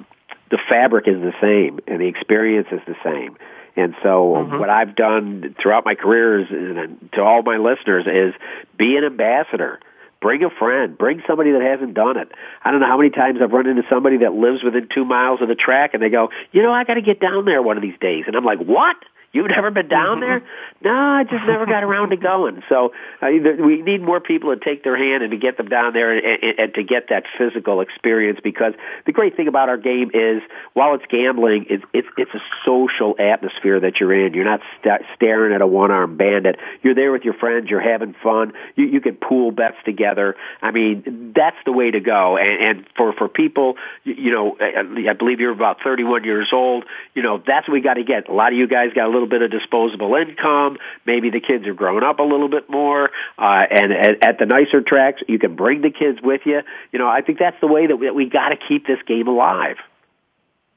the 0.49 0.59
fabric 0.69 1.07
is 1.07 1.21
the 1.21 1.33
same 1.41 1.79
and 1.87 2.01
the 2.01 2.07
experience 2.07 2.67
is 2.71 2.81
the 2.85 2.95
same. 3.03 3.37
And 3.75 3.95
so 4.03 4.35
mm-hmm. 4.35 4.59
what 4.59 4.69
I've 4.69 4.95
done 4.95 5.55
throughout 5.59 5.85
my 5.85 5.95
career 5.95 6.41
is, 6.41 6.47
and 6.51 7.09
to 7.13 7.21
all 7.21 7.41
my 7.41 7.57
listeners 7.57 8.05
is 8.05 8.33
be 8.77 8.97
an 8.97 9.05
ambassador 9.05 9.79
Bring 10.22 10.43
a 10.43 10.49
friend. 10.51 10.97
Bring 10.97 11.22
somebody 11.28 11.51
that 11.51 11.61
hasn't 11.61 11.95
done 11.95 12.17
it. 12.17 12.32
I 12.63 12.72
don't 12.72 12.80
know 12.80 12.88
how 12.88 12.97
many 12.97 13.09
times 13.09 13.39
I've 13.41 13.51
run 13.51 13.67
into 13.67 13.82
somebody 13.89 14.17
that 14.17 14.34
lives 14.34 14.63
within 14.63 14.88
two 14.93 15.03
miles 15.03 15.41
of 15.41 15.47
the 15.47 15.55
track, 15.55 15.93
and 15.93 16.01
they 16.01 16.09
go, 16.09 16.30
"You 16.51 16.61
know, 16.61 16.72
I 16.72 16.84
got 16.84 16.93
to 16.93 17.01
get 17.01 17.19
down 17.19 17.45
there 17.45 17.61
one 17.61 17.76
of 17.76 17.82
these 17.82 17.97
days." 17.99 18.26
And 18.28 18.36
I'm 18.36 18.45
like, 18.45 18.59
"What?" 18.59 18.97
You've 19.34 19.47
never 19.47 19.71
been 19.71 19.88
down 19.88 20.19
mm-hmm. 20.19 20.21
there? 20.21 20.43
No, 20.84 20.91
I 20.91 21.23
just 21.23 21.45
never 21.45 21.65
got 21.65 21.84
around 21.84 22.09
to 22.09 22.17
going. 22.17 22.63
So 22.67 22.91
uh, 23.21 23.27
we 23.29 23.82
need 23.82 24.01
more 24.01 24.19
people 24.19 24.53
to 24.53 24.59
take 24.59 24.84
their 24.84 24.97
hand 24.97 25.23
and 25.23 25.32
to 25.32 25.38
get 25.38 25.55
them 25.55 25.69
down 25.69 25.93
there 25.93 26.11
and, 26.11 26.43
and, 26.43 26.59
and 26.59 26.73
to 26.73 26.84
get 26.84 27.09
that 27.09 27.23
physical 27.38 27.82
experience. 27.82 28.39
Because 28.43 28.73
the 29.05 29.13
great 29.13 29.38
thing 29.38 29.47
about 29.47 29.69
our 29.69 29.77
game 29.77 30.11
is, 30.13 30.41
while 30.73 30.95
it's 30.95 31.05
gambling, 31.09 31.67
it's 31.69 31.84
it's, 31.93 32.07
it's 32.17 32.34
a 32.34 32.41
social 32.65 33.15
atmosphere 33.19 33.79
that 33.79 33.99
you're 33.99 34.13
in. 34.13 34.34
You're 34.34 34.45
not 34.45 34.61
st- 34.79 35.01
staring 35.15 35.53
at 35.53 35.61
a 35.61 35.67
one-armed 35.67 36.17
bandit. 36.17 36.57
You're 36.82 36.95
there 36.95 37.11
with 37.11 37.23
your 37.23 37.36
friends. 37.36 37.69
You're 37.69 37.79
having 37.79 38.13
fun. 38.21 38.53
You, 38.75 38.86
you 38.86 39.01
can 39.01 39.15
pool 39.15 39.51
bets 39.51 39.77
together. 39.86 40.36
I 40.61 40.71
mean, 40.71 41.32
that's 41.36 41.57
the 41.65 41.71
way 41.71 41.91
to 41.91 41.99
go. 41.99 42.38
And, 42.38 42.63
and 42.63 42.86
for 42.97 43.13
for 43.13 43.29
people, 43.29 43.77
you, 44.03 44.15
you 44.15 44.32
know, 44.32 44.57
I, 44.59 45.09
I 45.09 45.13
believe 45.13 45.39
you're 45.39 45.51
about 45.51 45.77
31 45.84 46.25
years 46.25 46.49
old. 46.51 46.84
You 47.13 47.21
know, 47.21 47.38
that's 47.38 47.67
what 47.67 47.73
we 47.75 47.82
got 47.82 47.93
to 47.93 48.03
get. 48.03 48.27
A 48.27 48.34
lot 48.34 48.51
of 48.51 48.57
you 48.57 48.67
guys 48.67 48.91
got 48.93 49.05
a 49.05 49.09
little 49.11 49.20
little 49.22 49.30
bit 49.30 49.41
of 49.41 49.51
disposable 49.51 50.15
income. 50.15 50.78
Maybe 51.05 51.30
the 51.30 51.39
kids 51.39 51.67
are 51.67 51.74
growing 51.74 52.03
up 52.03 52.19
a 52.19 52.24
little 52.24 52.49
bit 52.49 52.69
more. 52.69 53.09
Uh, 53.38 53.63
and 53.69 53.91
at, 53.93 54.24
at 54.24 54.39
the 54.39 54.45
nicer 54.45 54.82
tracks, 54.82 55.22
you 55.28 55.38
can 55.39 55.55
bring 55.55 55.82
the 55.82 55.91
kids 55.91 56.19
with 56.22 56.41
you. 56.45 56.61
You 56.91 56.99
know, 56.99 57.07
I 57.07 57.22
think 57.22 57.39
that's 57.39 57.59
the 57.61 57.67
way 57.67 57.88
that 57.88 57.95
we, 57.97 58.09
we 58.11 58.30
got 58.30 58.49
to 58.49 58.57
keep 58.57 58.88
this 58.88 58.99
game 59.07 59.28
alive. 59.28 59.78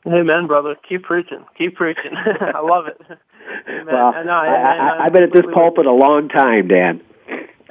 Amen, 0.07 0.47
brother. 0.47 0.77
Keep 0.87 1.05
preaching. 1.05 1.45
Keep 1.57 1.77
preaching. 1.77 2.13
I 2.15 2.61
love 2.61 2.87
it. 2.87 3.01
Amen. 3.69 3.87
Well, 3.87 4.13
I, 4.15 4.23
I, 4.23 4.77
I, 4.77 5.05
I've 5.07 5.13
been 5.13 5.23
at 5.23 5.33
this 5.33 5.47
pulpit 5.53 5.87
a 5.87 5.93
long 5.93 6.29
time, 6.29 6.69
Dan. 6.69 7.01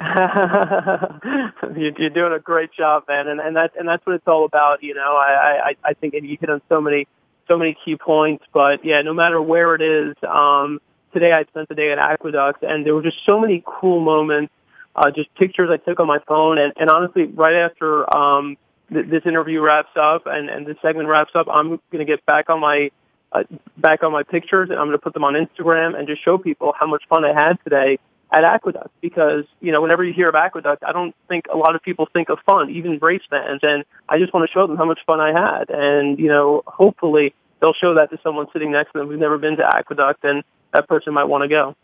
You're 1.76 2.10
doing 2.10 2.32
a 2.32 2.40
great 2.40 2.72
job, 2.72 3.04
man, 3.06 3.28
and 3.28 3.40
and 3.40 3.54
that's 3.56 3.74
and 3.78 3.88
that's 3.88 4.04
what 4.04 4.16
it's 4.16 4.26
all 4.26 4.44
about. 4.44 4.82
You 4.82 4.94
know, 4.94 5.14
I 5.16 5.70
I 5.84 5.90
I 5.90 5.94
think 5.94 6.14
you 6.14 6.36
hit 6.38 6.50
on 6.50 6.60
so 6.68 6.80
many 6.80 7.06
so 7.48 7.56
many 7.58 7.76
key 7.84 7.96
points. 7.96 8.44
But 8.52 8.84
yeah, 8.84 9.02
no 9.02 9.14
matter 9.14 9.40
where 9.40 9.74
it 9.74 9.82
is, 9.82 10.14
um, 10.28 10.80
today 11.12 11.32
I 11.32 11.44
spent 11.44 11.68
the 11.68 11.74
day 11.74 11.92
at 11.92 11.98
Aqueduct, 11.98 12.62
and 12.62 12.84
there 12.84 12.94
were 12.94 13.02
just 13.02 13.24
so 13.24 13.40
many 13.40 13.62
cool 13.66 14.00
moments. 14.00 14.52
Uh, 14.96 15.10
just 15.10 15.34
pictures 15.34 15.70
I 15.72 15.76
took 15.78 15.98
on 15.98 16.06
my 16.06 16.20
phone, 16.28 16.56
and, 16.58 16.72
and 16.76 16.88
honestly, 16.88 17.24
right 17.24 17.56
after 17.56 18.16
um, 18.16 18.56
th- 18.92 19.06
this 19.08 19.22
interview 19.26 19.60
wraps 19.60 19.90
up 19.96 20.26
and, 20.26 20.48
and 20.48 20.64
this 20.66 20.76
segment 20.82 21.08
wraps 21.08 21.32
up, 21.34 21.48
I'm 21.50 21.80
going 21.90 21.98
to 21.98 22.04
get 22.04 22.24
back 22.26 22.48
on 22.48 22.60
my 22.60 22.90
uh, 23.32 23.42
back 23.76 24.04
on 24.04 24.12
my 24.12 24.22
pictures, 24.22 24.70
and 24.70 24.78
I'm 24.78 24.86
going 24.86 24.96
to 24.96 25.02
put 25.02 25.12
them 25.12 25.24
on 25.24 25.34
Instagram 25.34 25.98
and 25.98 26.06
just 26.06 26.24
show 26.24 26.38
people 26.38 26.72
how 26.78 26.86
much 26.86 27.02
fun 27.08 27.24
I 27.24 27.32
had 27.32 27.58
today 27.64 27.98
at 28.34 28.42
Aqueduct 28.42 28.90
because, 29.00 29.44
you 29.60 29.70
know, 29.70 29.80
whenever 29.80 30.02
you 30.02 30.12
hear 30.12 30.28
of 30.28 30.34
Aqueduct, 30.34 30.82
I 30.84 30.92
don't 30.92 31.14
think 31.28 31.44
a 31.52 31.56
lot 31.56 31.76
of 31.76 31.82
people 31.82 32.08
think 32.12 32.30
of 32.30 32.40
fun, 32.44 32.68
even 32.70 32.98
race 32.98 33.22
fans. 33.30 33.60
And 33.62 33.84
I 34.08 34.18
just 34.18 34.34
want 34.34 34.48
to 34.48 34.52
show 34.52 34.66
them 34.66 34.76
how 34.76 34.84
much 34.84 34.98
fun 35.06 35.20
I 35.20 35.32
had. 35.32 35.70
And, 35.70 36.18
you 36.18 36.26
know, 36.26 36.62
hopefully 36.66 37.32
they'll 37.60 37.74
show 37.74 37.94
that 37.94 38.10
to 38.10 38.18
someone 38.24 38.46
sitting 38.52 38.72
next 38.72 38.92
to 38.92 38.98
them 38.98 39.06
who's 39.06 39.20
never 39.20 39.38
been 39.38 39.56
to 39.58 39.64
Aqueduct 39.64 40.24
and 40.24 40.42
that 40.72 40.88
person 40.88 41.14
might 41.14 41.24
want 41.24 41.42
to 41.42 41.48
go. 41.48 41.76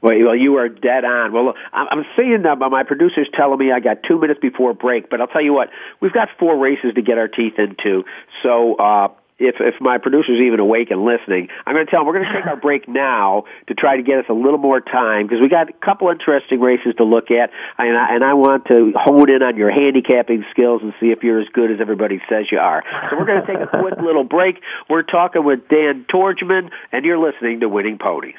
Well, 0.00 0.18
well 0.24 0.34
you 0.34 0.56
are 0.56 0.70
dead 0.70 1.04
on. 1.04 1.32
Well, 1.32 1.54
I'm 1.70 2.06
seeing 2.16 2.42
that, 2.42 2.58
but 2.58 2.70
my 2.70 2.84
producer's 2.84 3.28
telling 3.34 3.58
me 3.58 3.70
I 3.70 3.80
got 3.80 4.02
two 4.02 4.18
minutes 4.18 4.40
before 4.40 4.72
break. 4.72 5.10
But 5.10 5.20
I'll 5.20 5.26
tell 5.26 5.42
you 5.42 5.52
what, 5.52 5.68
we've 6.00 6.14
got 6.14 6.30
four 6.38 6.56
races 6.56 6.94
to 6.94 7.02
get 7.02 7.18
our 7.18 7.28
teeth 7.28 7.58
into. 7.58 8.04
So 8.42 8.76
uh, 8.76 9.08
if 9.38 9.56
if 9.60 9.80
my 9.80 9.98
producer's 9.98 10.40
even 10.40 10.60
awake 10.60 10.90
and 10.90 11.04
listening, 11.04 11.48
I'm 11.66 11.74
going 11.74 11.86
to 11.86 11.90
tell 11.90 12.00
him 12.00 12.06
we're 12.06 12.14
going 12.14 12.26
to 12.26 12.32
take 12.32 12.46
our 12.46 12.56
break 12.60 12.88
now 12.88 13.44
to 13.66 13.74
try 13.74 13.96
to 13.96 14.02
get 14.02 14.18
us 14.18 14.26
a 14.28 14.32
little 14.32 14.58
more 14.58 14.80
time 14.80 15.26
because 15.26 15.40
we 15.40 15.48
got 15.48 15.70
a 15.70 15.72
couple 15.72 16.08
interesting 16.10 16.60
races 16.60 16.94
to 16.98 17.04
look 17.04 17.30
at, 17.30 17.50
and 17.78 17.96
I, 17.96 18.14
and 18.14 18.24
I 18.24 18.34
want 18.34 18.66
to 18.66 18.92
hone 18.94 19.30
in 19.30 19.42
on 19.42 19.56
your 19.56 19.70
handicapping 19.70 20.44
skills 20.50 20.82
and 20.82 20.94
see 21.00 21.10
if 21.10 21.22
you're 21.22 21.40
as 21.40 21.48
good 21.48 21.70
as 21.70 21.80
everybody 21.80 22.20
says 22.28 22.46
you 22.50 22.58
are. 22.58 22.82
So 23.10 23.18
we're 23.18 23.26
going 23.26 23.44
to 23.44 23.46
take 23.46 23.60
a 23.60 23.66
quick 23.66 23.98
little 24.02 24.24
break. 24.24 24.60
We're 24.88 25.02
talking 25.02 25.44
with 25.44 25.68
Dan 25.68 26.06
Tordjman, 26.08 26.70
and 26.92 27.04
you're 27.04 27.18
listening 27.18 27.60
to 27.60 27.68
Winning 27.68 27.98
Ponies. 27.98 28.34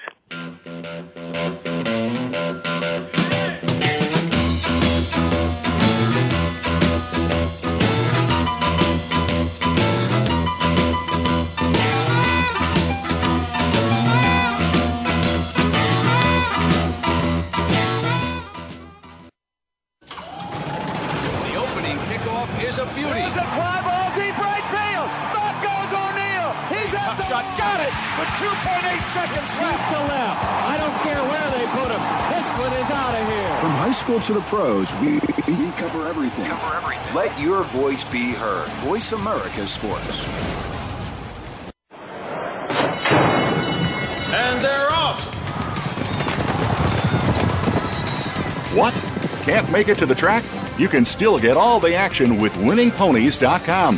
Seconds 29.26 29.58
left. 29.58 29.92
to 29.92 30.00
left. 30.06 30.40
I 30.70 30.76
don't 30.78 30.98
care 31.02 31.22
where 31.26 31.48
they 31.58 31.66
put 31.74 31.90
him. 31.90 32.02
This 32.30 32.46
one 32.60 33.94
school 33.94 34.20
to 34.22 34.34
the 34.34 34.42
pros, 34.42 34.94
we, 34.96 35.14
we 35.54 35.72
cover 35.72 36.08
everything. 36.08 36.46
Cover 36.46 36.76
everything. 36.76 37.16
Let 37.16 37.40
your 37.40 37.64
voice 37.64 38.08
be 38.10 38.34
heard. 38.34 38.68
Voice 38.84 39.12
America 39.12 39.68
Sports. 39.68 40.28
And 44.34 44.62
they're 44.62 44.92
off. 44.92 45.34
What? 48.76 48.94
Can't 49.44 49.72
make 49.72 49.88
it 49.88 49.98
to 50.00 50.06
the 50.06 50.16
track? 50.16 50.44
You 50.78 50.90
can 50.90 51.06
still 51.06 51.40
get 51.40 51.56
all 51.56 51.80
the 51.80 51.94
action 51.96 52.38
with 52.38 52.54
winningponies.com, 52.54 53.98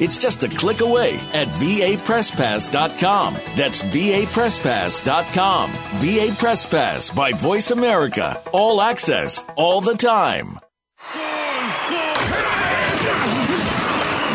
It's 0.00 0.18
just 0.18 0.42
a 0.44 0.48
click 0.48 0.80
away 0.80 1.14
at 1.32 1.48
vapresspass.com. 1.48 3.34
That's 3.56 3.82
vapresspass.com. 3.82 5.70
VA 5.70 6.34
Press 6.38 6.66
Pass 6.66 7.10
by 7.10 7.32
Voice 7.32 7.70
America. 7.70 8.40
All 8.52 8.80
access, 8.80 9.44
all 9.56 9.80
the 9.80 9.94
time. 9.94 10.58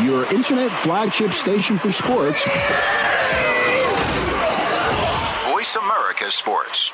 Your 0.05 0.26
internet 0.34 0.72
flagship 0.72 1.34
station 1.34 1.78
for 1.78 1.91
sports. 1.91 2.43
Voice 5.51 5.76
America 5.76 6.32
Sports. 6.32 6.93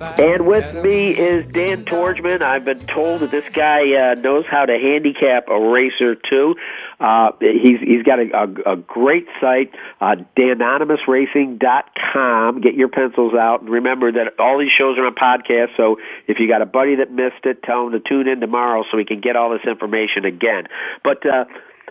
And 0.00 0.46
with 0.46 0.84
me 0.84 1.10
is 1.10 1.50
Dan 1.52 1.84
Tordjman. 1.84 2.40
I've 2.42 2.64
been 2.64 2.86
told 2.86 3.20
that 3.20 3.30
this 3.30 3.44
guy 3.52 3.94
uh, 3.94 4.14
knows 4.14 4.46
how 4.46 4.64
to 4.66 4.78
handicap 4.78 5.48
a 5.48 5.70
racer 5.70 6.14
too. 6.14 6.54
Uh, 7.00 7.32
he's 7.40 7.80
he's 7.80 8.02
got 8.02 8.18
a, 8.18 8.28
a, 8.34 8.72
a 8.72 8.76
great 8.76 9.28
site, 9.40 9.72
uh, 10.00 10.16
danonymousracing.com. 10.36 12.60
Get 12.60 12.74
your 12.74 12.88
pencils 12.88 13.34
out, 13.34 13.60
and 13.60 13.70
remember 13.70 14.10
that 14.12 14.40
all 14.40 14.58
these 14.58 14.72
shows 14.72 14.98
are 14.98 15.06
on 15.06 15.14
podcast. 15.14 15.76
So 15.76 15.98
if 16.26 16.40
you 16.40 16.48
got 16.48 16.62
a 16.62 16.66
buddy 16.66 16.96
that 16.96 17.12
missed 17.12 17.44
it, 17.44 17.62
tell 17.62 17.86
him 17.86 17.92
to 17.92 18.00
tune 18.00 18.26
in 18.26 18.40
tomorrow 18.40 18.84
so 18.90 18.98
he 18.98 19.04
can 19.04 19.20
get 19.20 19.36
all 19.36 19.50
this 19.50 19.64
information 19.64 20.24
again. 20.24 20.66
But 21.04 21.24
uh, 21.24 21.44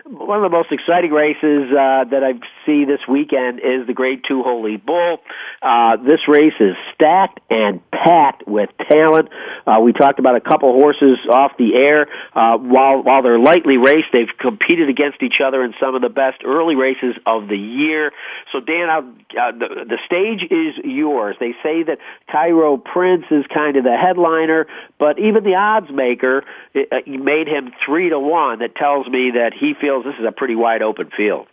one 0.10 0.43
of 0.43 0.49
the 0.49 0.55
most 0.55 0.72
exciting 0.72 1.12
races 1.12 1.72
uh, 1.72 2.05
that 2.05 2.24
I 2.24 2.34
see 2.66 2.86
this 2.86 3.01
weekend 3.08 3.60
is 3.60 3.88
the 3.88 3.93
Grade 3.93 4.24
Two 4.28 4.41
Holy 4.41 4.78
Bull. 4.78 5.20
Uh, 5.62 5.97
this 5.97 6.28
race 6.28 6.53
is 6.60 6.76
stacked 6.93 7.39
and 7.49 7.80
packed 7.91 8.47
with 8.47 8.70
talent. 8.89 9.30
Uh, 9.66 9.80
we 9.82 9.93
talked 9.93 10.20
about 10.20 10.36
a 10.36 10.41
couple 10.41 10.72
horses 10.74 11.18
off 11.30 11.58
the 11.58 11.76
air. 11.76 12.08
Uh, 12.34 12.58
while 12.58 13.03
while 13.03 13.22
they're 13.22 13.39
lightly 13.39 13.78
raced, 13.78 14.08
they've 14.14 14.38
competed 14.39 14.89
against 14.89 15.22
each 15.22 15.41
other 15.43 15.64
in 15.64 15.74
some 15.80 15.95
of 15.95 16.01
the 16.01 16.10
best 16.10 16.41
early 16.45 16.76
races 16.76 17.16
of 17.26 17.47
the 17.47 17.58
year. 17.58 18.12
So 18.51 18.60
Dan, 18.60 18.89
uh, 18.89 19.51
the, 19.51 19.86
the 19.89 19.99
stage 20.05 20.43
is 20.49 20.78
yours. 20.86 21.36
They 21.39 21.53
say 21.64 21.84
that 21.84 21.99
Cairo 22.32 22.78
Prince 22.78 23.26
is 23.30 23.45
kind 23.53 23.76
of 23.78 23.84
the 23.84 23.97
headliner, 23.97 24.68
but 24.97 25.20
even 25.20 25.43
the 25.43 25.55
odds 25.55 25.91
maker 25.91 26.43
uh, 26.76 26.82
made 27.05 27.47
him 27.47 27.72
three 27.86 28.10
to 28.10 28.20
one. 28.20 28.60
That 28.60 28.76
tells 28.76 29.08
me 29.08 29.32
that 29.32 29.53
he 29.53 29.74
feels 29.74 29.96
this 30.03 30.15
is 30.19 30.25
a 30.27 30.31
pretty 30.31 30.55
wide 30.55 30.81
open 30.81 31.09
field. 31.15 31.47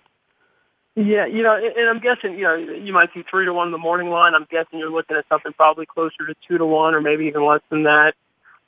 Yeah, 0.96 1.26
you 1.26 1.42
know, 1.42 1.56
and 1.56 1.88
I'm 1.88 1.98
guessing, 1.98 2.38
you 2.38 2.44
know, 2.44 2.54
you 2.54 2.92
might 2.92 3.12
see 3.12 3.24
three 3.28 3.46
to 3.46 3.52
one 3.52 3.66
in 3.66 3.72
the 3.72 3.78
morning 3.78 4.10
line. 4.10 4.34
I'm 4.34 4.46
guessing 4.48 4.78
you're 4.78 4.90
looking 4.92 5.16
at 5.16 5.24
something 5.28 5.52
probably 5.52 5.86
closer 5.86 6.24
to 6.28 6.34
two 6.46 6.56
to 6.56 6.64
one 6.64 6.94
or 6.94 7.00
maybe 7.00 7.24
even 7.26 7.44
less 7.44 7.62
than 7.68 7.82
that. 7.82 8.14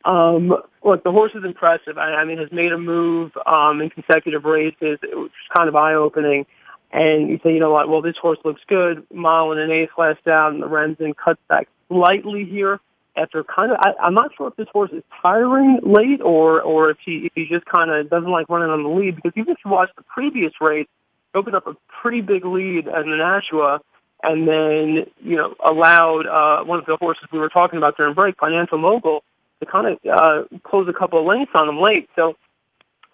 Um, 0.04 0.52
look, 0.84 1.04
the 1.04 1.12
horse 1.12 1.32
is 1.36 1.44
impressive. 1.44 1.98
I, 1.98 2.14
I 2.14 2.24
mean, 2.24 2.38
has 2.38 2.50
made 2.50 2.72
a 2.72 2.78
move 2.78 3.30
um, 3.46 3.80
in 3.80 3.90
consecutive 3.90 4.44
races. 4.44 4.98
It 5.02 5.16
was 5.16 5.30
kind 5.56 5.68
of 5.68 5.76
eye 5.76 5.94
opening. 5.94 6.46
And 6.90 7.28
you 7.28 7.38
say, 7.44 7.52
you 7.52 7.60
know 7.60 7.70
what? 7.70 7.88
Well, 7.88 8.02
this 8.02 8.16
horse 8.16 8.38
looks 8.44 8.62
good. 8.66 9.06
Mile 9.12 9.52
and 9.52 9.60
an 9.60 9.70
eighth 9.70 9.92
last 9.96 10.20
and 10.24 10.62
the 10.62 10.66
Remsen 10.66 11.14
cuts 11.14 11.40
back 11.48 11.68
slightly 11.88 12.44
here 12.44 12.80
after 13.16 13.44
kind 13.44 13.72
of. 13.72 13.78
I, 13.80 13.92
I'm 14.00 14.14
not 14.14 14.30
sure 14.36 14.48
if 14.48 14.56
this 14.56 14.68
horse 14.72 14.90
is 14.92 15.02
tiring 15.22 15.80
late 15.82 16.20
or 16.20 16.60
or 16.60 16.90
if 16.90 16.98
he 17.04 17.26
if 17.26 17.32
he 17.34 17.46
just 17.46 17.66
kind 17.66 17.90
of 17.90 18.10
doesn't 18.10 18.30
like 18.30 18.48
running 18.48 18.70
on 18.70 18.82
the 18.82 18.88
lead. 18.88 19.16
Because 19.16 19.32
even 19.36 19.52
if 19.52 19.58
you 19.64 19.70
watch 19.70 19.90
the 19.96 20.02
previous 20.02 20.52
race, 20.60 20.86
opened 21.34 21.56
up 21.56 21.66
a 21.66 21.76
pretty 22.02 22.20
big 22.20 22.44
lead 22.44 22.88
at 22.88 23.06
Nashua, 23.06 23.80
and 24.22 24.48
then 24.48 25.06
you 25.22 25.36
know 25.36 25.54
allowed 25.64 26.26
uh, 26.26 26.64
one 26.64 26.78
of 26.78 26.86
the 26.86 26.96
horses 26.96 27.24
we 27.32 27.38
were 27.38 27.48
talking 27.48 27.76
about 27.76 27.96
during 27.96 28.14
break, 28.14 28.36
Financial 28.38 28.78
Mogul, 28.78 29.22
to 29.60 29.66
kind 29.66 29.86
of 29.86 29.98
uh, 30.10 30.58
close 30.64 30.88
a 30.88 30.92
couple 30.92 31.20
of 31.20 31.26
lengths 31.26 31.52
on 31.54 31.68
him 31.68 31.80
late. 31.80 32.08
So 32.16 32.36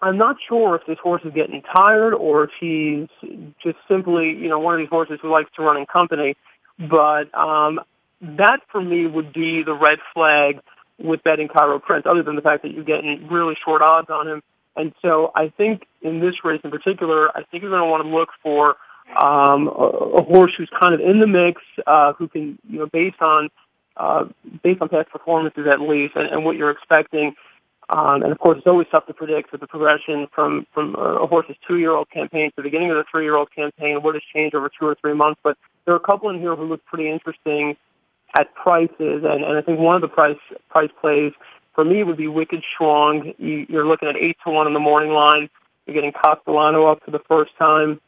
I'm 0.01 0.17
not 0.17 0.37
sure 0.47 0.75
if 0.75 0.85
this 0.85 0.97
horse 1.01 1.21
is 1.23 1.33
getting 1.33 1.61
tired 1.61 2.13
or 2.13 2.45
if 2.45 2.51
he's 2.59 3.07
just 3.63 3.77
simply 3.87 4.29
you 4.31 4.49
know 4.49 4.59
one 4.59 4.75
of 4.75 4.79
these 4.79 4.89
horses 4.89 5.19
who 5.21 5.31
likes 5.31 5.49
to 5.55 5.61
run 5.61 5.77
in 5.77 5.85
company. 5.85 6.35
But 6.79 7.33
um, 7.35 7.79
that 8.23 8.61
for 8.71 8.81
me 8.81 9.05
would 9.05 9.33
be 9.33 9.63
the 9.63 9.73
red 9.73 9.99
flag 10.13 10.59
with 10.97 11.23
betting 11.23 11.47
Cairo 11.47 11.79
Prince, 11.79 12.05
other 12.05 12.23
than 12.23 12.35
the 12.35 12.41
fact 12.41 12.63
that 12.63 12.71
you're 12.71 12.83
getting 12.83 13.27
really 13.27 13.55
short 13.63 13.81
odds 13.81 14.09
on 14.09 14.27
him. 14.27 14.41
And 14.75 14.93
so 15.01 15.31
I 15.35 15.49
think 15.49 15.85
in 16.01 16.19
this 16.19 16.43
race 16.43 16.61
in 16.63 16.71
particular, 16.71 17.29
I 17.35 17.43
think 17.43 17.61
you're 17.61 17.71
going 17.71 17.83
to 17.83 17.89
want 17.89 18.03
to 18.03 18.09
look 18.09 18.29
for 18.41 18.75
um, 19.15 19.67
a, 19.67 19.87
a 20.19 20.23
horse 20.23 20.53
who's 20.57 20.69
kind 20.79 20.93
of 20.93 20.99
in 20.99 21.19
the 21.19 21.27
mix, 21.27 21.61
uh, 21.85 22.13
who 22.13 22.27
can, 22.27 22.57
you 22.69 22.79
know, 22.79 22.87
based 22.87 23.21
on 23.21 23.49
uh, 23.97 24.25
based 24.63 24.81
on 24.81 24.89
past 24.89 25.09
performances 25.11 25.67
at 25.67 25.79
least, 25.79 26.15
and, 26.15 26.27
and 26.27 26.43
what 26.43 26.55
you're 26.55 26.71
expecting. 26.71 27.35
Um, 27.89 28.23
and 28.23 28.31
of 28.31 28.39
course, 28.39 28.57
it's 28.57 28.65
always 28.65 28.87
tough 28.89 29.05
to 29.07 29.13
predict 29.13 29.51
with 29.51 29.61
the 29.61 29.67
progression 29.67 30.27
from 30.33 30.65
from 30.73 30.95
a 30.95 31.27
horse's 31.27 31.57
two-year-old 31.67 32.09
campaign 32.09 32.49
to 32.51 32.55
the 32.57 32.63
beginning 32.63 32.89
of 32.89 32.97
the 32.97 33.03
three-year-old 33.11 33.51
campaign. 33.51 34.01
What 34.01 34.15
has 34.15 34.23
changed 34.33 34.55
over 34.55 34.69
two 34.69 34.87
or 34.87 34.95
three 34.95 35.13
months? 35.13 35.39
But 35.43 35.57
there 35.85 35.93
are 35.93 35.97
a 35.97 35.99
couple 35.99 36.29
in 36.29 36.39
here 36.39 36.55
who 36.55 36.63
look 36.63 36.83
pretty 36.85 37.09
interesting 37.09 37.75
at 38.35 38.53
prices, 38.55 39.23
and, 39.23 39.43
and 39.43 39.57
I 39.57 39.61
think 39.61 39.79
one 39.79 39.95
of 39.95 40.01
the 40.01 40.07
price 40.07 40.37
price 40.69 40.89
plays 40.99 41.33
for 41.73 41.83
me 41.83 42.03
would 42.03 42.17
be 42.17 42.27
Wicked 42.27 42.63
Strong. 42.73 43.33
You, 43.37 43.65
you're 43.69 43.87
looking 43.87 44.09
at 44.09 44.15
eight 44.15 44.37
to 44.45 44.51
one 44.51 44.67
in 44.67 44.73
the 44.73 44.79
morning 44.79 45.11
line. 45.11 45.49
You're 45.85 45.95
getting 45.95 46.13
Castellano 46.13 46.85
up 46.87 47.03
for 47.03 47.11
the 47.11 47.19
first 47.27 47.51
time. 47.57 47.99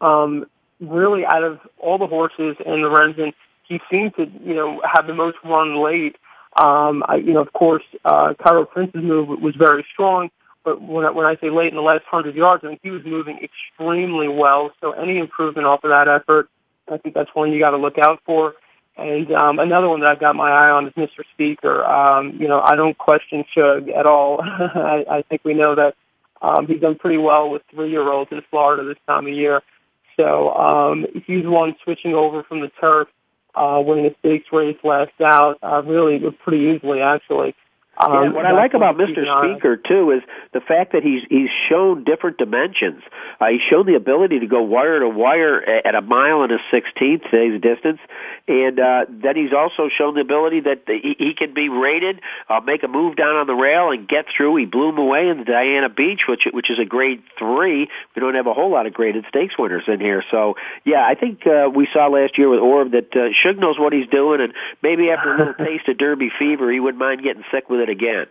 Um, 0.00 0.46
really, 0.80 1.24
out 1.24 1.44
of 1.44 1.60
all 1.78 1.98
the 1.98 2.06
horses 2.06 2.56
the 2.58 2.90
Remsen, 2.90 3.32
he 3.64 3.80
seemed 3.90 4.16
to 4.16 4.26
you 4.44 4.54
know 4.54 4.80
have 4.84 5.06
the 5.06 5.14
most 5.14 5.38
run 5.44 5.82
late. 5.82 6.16
Um, 6.56 7.02
I, 7.08 7.16
you 7.16 7.32
know, 7.32 7.40
of 7.40 7.52
course, 7.52 7.84
uh, 8.04 8.34
Cairo 8.34 8.66
Prince's 8.66 9.02
move 9.02 9.40
was 9.40 9.54
very 9.56 9.86
strong, 9.90 10.30
but 10.64 10.82
when 10.82 11.06
I, 11.06 11.10
when 11.10 11.24
I 11.24 11.36
say 11.36 11.50
late 11.50 11.68
in 11.68 11.76
the 11.76 11.82
last 11.82 12.04
hundred 12.04 12.34
yards, 12.34 12.62
I 12.64 12.68
think 12.68 12.80
he 12.82 12.90
was 12.90 13.04
moving 13.04 13.38
extremely 13.42 14.28
well. 14.28 14.72
So 14.80 14.92
any 14.92 15.18
improvement 15.18 15.66
off 15.66 15.82
of 15.84 15.90
that 15.90 16.08
effort, 16.08 16.50
I 16.90 16.98
think 16.98 17.14
that's 17.14 17.30
one 17.34 17.52
you 17.52 17.58
got 17.58 17.70
to 17.70 17.78
look 17.78 17.96
out 17.96 18.20
for. 18.26 18.54
And 18.96 19.32
um, 19.32 19.58
another 19.58 19.88
one 19.88 20.00
that 20.00 20.10
I've 20.10 20.20
got 20.20 20.36
my 20.36 20.50
eye 20.50 20.70
on 20.70 20.86
is 20.86 20.92
Mr. 20.94 21.24
Speaker. 21.32 21.84
Um, 21.84 22.36
you 22.38 22.46
know, 22.46 22.60
I 22.60 22.76
don't 22.76 22.96
question 22.96 23.44
Shug 23.54 23.88
at 23.88 24.06
all. 24.06 24.40
I, 24.42 25.04
I 25.10 25.22
think 25.22 25.42
we 25.44 25.54
know 25.54 25.74
that 25.74 25.94
um, 26.42 26.66
he's 26.66 26.80
done 26.80 26.96
pretty 26.96 27.18
well 27.18 27.48
with 27.48 27.62
three-year-olds 27.70 28.30
in 28.32 28.42
Florida 28.50 28.84
this 28.84 28.98
time 29.06 29.26
of 29.26 29.32
year. 29.32 29.62
So 30.16 30.52
um, 30.52 31.06
he's 31.26 31.46
one 31.46 31.74
switching 31.84 32.14
over 32.14 32.42
from 32.42 32.60
the 32.60 32.70
turf, 32.80 33.08
uh, 33.54 33.82
winning 33.84 34.06
a 34.06 34.14
stakes 34.18 34.46
race 34.52 34.76
last 34.84 35.18
out, 35.22 35.58
uh, 35.62 35.82
really 35.82 36.20
pretty 36.44 36.74
easily 36.76 37.00
actually. 37.00 37.54
Um, 37.94 38.12
yeah, 38.12 38.30
what 38.30 38.46
I 38.46 38.52
like 38.52 38.72
about 38.72 38.96
Mr. 38.96 39.20
Speaker 39.20 39.76
too 39.76 40.12
is 40.12 40.22
the 40.54 40.60
fact 40.60 40.92
that 40.92 41.02
he's 41.02 41.22
he's 41.28 41.50
shown 41.68 42.04
different 42.04 42.38
dimensions. 42.38 43.02
Uh, 43.38 43.48
he's 43.48 43.60
shown 43.68 43.84
the 43.84 43.96
ability 43.96 44.40
to 44.40 44.46
go 44.46 44.62
wire 44.62 45.00
to 45.00 45.08
wire 45.08 45.62
at 45.62 45.94
a 45.94 46.00
mile 46.00 46.42
and 46.42 46.52
a 46.52 46.58
sixteenth 46.70 47.22
today's 47.30 47.60
distance, 47.60 48.00
and 48.48 48.80
uh, 48.80 49.04
then 49.10 49.36
he's 49.36 49.52
also 49.52 49.90
shown 49.90 50.14
the 50.14 50.22
ability 50.22 50.60
that 50.60 50.84
he, 50.86 51.16
he 51.18 51.34
can 51.34 51.52
be 51.52 51.68
rated, 51.68 52.22
uh, 52.48 52.60
make 52.60 52.82
a 52.82 52.88
move 52.88 53.14
down 53.14 53.36
on 53.36 53.46
the 53.46 53.54
rail 53.54 53.90
and 53.90 54.08
get 54.08 54.24
through. 54.34 54.56
He 54.56 54.64
blew 54.64 54.88
him 54.88 54.96
away 54.96 55.28
in 55.28 55.36
the 55.36 55.44
Dania 55.44 55.94
Beach, 55.94 56.22
which 56.26 56.48
which 56.50 56.70
is 56.70 56.78
a 56.78 56.86
grade 56.86 57.22
three. 57.38 57.88
We 58.16 58.20
don't 58.20 58.36
have 58.36 58.46
a 58.46 58.54
whole 58.54 58.70
lot 58.70 58.86
of 58.86 58.94
graded 58.94 59.26
stakes 59.28 59.58
winners 59.58 59.84
in 59.86 60.00
here, 60.00 60.24
so 60.30 60.54
yeah, 60.86 61.04
I 61.06 61.14
think 61.14 61.46
uh, 61.46 61.68
we 61.68 61.86
saw 61.92 62.06
last 62.06 62.38
year 62.38 62.48
with 62.48 62.60
Orb 62.60 62.92
that 62.92 63.14
uh, 63.14 63.34
Shug 63.42 63.58
knows 63.58 63.78
what 63.78 63.92
he's 63.92 64.08
doing, 64.08 64.40
and 64.40 64.54
maybe 64.82 65.10
after 65.10 65.34
a 65.34 65.38
little 65.38 65.54
taste 65.66 65.86
of 65.88 65.98
Derby 65.98 66.30
fever, 66.38 66.72
he 66.72 66.80
wouldn't 66.80 66.98
mind 66.98 67.22
getting 67.22 67.44
sick 67.52 67.68
with 67.68 67.81
it 67.82 67.88
again. 67.88 68.26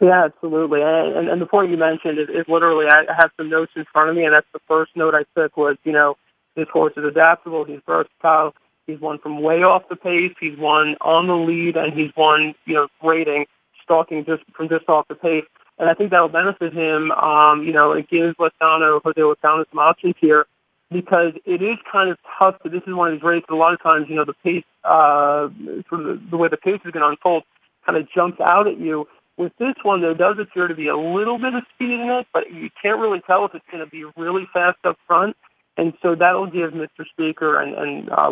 Yeah, 0.00 0.26
absolutely. 0.26 0.80
And, 0.82 1.28
and 1.28 1.40
the 1.40 1.46
point 1.46 1.70
you 1.70 1.78
mentioned 1.78 2.18
is, 2.18 2.28
is 2.28 2.44
literally, 2.48 2.86
I 2.86 3.14
have 3.16 3.30
some 3.36 3.48
notes 3.48 3.72
in 3.76 3.84
front 3.92 4.10
of 4.10 4.16
me, 4.16 4.24
and 4.24 4.34
that's 4.34 4.46
the 4.52 4.60
first 4.68 4.94
note 4.94 5.14
I 5.14 5.24
took 5.34 5.56
was, 5.56 5.76
you 5.84 5.92
know, 5.92 6.16
this 6.54 6.68
horse 6.70 6.92
is 6.96 7.04
adaptable, 7.04 7.64
he's 7.64 7.80
versatile, 7.86 8.54
he's 8.86 9.00
won 9.00 9.18
from 9.18 9.42
way 9.42 9.62
off 9.62 9.88
the 9.88 9.96
pace, 9.96 10.34
he's 10.38 10.58
won 10.58 10.96
on 11.00 11.26
the 11.26 11.34
lead, 11.34 11.76
and 11.76 11.92
he's 11.92 12.10
won, 12.16 12.54
you 12.66 12.74
know, 12.74 12.88
rating, 13.02 13.46
stalking 13.82 14.24
just 14.24 14.42
from 14.54 14.68
just 14.68 14.88
off 14.88 15.08
the 15.08 15.14
pace. 15.14 15.44
And 15.78 15.88
I 15.88 15.94
think 15.94 16.10
that'll 16.10 16.28
benefit 16.28 16.72
him. 16.72 17.10
Um, 17.12 17.62
you 17.62 17.72
know, 17.72 17.92
it 17.92 18.08
gives 18.08 18.34
Lezcano, 18.36 19.00
Jose 19.02 19.20
Lezcano 19.20 19.64
some 19.70 19.78
options 19.78 20.14
here 20.20 20.46
because 20.90 21.32
it 21.44 21.62
is 21.62 21.76
kind 21.90 22.10
of 22.10 22.18
tough. 22.38 22.62
To, 22.62 22.70
this 22.70 22.82
is 22.86 22.94
one 22.94 23.12
of 23.12 23.18
these 23.18 23.22
races. 23.22 23.46
A 23.50 23.54
lot 23.54 23.74
of 23.74 23.82
times, 23.82 24.06
you 24.08 24.16
know, 24.16 24.24
the 24.24 24.34
pace, 24.42 24.64
uh, 24.84 25.48
sort 25.88 26.00
of 26.00 26.06
the, 26.06 26.22
the 26.30 26.36
way 26.36 26.48
the 26.48 26.56
pace 26.56 26.80
is 26.84 26.92
going 26.92 27.02
to 27.02 27.08
unfold, 27.08 27.42
kind 27.86 27.96
of 27.96 28.08
jumps 28.10 28.38
out 28.40 28.66
at 28.66 28.78
you. 28.78 29.06
With 29.36 29.52
this 29.58 29.74
one, 29.82 30.00
there 30.00 30.14
does 30.14 30.36
appear 30.40 30.66
to 30.66 30.74
be 30.74 30.88
a 30.88 30.96
little 30.96 31.38
bit 31.38 31.54
of 31.54 31.62
speed 31.74 31.90
in 31.90 32.08
it, 32.10 32.26
but 32.32 32.50
you 32.52 32.70
can't 32.82 32.98
really 32.98 33.20
tell 33.26 33.44
if 33.44 33.54
it's 33.54 33.64
going 33.70 33.84
to 33.84 33.90
be 33.90 34.04
really 34.16 34.48
fast 34.52 34.78
up 34.84 34.98
front. 35.06 35.36
And 35.76 35.92
so 36.02 36.14
that'll 36.14 36.50
give 36.50 36.72
Mr. 36.72 37.06
Speaker 37.12 37.60
and, 37.60 37.74
and 37.74 38.10
uh, 38.10 38.30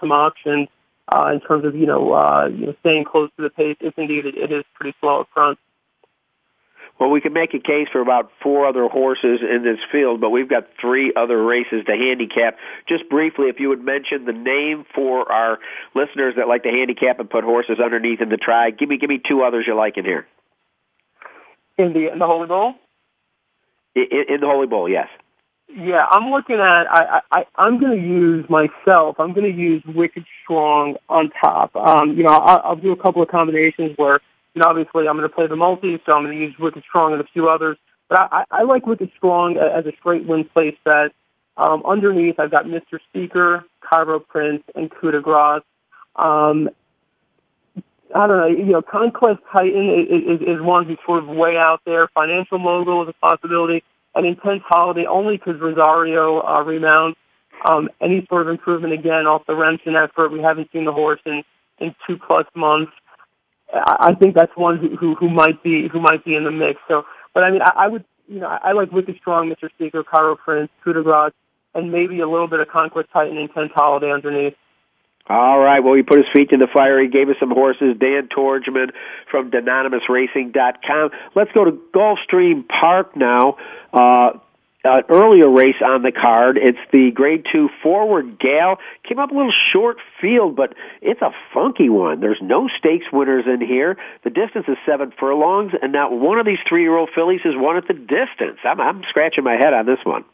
some 0.00 0.12
options 0.12 0.68
uh, 1.14 1.30
in 1.32 1.40
terms 1.40 1.66
of, 1.66 1.74
you 1.74 1.86
know, 1.86 2.12
uh, 2.14 2.46
you 2.46 2.66
know, 2.66 2.74
staying 2.80 3.04
close 3.04 3.30
to 3.36 3.42
the 3.42 3.50
pace 3.50 3.76
if 3.80 3.98
indeed 3.98 4.24
it, 4.24 4.36
it 4.36 4.50
is 4.50 4.64
pretty 4.74 4.96
slow 5.00 5.20
up 5.20 5.28
front. 5.34 5.58
Well, 6.98 7.10
we 7.10 7.20
can 7.20 7.32
make 7.32 7.54
a 7.54 7.60
case 7.60 7.86
for 7.92 8.00
about 8.00 8.32
four 8.42 8.66
other 8.66 8.88
horses 8.88 9.40
in 9.40 9.62
this 9.62 9.78
field, 9.92 10.20
but 10.20 10.30
we've 10.30 10.48
got 10.48 10.66
three 10.80 11.12
other 11.14 11.40
races 11.40 11.84
to 11.86 11.92
handicap. 11.92 12.56
Just 12.88 13.08
briefly, 13.08 13.46
if 13.48 13.60
you 13.60 13.68
would 13.68 13.82
mention 13.82 14.24
the 14.24 14.32
name 14.32 14.84
for 14.94 15.30
our 15.30 15.58
listeners 15.94 16.34
that 16.36 16.48
like 16.48 16.64
to 16.64 16.70
handicap 16.70 17.20
and 17.20 17.30
put 17.30 17.44
horses 17.44 17.78
underneath 17.78 18.20
in 18.20 18.30
the 18.30 18.36
try, 18.36 18.70
give 18.70 18.88
me 18.88 18.98
give 18.98 19.08
me 19.08 19.20
two 19.24 19.42
others 19.42 19.64
you 19.66 19.76
like 19.76 19.96
in 19.96 20.04
here. 20.04 20.26
In 21.76 21.92
the 21.92 22.12
in 22.12 22.18
the 22.18 22.26
Holy 22.26 22.48
Bull. 22.48 22.74
In, 23.94 24.24
in 24.28 24.40
the 24.40 24.46
Holy 24.46 24.66
Bull, 24.66 24.88
yes. 24.88 25.08
Yeah, 25.68 26.04
I'm 26.10 26.30
looking 26.30 26.56
at. 26.56 26.86
I, 26.90 27.20
I 27.30 27.44
I'm 27.54 27.78
going 27.78 28.00
to 28.00 28.02
use 28.02 28.46
myself. 28.48 29.16
I'm 29.20 29.34
going 29.34 29.52
to 29.52 29.56
use 29.56 29.82
Wicked 29.86 30.24
Strong 30.42 30.96
on 31.08 31.30
top. 31.44 31.76
Um, 31.76 32.16
you 32.16 32.24
know, 32.24 32.30
I'll, 32.30 32.60
I'll 32.64 32.76
do 32.76 32.90
a 32.90 32.96
couple 32.96 33.22
of 33.22 33.28
combinations 33.28 33.92
where 33.96 34.20
and 34.58 34.66
obviously, 34.66 35.06
I'm 35.06 35.16
going 35.16 35.28
to 35.28 35.32
play 35.32 35.46
the 35.46 35.54
multi, 35.54 36.02
so 36.04 36.12
I'm 36.12 36.24
going 36.24 36.36
to 36.36 36.44
use 36.44 36.54
Wicked 36.58 36.82
Strong 36.82 37.12
and 37.12 37.20
a 37.20 37.26
few 37.32 37.48
others. 37.48 37.78
But 38.08 38.18
I, 38.32 38.44
I 38.50 38.62
like 38.64 38.86
Wicked 38.86 39.12
Strong 39.16 39.56
as 39.56 39.86
a 39.86 39.92
straight 40.00 40.26
win 40.26 40.46
place 40.52 40.74
bet. 40.84 41.12
Um, 41.56 41.84
underneath, 41.86 42.40
I've 42.40 42.50
got 42.50 42.64
Mr. 42.64 42.98
Speaker, 43.08 43.64
Cairo 43.80 44.18
Prince, 44.18 44.64
and 44.74 44.90
Coup 44.90 45.12
de 45.12 45.20
Grace. 45.20 45.62
Um, 46.16 46.70
I 48.12 48.26
don't 48.26 48.36
know, 48.36 48.46
you 48.46 48.72
know, 48.72 48.82
Conquest 48.82 49.38
Titan 49.52 49.90
is, 50.10 50.40
is, 50.40 50.56
is 50.56 50.60
one 50.60 50.86
who's 50.86 50.98
sort 51.06 51.22
of 51.22 51.28
way 51.28 51.56
out 51.56 51.80
there. 51.86 52.08
Financial 52.12 52.58
Mogul 52.58 53.04
is 53.04 53.08
a 53.10 53.26
possibility. 53.26 53.84
An 54.16 54.24
Intense 54.24 54.62
Holiday 54.66 55.06
only 55.06 55.36
because 55.36 55.60
Rosario 55.60 56.40
uh, 56.40 56.64
remounts. 56.64 57.20
Um, 57.68 57.90
any 58.00 58.26
sort 58.28 58.42
of 58.42 58.48
improvement 58.48 58.92
again 58.92 59.28
off 59.28 59.46
the 59.46 59.54
Remsen 59.54 59.94
effort. 59.94 60.32
We 60.32 60.40
haven't 60.40 60.70
seen 60.72 60.84
the 60.84 60.92
horse 60.92 61.20
in, 61.26 61.44
in 61.78 61.94
two 62.08 62.16
plus 62.16 62.46
months. 62.56 62.90
I 63.74 64.14
think 64.14 64.34
that's 64.34 64.54
one 64.56 64.78
who, 64.78 64.96
who 64.96 65.14
who 65.14 65.28
might 65.28 65.62
be 65.62 65.88
who 65.88 66.00
might 66.00 66.24
be 66.24 66.34
in 66.34 66.44
the 66.44 66.50
mix. 66.50 66.80
So, 66.88 67.04
but 67.34 67.44
I 67.44 67.50
mean, 67.50 67.62
I, 67.62 67.72
I 67.76 67.88
would 67.88 68.04
you 68.26 68.40
know 68.40 68.46
I, 68.46 68.70
I 68.70 68.72
like 68.72 68.92
Wicked 68.92 69.16
Strong, 69.16 69.50
Mr. 69.50 69.70
Speaker, 69.70 70.02
Cairo 70.04 70.36
Prince, 70.36 70.70
Coup 70.82 70.92
de 70.92 71.02
Grace, 71.02 71.32
and 71.74 71.92
maybe 71.92 72.20
a 72.20 72.28
little 72.28 72.48
bit 72.48 72.60
of 72.60 72.68
Conquest 72.68 73.08
Titan 73.12 73.36
and 73.36 73.52
Tenth 73.52 73.72
Holiday 73.74 74.10
underneath. 74.10 74.54
All 75.28 75.58
right. 75.58 75.80
Well, 75.80 75.94
he 75.94 76.02
put 76.02 76.18
his 76.18 76.26
feet 76.32 76.52
in 76.52 76.60
the 76.60 76.68
fire. 76.72 77.00
He 77.02 77.08
gave 77.08 77.28
us 77.28 77.36
some 77.38 77.50
horses. 77.50 77.96
Dan 78.00 78.28
Tordjman 78.28 78.92
from 79.30 79.50
DanonymousRacing.com. 79.50 81.10
Let's 81.34 81.52
go 81.52 81.64
to 81.66 81.72
Gulfstream 81.94 82.66
Park 82.66 83.14
now. 83.14 83.58
Uh, 83.92 84.38
uh, 84.84 85.02
earlier 85.08 85.50
race 85.50 85.80
on 85.84 86.02
the 86.02 86.12
card. 86.12 86.56
It's 86.56 86.78
the 86.92 87.10
Grade 87.10 87.46
Two 87.50 87.68
Forward 87.82 88.38
Gal. 88.38 88.78
Came 89.04 89.18
up 89.18 89.30
a 89.30 89.34
little 89.34 89.52
short 89.72 89.98
field, 90.20 90.56
but 90.56 90.74
it's 91.02 91.20
a 91.20 91.32
funky 91.52 91.88
one. 91.88 92.20
There's 92.20 92.40
no 92.40 92.68
stakes 92.78 93.06
winners 93.12 93.44
in 93.46 93.60
here. 93.60 93.96
The 94.24 94.30
distance 94.30 94.66
is 94.68 94.76
seven 94.86 95.12
furlongs, 95.18 95.72
and 95.80 95.92
not 95.92 96.12
one 96.12 96.38
of 96.38 96.46
these 96.46 96.60
three-year-old 96.68 97.10
fillies 97.14 97.40
has 97.42 97.54
won 97.56 97.76
at 97.76 97.88
the 97.88 97.94
distance. 97.94 98.58
I'm, 98.64 98.80
I'm 98.80 99.02
scratching 99.08 99.44
my 99.44 99.54
head 99.54 99.74
on 99.74 99.86
this 99.86 99.98
one. 100.04 100.24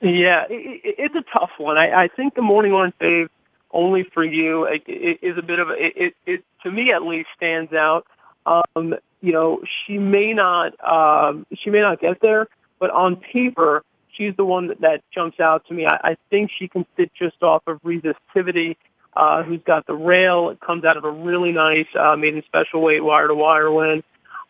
Yeah, 0.00 0.44
it, 0.48 0.94
it's 0.98 1.14
a 1.14 1.24
tough 1.38 1.50
one. 1.58 1.76
I, 1.76 2.04
I 2.04 2.08
think 2.08 2.34
the 2.34 2.42
morning 2.42 2.72
one 2.72 2.92
fave 3.00 3.28
Onlyforyou 3.72 4.72
it, 4.74 4.82
it 4.86 5.18
is 5.22 5.36
a 5.36 5.42
bit 5.42 5.58
of 5.58 5.70
a 5.70 5.72
it, 5.72 5.92
it, 5.96 6.16
it 6.24 6.44
to 6.62 6.70
me 6.70 6.92
at 6.92 7.02
least 7.02 7.28
stands 7.36 7.72
out. 7.72 8.06
Um, 8.46 8.94
you 9.20 9.32
know, 9.32 9.60
she 9.64 9.98
may 9.98 10.32
not 10.32 10.72
um, 10.86 11.46
she 11.54 11.70
may 11.70 11.80
not 11.80 12.00
get 12.00 12.20
there 12.20 12.46
but 12.78 12.90
on 12.90 13.16
paper, 13.16 13.82
she's 14.12 14.34
the 14.36 14.44
one 14.44 14.68
that, 14.68 14.80
that 14.80 15.02
jumps 15.14 15.40
out 15.40 15.66
to 15.66 15.74
me. 15.74 15.86
I, 15.86 16.10
I 16.10 16.16
think 16.30 16.50
she 16.56 16.68
can 16.68 16.86
sit 16.96 17.12
just 17.14 17.42
off 17.42 17.62
of 17.66 17.82
resistivity, 17.82 18.76
uh, 19.14 19.42
who's 19.42 19.60
got 19.64 19.86
the 19.86 19.94
rail. 19.94 20.50
It 20.50 20.60
comes 20.60 20.84
out 20.84 20.96
of 20.96 21.04
a 21.04 21.10
really 21.10 21.52
nice 21.52 21.86
uh, 21.98 22.16
maiden 22.16 22.42
special 22.46 22.80
weight 22.82 23.02
wire 23.02 23.28
to 23.28 23.34
wire 23.34 23.70
win. 23.70 24.02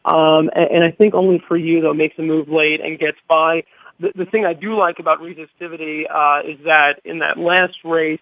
Um, 0.05 0.51
and, 0.55 0.71
and 0.71 0.85
I 0.85 0.91
think 0.91 1.15
Onlyforyou 1.15 1.83
though 1.83 1.95
makes 1.95 2.19
a 2.19 2.23
move 2.23 2.49
late 2.49 2.81
and 2.81 2.99
gets 2.99 3.19
by. 3.29 3.65
The, 3.99 4.13
the 4.15 4.27
thing 4.27 4.45
I 4.45 4.53
do 4.53 4.77
like 4.77 4.99
about 4.99 5.21
resistivity 5.21 6.05
uh, 6.09 6.43
is 6.47 6.59
that 6.65 7.01
in 7.05 7.21
that 7.21 7.39
last 7.39 7.79
race, 7.85 8.21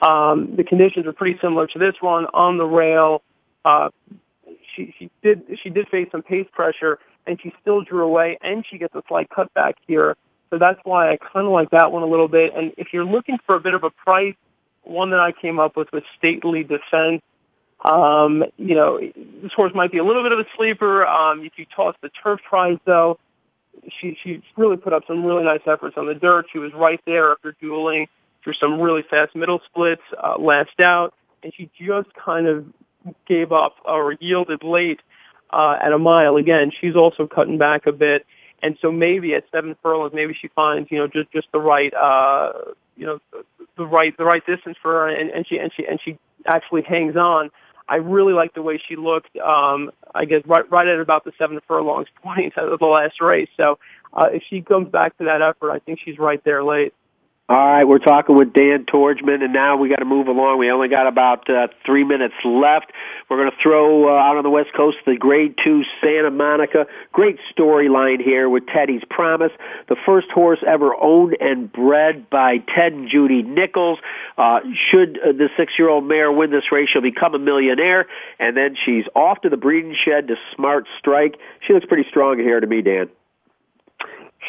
um, 0.00 0.54
the 0.56 0.64
conditions 0.64 1.06
are 1.06 1.12
pretty 1.12 1.38
similar 1.40 1.66
to 1.66 1.78
this 1.78 1.94
one 2.00 2.26
on 2.32 2.56
the 2.56 2.64
rail. 2.64 3.22
Uh, 3.64 3.90
she 4.74 4.94
she 4.98 5.10
did 5.22 5.58
she 5.62 5.70
did 5.70 5.88
face 5.88 6.08
some 6.12 6.22
pace 6.22 6.46
pressure, 6.52 6.98
and 7.28 7.40
she 7.40 7.52
still 7.60 7.82
drew 7.82 8.02
away, 8.02 8.38
and 8.40 8.64
she 8.68 8.78
gets 8.78 8.94
a 8.94 9.02
slight 9.06 9.28
cutback 9.28 9.74
here. 9.86 10.16
So 10.50 10.58
that's 10.58 10.80
why 10.82 11.12
I 11.12 11.18
kind 11.18 11.46
of 11.46 11.52
like 11.52 11.70
that 11.70 11.92
one 11.92 12.02
a 12.02 12.06
little 12.06 12.28
bit. 12.28 12.54
And 12.56 12.72
if 12.78 12.88
you're 12.92 13.04
looking 13.04 13.38
for 13.44 13.54
a 13.54 13.60
bit 13.60 13.74
of 13.74 13.84
a 13.84 13.90
price, 13.90 14.34
one 14.82 15.10
that 15.10 15.20
I 15.20 15.32
came 15.32 15.60
up 15.60 15.76
with 15.76 15.92
was 15.92 16.02
Stately 16.16 16.64
Defense. 16.64 17.22
Um, 17.84 18.44
you 18.56 18.74
know, 18.74 18.98
this 18.98 19.52
horse 19.52 19.72
might 19.74 19.92
be 19.92 19.98
a 19.98 20.04
little 20.04 20.22
bit 20.22 20.32
of 20.32 20.38
a 20.38 20.46
sleeper. 20.56 21.06
Um, 21.06 21.44
if 21.44 21.52
you 21.56 21.66
toss 21.76 21.94
the 22.00 22.08
turf 22.08 22.40
tries, 22.48 22.78
though, 22.86 23.18
she 24.00 24.18
she 24.22 24.42
really 24.56 24.76
put 24.76 24.92
up 24.92 25.04
some 25.06 25.24
really 25.24 25.44
nice 25.44 25.60
efforts 25.66 25.96
on 25.96 26.06
the 26.06 26.14
dirt. 26.14 26.46
She 26.52 26.58
was 26.58 26.72
right 26.72 27.00
there 27.06 27.32
after 27.32 27.54
dueling 27.60 28.08
through 28.42 28.54
some 28.54 28.80
really 28.80 29.02
fast 29.02 29.36
middle 29.36 29.60
splits, 29.66 30.02
uh, 30.20 30.38
last 30.38 30.80
out, 30.80 31.14
and 31.42 31.52
she 31.54 31.70
just 31.78 32.12
kind 32.14 32.48
of 32.48 32.64
gave 33.26 33.52
up 33.52 33.76
or 33.84 34.14
yielded 34.14 34.64
late 34.64 35.00
uh, 35.50 35.78
at 35.80 35.92
a 35.92 35.98
mile. 35.98 36.36
Again, 36.36 36.70
she's 36.70 36.96
also 36.96 37.26
cutting 37.26 37.58
back 37.58 37.86
a 37.86 37.92
bit, 37.92 38.26
and 38.62 38.76
so 38.80 38.90
maybe 38.90 39.34
at 39.34 39.44
seven 39.50 39.76
furlongs, 39.82 40.12
maybe 40.12 40.34
she 40.34 40.48
finds 40.48 40.90
you 40.90 40.98
know 40.98 41.06
just 41.06 41.30
just 41.30 41.50
the 41.52 41.60
right 41.60 41.92
uh, 41.94 42.52
you 42.96 43.06
know 43.06 43.20
the 43.76 43.86
right 43.86 44.16
the 44.16 44.24
right 44.24 44.44
distance 44.44 44.76
for 44.80 44.92
her, 44.92 45.08
and, 45.08 45.30
and 45.30 45.46
she 45.46 45.58
and 45.58 45.72
she 45.72 45.86
and 45.86 46.00
she 46.00 46.18
actually 46.46 46.82
hangs 46.82 47.16
on. 47.16 47.50
I 47.88 47.96
really 47.96 48.34
like 48.34 48.52
the 48.52 48.62
way 48.62 48.78
she 48.78 48.96
looked. 48.96 49.34
Um, 49.38 49.90
I 50.14 50.24
guess 50.24 50.42
right 50.46 50.70
right 50.70 50.86
at 50.86 51.00
about 51.00 51.24
the 51.24 51.32
seven 51.38 51.60
furlongs 51.66 52.08
point 52.22 52.56
of 52.58 52.78
the 52.78 52.86
last 52.86 53.20
race. 53.20 53.48
So 53.56 53.78
uh, 54.12 54.28
if 54.32 54.42
she 54.48 54.60
comes 54.60 54.88
back 54.88 55.16
to 55.18 55.24
that 55.24 55.42
effort, 55.42 55.70
I 55.70 55.78
think 55.78 56.00
she's 56.00 56.18
right 56.18 56.42
there 56.44 56.62
late. 56.62 56.94
All 57.50 57.56
right, 57.56 57.84
we're 57.84 57.98
talking 57.98 58.36
with 58.36 58.52
Dan 58.52 58.84
Tordjman, 58.84 59.42
and 59.42 59.54
now 59.54 59.78
we 59.78 59.88
got 59.88 60.00
to 60.00 60.04
move 60.04 60.28
along. 60.28 60.58
We 60.58 60.70
only 60.70 60.88
got 60.88 61.06
about 61.06 61.48
uh, 61.48 61.68
three 61.86 62.04
minutes 62.04 62.34
left. 62.44 62.92
We're 63.30 63.38
going 63.38 63.50
to 63.50 63.56
throw 63.62 64.06
uh, 64.06 64.20
out 64.20 64.36
on 64.36 64.42
the 64.42 64.50
West 64.50 64.74
Coast 64.76 64.98
the 65.06 65.16
Grade 65.16 65.54
Two 65.64 65.82
Santa 66.02 66.30
Monica. 66.30 66.84
Great 67.10 67.38
storyline 67.56 68.20
here 68.20 68.50
with 68.50 68.66
Teddy's 68.66 69.00
Promise, 69.08 69.52
the 69.88 69.96
first 70.04 70.30
horse 70.30 70.58
ever 70.66 70.94
owned 70.94 71.38
and 71.40 71.72
bred 71.72 72.28
by 72.28 72.58
Ted 72.58 72.92
and 72.92 73.08
Judy 73.08 73.42
Nichols. 73.42 73.98
Uh, 74.36 74.60
should 74.90 75.18
uh, 75.18 75.32
the 75.32 75.48
six-year-old 75.56 76.04
mare 76.04 76.30
win 76.30 76.50
this 76.50 76.70
race, 76.70 76.90
she'll 76.92 77.00
become 77.00 77.34
a 77.34 77.38
millionaire, 77.38 78.08
and 78.38 78.58
then 78.58 78.76
she's 78.84 79.06
off 79.16 79.40
to 79.40 79.48
the 79.48 79.56
breeding 79.56 79.96
shed 80.04 80.28
to 80.28 80.34
Smart 80.54 80.86
Strike. 80.98 81.38
She 81.66 81.72
looks 81.72 81.86
pretty 81.86 82.06
strong 82.10 82.38
here 82.38 82.60
to 82.60 82.66
me, 82.66 82.82
Dan. 82.82 83.08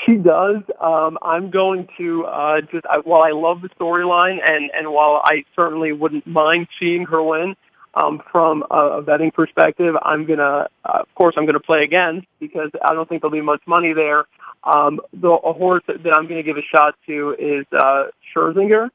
She 0.05 0.15
does. 0.15 0.61
Um, 0.79 1.17
I'm 1.21 1.49
going 1.49 1.87
to 1.97 2.25
uh, 2.25 2.61
just 2.61 2.85
I, 2.85 2.99
while 2.99 3.23
I 3.23 3.31
love 3.31 3.61
the 3.61 3.69
storyline 3.69 4.39
and 4.43 4.69
and 4.73 4.91
while 4.91 5.21
I 5.23 5.43
certainly 5.55 5.91
wouldn't 5.91 6.27
mind 6.27 6.67
seeing 6.79 7.05
her 7.05 7.21
win, 7.21 7.55
um, 7.95 8.21
from 8.31 8.63
a, 8.69 8.75
a 8.75 9.01
betting 9.01 9.31
perspective, 9.31 9.95
I'm 10.01 10.25
gonna, 10.25 10.67
uh, 10.85 10.99
of 11.01 11.15
course, 11.15 11.35
I'm 11.37 11.45
gonna 11.45 11.59
play 11.59 11.83
again 11.83 12.25
because 12.39 12.71
I 12.83 12.93
don't 12.93 13.09
think 13.09 13.21
there'll 13.21 13.31
be 13.31 13.41
much 13.41 13.61
money 13.65 13.93
there. 13.93 14.25
Um, 14.63 14.99
the 15.13 15.29
a 15.29 15.53
horse 15.53 15.83
that, 15.87 16.03
that 16.03 16.13
I'm 16.13 16.27
gonna 16.27 16.43
give 16.43 16.57
a 16.57 16.61
shot 16.61 16.95
to 17.07 17.35
is 17.39 17.65
uh, 17.71 18.05
Scherzinger. 18.33 18.89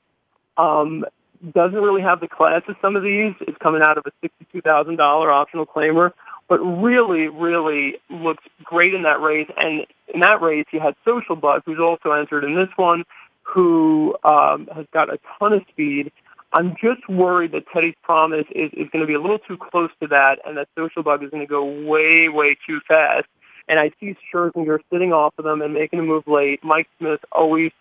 Um, 0.56 1.04
doesn't 1.52 1.78
really 1.78 2.02
have 2.02 2.20
the 2.20 2.28
class 2.28 2.62
of 2.68 2.76
some 2.80 2.96
of 2.96 3.02
these. 3.02 3.34
It's 3.40 3.58
coming 3.58 3.82
out 3.82 3.98
of 3.98 4.04
a 4.06 4.10
sixty-two 4.22 4.62
thousand 4.62 4.96
dollar 4.96 5.30
optional 5.30 5.66
claimer, 5.66 6.12
but 6.48 6.58
really, 6.58 7.28
really 7.28 7.96
looks 8.10 8.44
great 8.62 8.94
in 8.94 9.02
that 9.02 9.20
race. 9.20 9.48
And 9.56 9.86
in 10.12 10.20
that 10.20 10.40
race, 10.42 10.66
you 10.72 10.80
had 10.80 10.94
Social 11.04 11.36
Bug, 11.36 11.62
who's 11.64 11.78
also 11.78 12.12
entered 12.12 12.44
in 12.44 12.54
this 12.54 12.68
one, 12.76 13.04
who 13.42 14.16
um, 14.24 14.68
has 14.74 14.86
got 14.92 15.12
a 15.12 15.18
ton 15.38 15.52
of 15.52 15.62
speed. 15.70 16.12
I'm 16.52 16.76
just 16.80 17.08
worried 17.08 17.52
that 17.52 17.64
Teddy's 17.72 17.94
Promise 18.02 18.46
is, 18.54 18.70
is 18.72 18.88
going 18.90 19.00
to 19.00 19.06
be 19.06 19.14
a 19.14 19.20
little 19.20 19.40
too 19.40 19.56
close 19.56 19.90
to 20.00 20.06
that, 20.08 20.38
and 20.46 20.56
that 20.56 20.68
Social 20.76 21.02
Bug 21.02 21.24
is 21.24 21.30
going 21.30 21.42
to 21.42 21.50
go 21.50 21.64
way, 21.64 22.28
way 22.28 22.56
too 22.66 22.80
fast. 22.86 23.26
And 23.66 23.80
I 23.80 23.90
see 23.98 24.14
Scherzinger 24.32 24.78
sitting 24.92 25.12
off 25.12 25.34
of 25.38 25.44
them 25.44 25.62
and 25.62 25.72
making 25.72 25.98
a 25.98 26.02
move 26.02 26.28
late. 26.28 26.62
Mike 26.62 26.88
Smith 26.98 27.20
always 27.32 27.72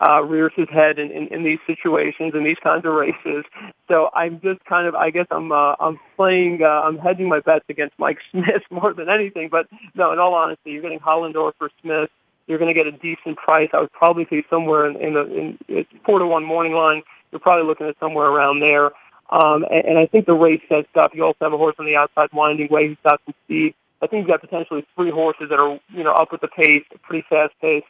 uh, 0.00 0.22
rears 0.22 0.52
his 0.56 0.68
head 0.70 0.98
in, 0.98 1.10
in, 1.10 1.28
in 1.28 1.44
these 1.44 1.58
situations 1.66 2.32
in 2.34 2.42
these 2.44 2.56
kinds 2.62 2.84
of 2.86 2.92
races. 2.92 3.44
So 3.88 4.08
I'm 4.14 4.40
just 4.40 4.64
kind 4.64 4.86
of, 4.86 4.94
I 4.94 5.10
guess 5.10 5.26
I'm, 5.30 5.52
uh, 5.52 5.74
I'm 5.78 6.00
playing, 6.16 6.62
uh, 6.62 6.66
I'm 6.66 6.98
hedging 6.98 7.28
my 7.28 7.40
bets 7.40 7.64
against 7.68 7.98
Mike 7.98 8.18
Smith 8.30 8.62
more 8.70 8.94
than 8.94 9.08
anything. 9.08 9.48
But 9.50 9.66
no, 9.94 10.12
in 10.12 10.18
all 10.18 10.34
honesty, 10.34 10.70
you're 10.70 10.82
getting 10.82 11.00
Hollendorfer 11.00 11.68
Smith. 11.82 12.10
You're 12.46 12.58
going 12.58 12.74
to 12.74 12.84
get 12.84 12.86
a 12.86 12.96
decent 12.96 13.36
price. 13.36 13.68
I 13.72 13.80
would 13.80 13.92
probably 13.92 14.26
say 14.28 14.42
somewhere 14.50 14.88
in, 14.88 14.96
in 14.96 15.14
the 15.14 15.20
in 15.20 15.58
it's 15.68 15.88
four 16.04 16.18
to 16.18 16.26
one 16.26 16.44
morning 16.44 16.72
line. 16.72 17.02
You're 17.30 17.40
probably 17.40 17.66
looking 17.66 17.86
at 17.86 17.96
somewhere 18.00 18.26
around 18.26 18.60
there. 18.60 18.86
Um, 19.30 19.64
and, 19.70 19.84
and 19.86 19.98
I 19.98 20.06
think 20.06 20.26
the 20.26 20.34
race 20.34 20.62
sets 20.68 20.88
up. 20.96 21.12
You 21.14 21.24
also 21.24 21.38
have 21.42 21.52
a 21.52 21.56
horse 21.58 21.76
on 21.78 21.86
the 21.86 21.94
outside 21.94 22.30
winding 22.32 22.68
way 22.70 22.88
who's 22.88 22.96
got 23.04 23.20
some 23.24 23.34
speed. 23.44 23.74
I 24.02 24.06
think 24.06 24.22
you've 24.22 24.28
got 24.28 24.40
potentially 24.40 24.84
three 24.96 25.10
horses 25.10 25.50
that 25.50 25.60
are, 25.60 25.78
you 25.90 26.02
know, 26.02 26.12
up 26.12 26.32
with 26.32 26.40
the 26.40 26.48
pace, 26.48 26.82
pretty 27.02 27.24
fast 27.28 27.52
pace 27.60 27.84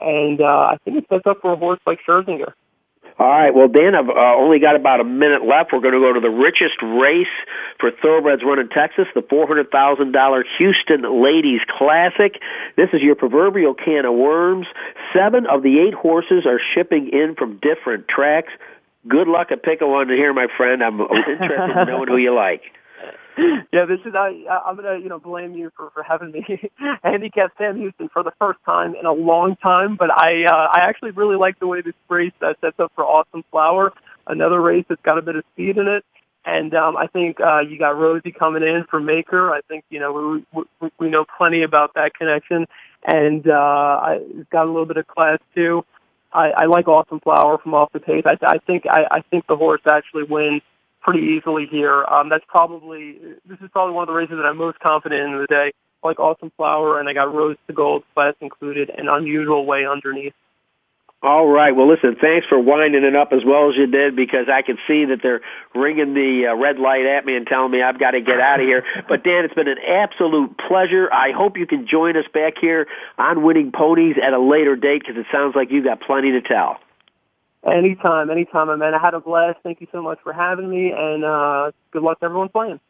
and 0.00 0.40
uh, 0.40 0.68
I 0.72 0.76
think 0.84 0.98
it 0.98 1.06
sets 1.08 1.26
up 1.26 1.40
for 1.40 1.52
a 1.52 1.56
horse 1.56 1.80
like 1.86 2.00
Scherzinger. 2.06 2.52
All 3.18 3.26
right. 3.26 3.54
Well, 3.54 3.68
Dan, 3.68 3.94
I've 3.94 4.10
uh, 4.10 4.36
only 4.36 4.58
got 4.58 4.76
about 4.76 5.00
a 5.00 5.04
minute 5.04 5.42
left. 5.42 5.72
We're 5.72 5.80
going 5.80 5.94
to 5.94 6.00
go 6.00 6.12
to 6.12 6.20
the 6.20 6.28
richest 6.28 6.76
race 6.82 7.32
for 7.80 7.90
thoroughbreds 7.90 8.42
run 8.44 8.58
in 8.58 8.68
Texas, 8.68 9.06
the 9.14 9.22
$400,000 9.22 10.42
Houston 10.58 11.22
Ladies 11.22 11.60
Classic. 11.66 12.38
This 12.76 12.90
is 12.92 13.00
your 13.00 13.14
proverbial 13.14 13.72
can 13.72 14.04
of 14.04 14.14
worms. 14.14 14.66
Seven 15.14 15.46
of 15.46 15.62
the 15.62 15.80
eight 15.80 15.94
horses 15.94 16.44
are 16.44 16.60
shipping 16.74 17.08
in 17.08 17.36
from 17.36 17.58
different 17.58 18.06
tracks. 18.06 18.52
Good 19.08 19.28
luck 19.28 19.50
at 19.50 19.62
picking 19.62 19.88
one 19.88 20.10
here, 20.10 20.34
my 20.34 20.48
friend. 20.54 20.82
I'm 20.82 21.00
interested 21.00 21.70
in 21.70 21.86
knowing 21.86 22.08
who 22.08 22.18
you 22.18 22.34
like. 22.34 22.62
yeah, 23.72 23.84
this 23.84 24.00
is 24.06 24.14
I. 24.14 24.44
I'm 24.66 24.76
gonna 24.76 24.98
you 24.98 25.08
know 25.08 25.18
blame 25.18 25.54
you 25.54 25.70
for 25.76 25.90
for 25.90 26.02
having 26.02 26.32
me 26.32 26.70
handicap 27.02 27.52
Sam 27.58 27.76
Houston 27.76 28.08
for 28.08 28.22
the 28.22 28.32
first 28.38 28.58
time 28.64 28.94
in 28.94 29.04
a 29.04 29.12
long 29.12 29.56
time. 29.56 29.96
But 29.96 30.10
I 30.10 30.44
uh, 30.44 30.68
I 30.72 30.80
actually 30.80 31.10
really 31.10 31.36
like 31.36 31.58
the 31.58 31.66
way 31.66 31.82
this 31.82 31.94
race 32.08 32.32
uh, 32.40 32.54
sets 32.60 32.80
up 32.80 32.92
for 32.94 33.04
Awesome 33.04 33.44
Flower, 33.50 33.92
another 34.26 34.60
race 34.60 34.86
that's 34.88 35.02
got 35.02 35.18
a 35.18 35.22
bit 35.22 35.36
of 35.36 35.44
speed 35.52 35.76
in 35.76 35.86
it. 35.86 36.04
And 36.46 36.74
um, 36.74 36.96
I 36.96 37.08
think 37.08 37.38
uh, 37.40 37.60
you 37.60 37.78
got 37.78 37.98
Rosie 37.98 38.32
coming 38.32 38.62
in 38.62 38.84
for 38.88 39.00
Maker. 39.00 39.52
I 39.52 39.60
think 39.68 39.84
you 39.90 40.00
know 40.00 40.44
we, 40.54 40.64
we 40.80 40.90
we 40.98 41.10
know 41.10 41.26
plenty 41.36 41.62
about 41.62 41.92
that 41.94 42.14
connection, 42.14 42.66
and 43.04 43.46
uh, 43.46 43.52
I, 43.52 44.20
got 44.50 44.64
a 44.64 44.70
little 44.70 44.86
bit 44.86 44.96
of 44.96 45.06
class 45.08 45.40
too. 45.54 45.84
I, 46.32 46.52
I 46.56 46.64
like 46.66 46.88
Awesome 46.88 47.20
Flower 47.20 47.58
from 47.58 47.74
off 47.74 47.92
the 47.92 48.00
pace. 48.00 48.24
I, 48.24 48.38
I 48.46 48.58
think 48.58 48.84
I, 48.88 49.06
I 49.10 49.20
think 49.30 49.46
the 49.46 49.56
horse 49.56 49.82
actually 49.90 50.22
wins 50.22 50.62
pretty 51.06 51.38
easily 51.38 51.66
here. 51.70 52.04
Um, 52.04 52.28
that's 52.28 52.44
probably 52.48 53.18
this 53.48 53.58
is 53.62 53.70
probably 53.72 53.94
one 53.94 54.02
of 54.02 54.08
the 54.08 54.14
races 54.14 54.36
that 54.36 54.44
I'm 54.44 54.58
most 54.58 54.80
confident 54.80 55.22
in 55.22 55.38
the 55.38 55.46
day. 55.46 55.72
I 56.02 56.06
like 56.06 56.18
Awesome 56.18 56.52
Flower, 56.56 56.98
and 56.98 57.08
I 57.08 57.12
got 57.12 57.32
Rose 57.32 57.56
to 57.68 57.72
Gold 57.72 58.02
class 58.14 58.34
included, 58.40 58.90
and 58.90 59.08
Unusual 59.08 59.64
Way 59.64 59.86
underneath. 59.86 60.34
All 61.22 61.46
right. 61.46 61.74
Well, 61.74 61.88
listen, 61.88 62.16
thanks 62.20 62.46
for 62.46 62.60
winding 62.60 63.02
it 63.02 63.16
up 63.16 63.32
as 63.32 63.42
well 63.44 63.70
as 63.70 63.76
you 63.76 63.86
did 63.86 64.14
because 64.14 64.48
I 64.52 64.62
can 64.62 64.76
see 64.86 65.06
that 65.06 65.20
they're 65.22 65.40
ringing 65.74 66.12
the 66.12 66.48
uh, 66.48 66.54
red 66.54 66.78
light 66.78 67.06
at 67.06 67.24
me 67.24 67.36
and 67.36 67.46
telling 67.46 67.70
me 67.70 67.82
I've 67.82 67.98
got 67.98 68.10
to 68.10 68.20
get 68.20 68.38
out 68.38 68.60
of 68.60 68.66
here. 68.66 68.84
But 69.08 69.24
Dan, 69.24 69.44
it's 69.44 69.54
been 69.54 69.66
an 69.66 69.78
absolute 69.78 70.58
pleasure. 70.58 71.10
I 71.10 71.32
hope 71.32 71.56
you 71.56 71.66
can 71.66 71.86
join 71.86 72.16
us 72.16 72.26
back 72.34 72.58
here 72.60 72.86
on 73.16 73.42
Winning 73.42 73.72
Ponies 73.72 74.16
at 74.22 74.34
a 74.34 74.38
later 74.38 74.76
date 74.76 75.02
because 75.06 75.16
it 75.16 75.26
sounds 75.32 75.56
like 75.56 75.70
you've 75.70 75.84
got 75.84 76.00
plenty 76.00 76.32
to 76.32 76.42
tell. 76.42 76.78
Anytime, 77.66 78.30
anytime, 78.30 78.78
man. 78.78 78.94
I 78.94 78.98
had 78.98 79.14
a 79.14 79.20
blast. 79.20 79.58
Thank 79.62 79.80
you 79.80 79.88
so 79.90 80.00
much 80.00 80.18
for 80.22 80.32
having 80.32 80.70
me, 80.70 80.92
and 80.96 81.24
uh, 81.24 81.72
good 81.90 82.02
luck 82.02 82.20
to 82.20 82.26
everyone 82.26 82.48
playing. 82.48 82.80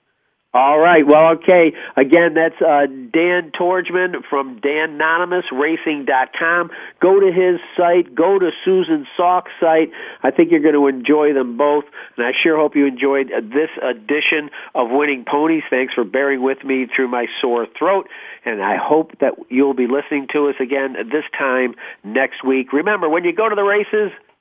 All 0.56 0.78
right. 0.78 1.06
Well, 1.06 1.32
okay. 1.34 1.74
Again, 1.96 2.32
that's 2.32 2.58
uh, 2.62 2.86
Dan 2.86 3.52
Tordjman 3.52 4.24
from 4.30 4.58
DanonymousRacing.com. 4.60 6.70
Go 6.98 7.20
to 7.20 7.30
his 7.30 7.60
site. 7.76 8.14
Go 8.14 8.38
to 8.38 8.50
Susan 8.64 9.06
Salk's 9.18 9.50
site. 9.60 9.90
I 10.22 10.30
think 10.30 10.50
you're 10.50 10.60
going 10.60 10.74
to 10.74 10.86
enjoy 10.86 11.34
them 11.34 11.58
both, 11.58 11.84
and 12.16 12.26
I 12.26 12.32
sure 12.42 12.56
hope 12.56 12.74
you 12.74 12.86
enjoyed 12.86 13.28
this 13.28 13.68
edition 13.82 14.48
of 14.74 14.88
Winning 14.90 15.26
Ponies. 15.26 15.64
Thanks 15.68 15.92
for 15.92 16.04
bearing 16.04 16.40
with 16.40 16.64
me 16.64 16.86
through 16.86 17.08
my 17.08 17.26
sore 17.42 17.66
throat, 17.78 18.08
and 18.46 18.62
I 18.62 18.76
hope 18.76 19.18
that 19.20 19.34
you'll 19.50 19.74
be 19.74 19.88
listening 19.88 20.28
to 20.32 20.48
us 20.48 20.54
again 20.58 20.94
this 21.12 21.26
time 21.38 21.74
next 22.02 22.42
week. 22.42 22.72
Remember, 22.72 23.10
when 23.10 23.24
you 23.24 23.34
go 23.34 23.46
to 23.46 23.54
the 23.54 23.62
races, 23.62 24.10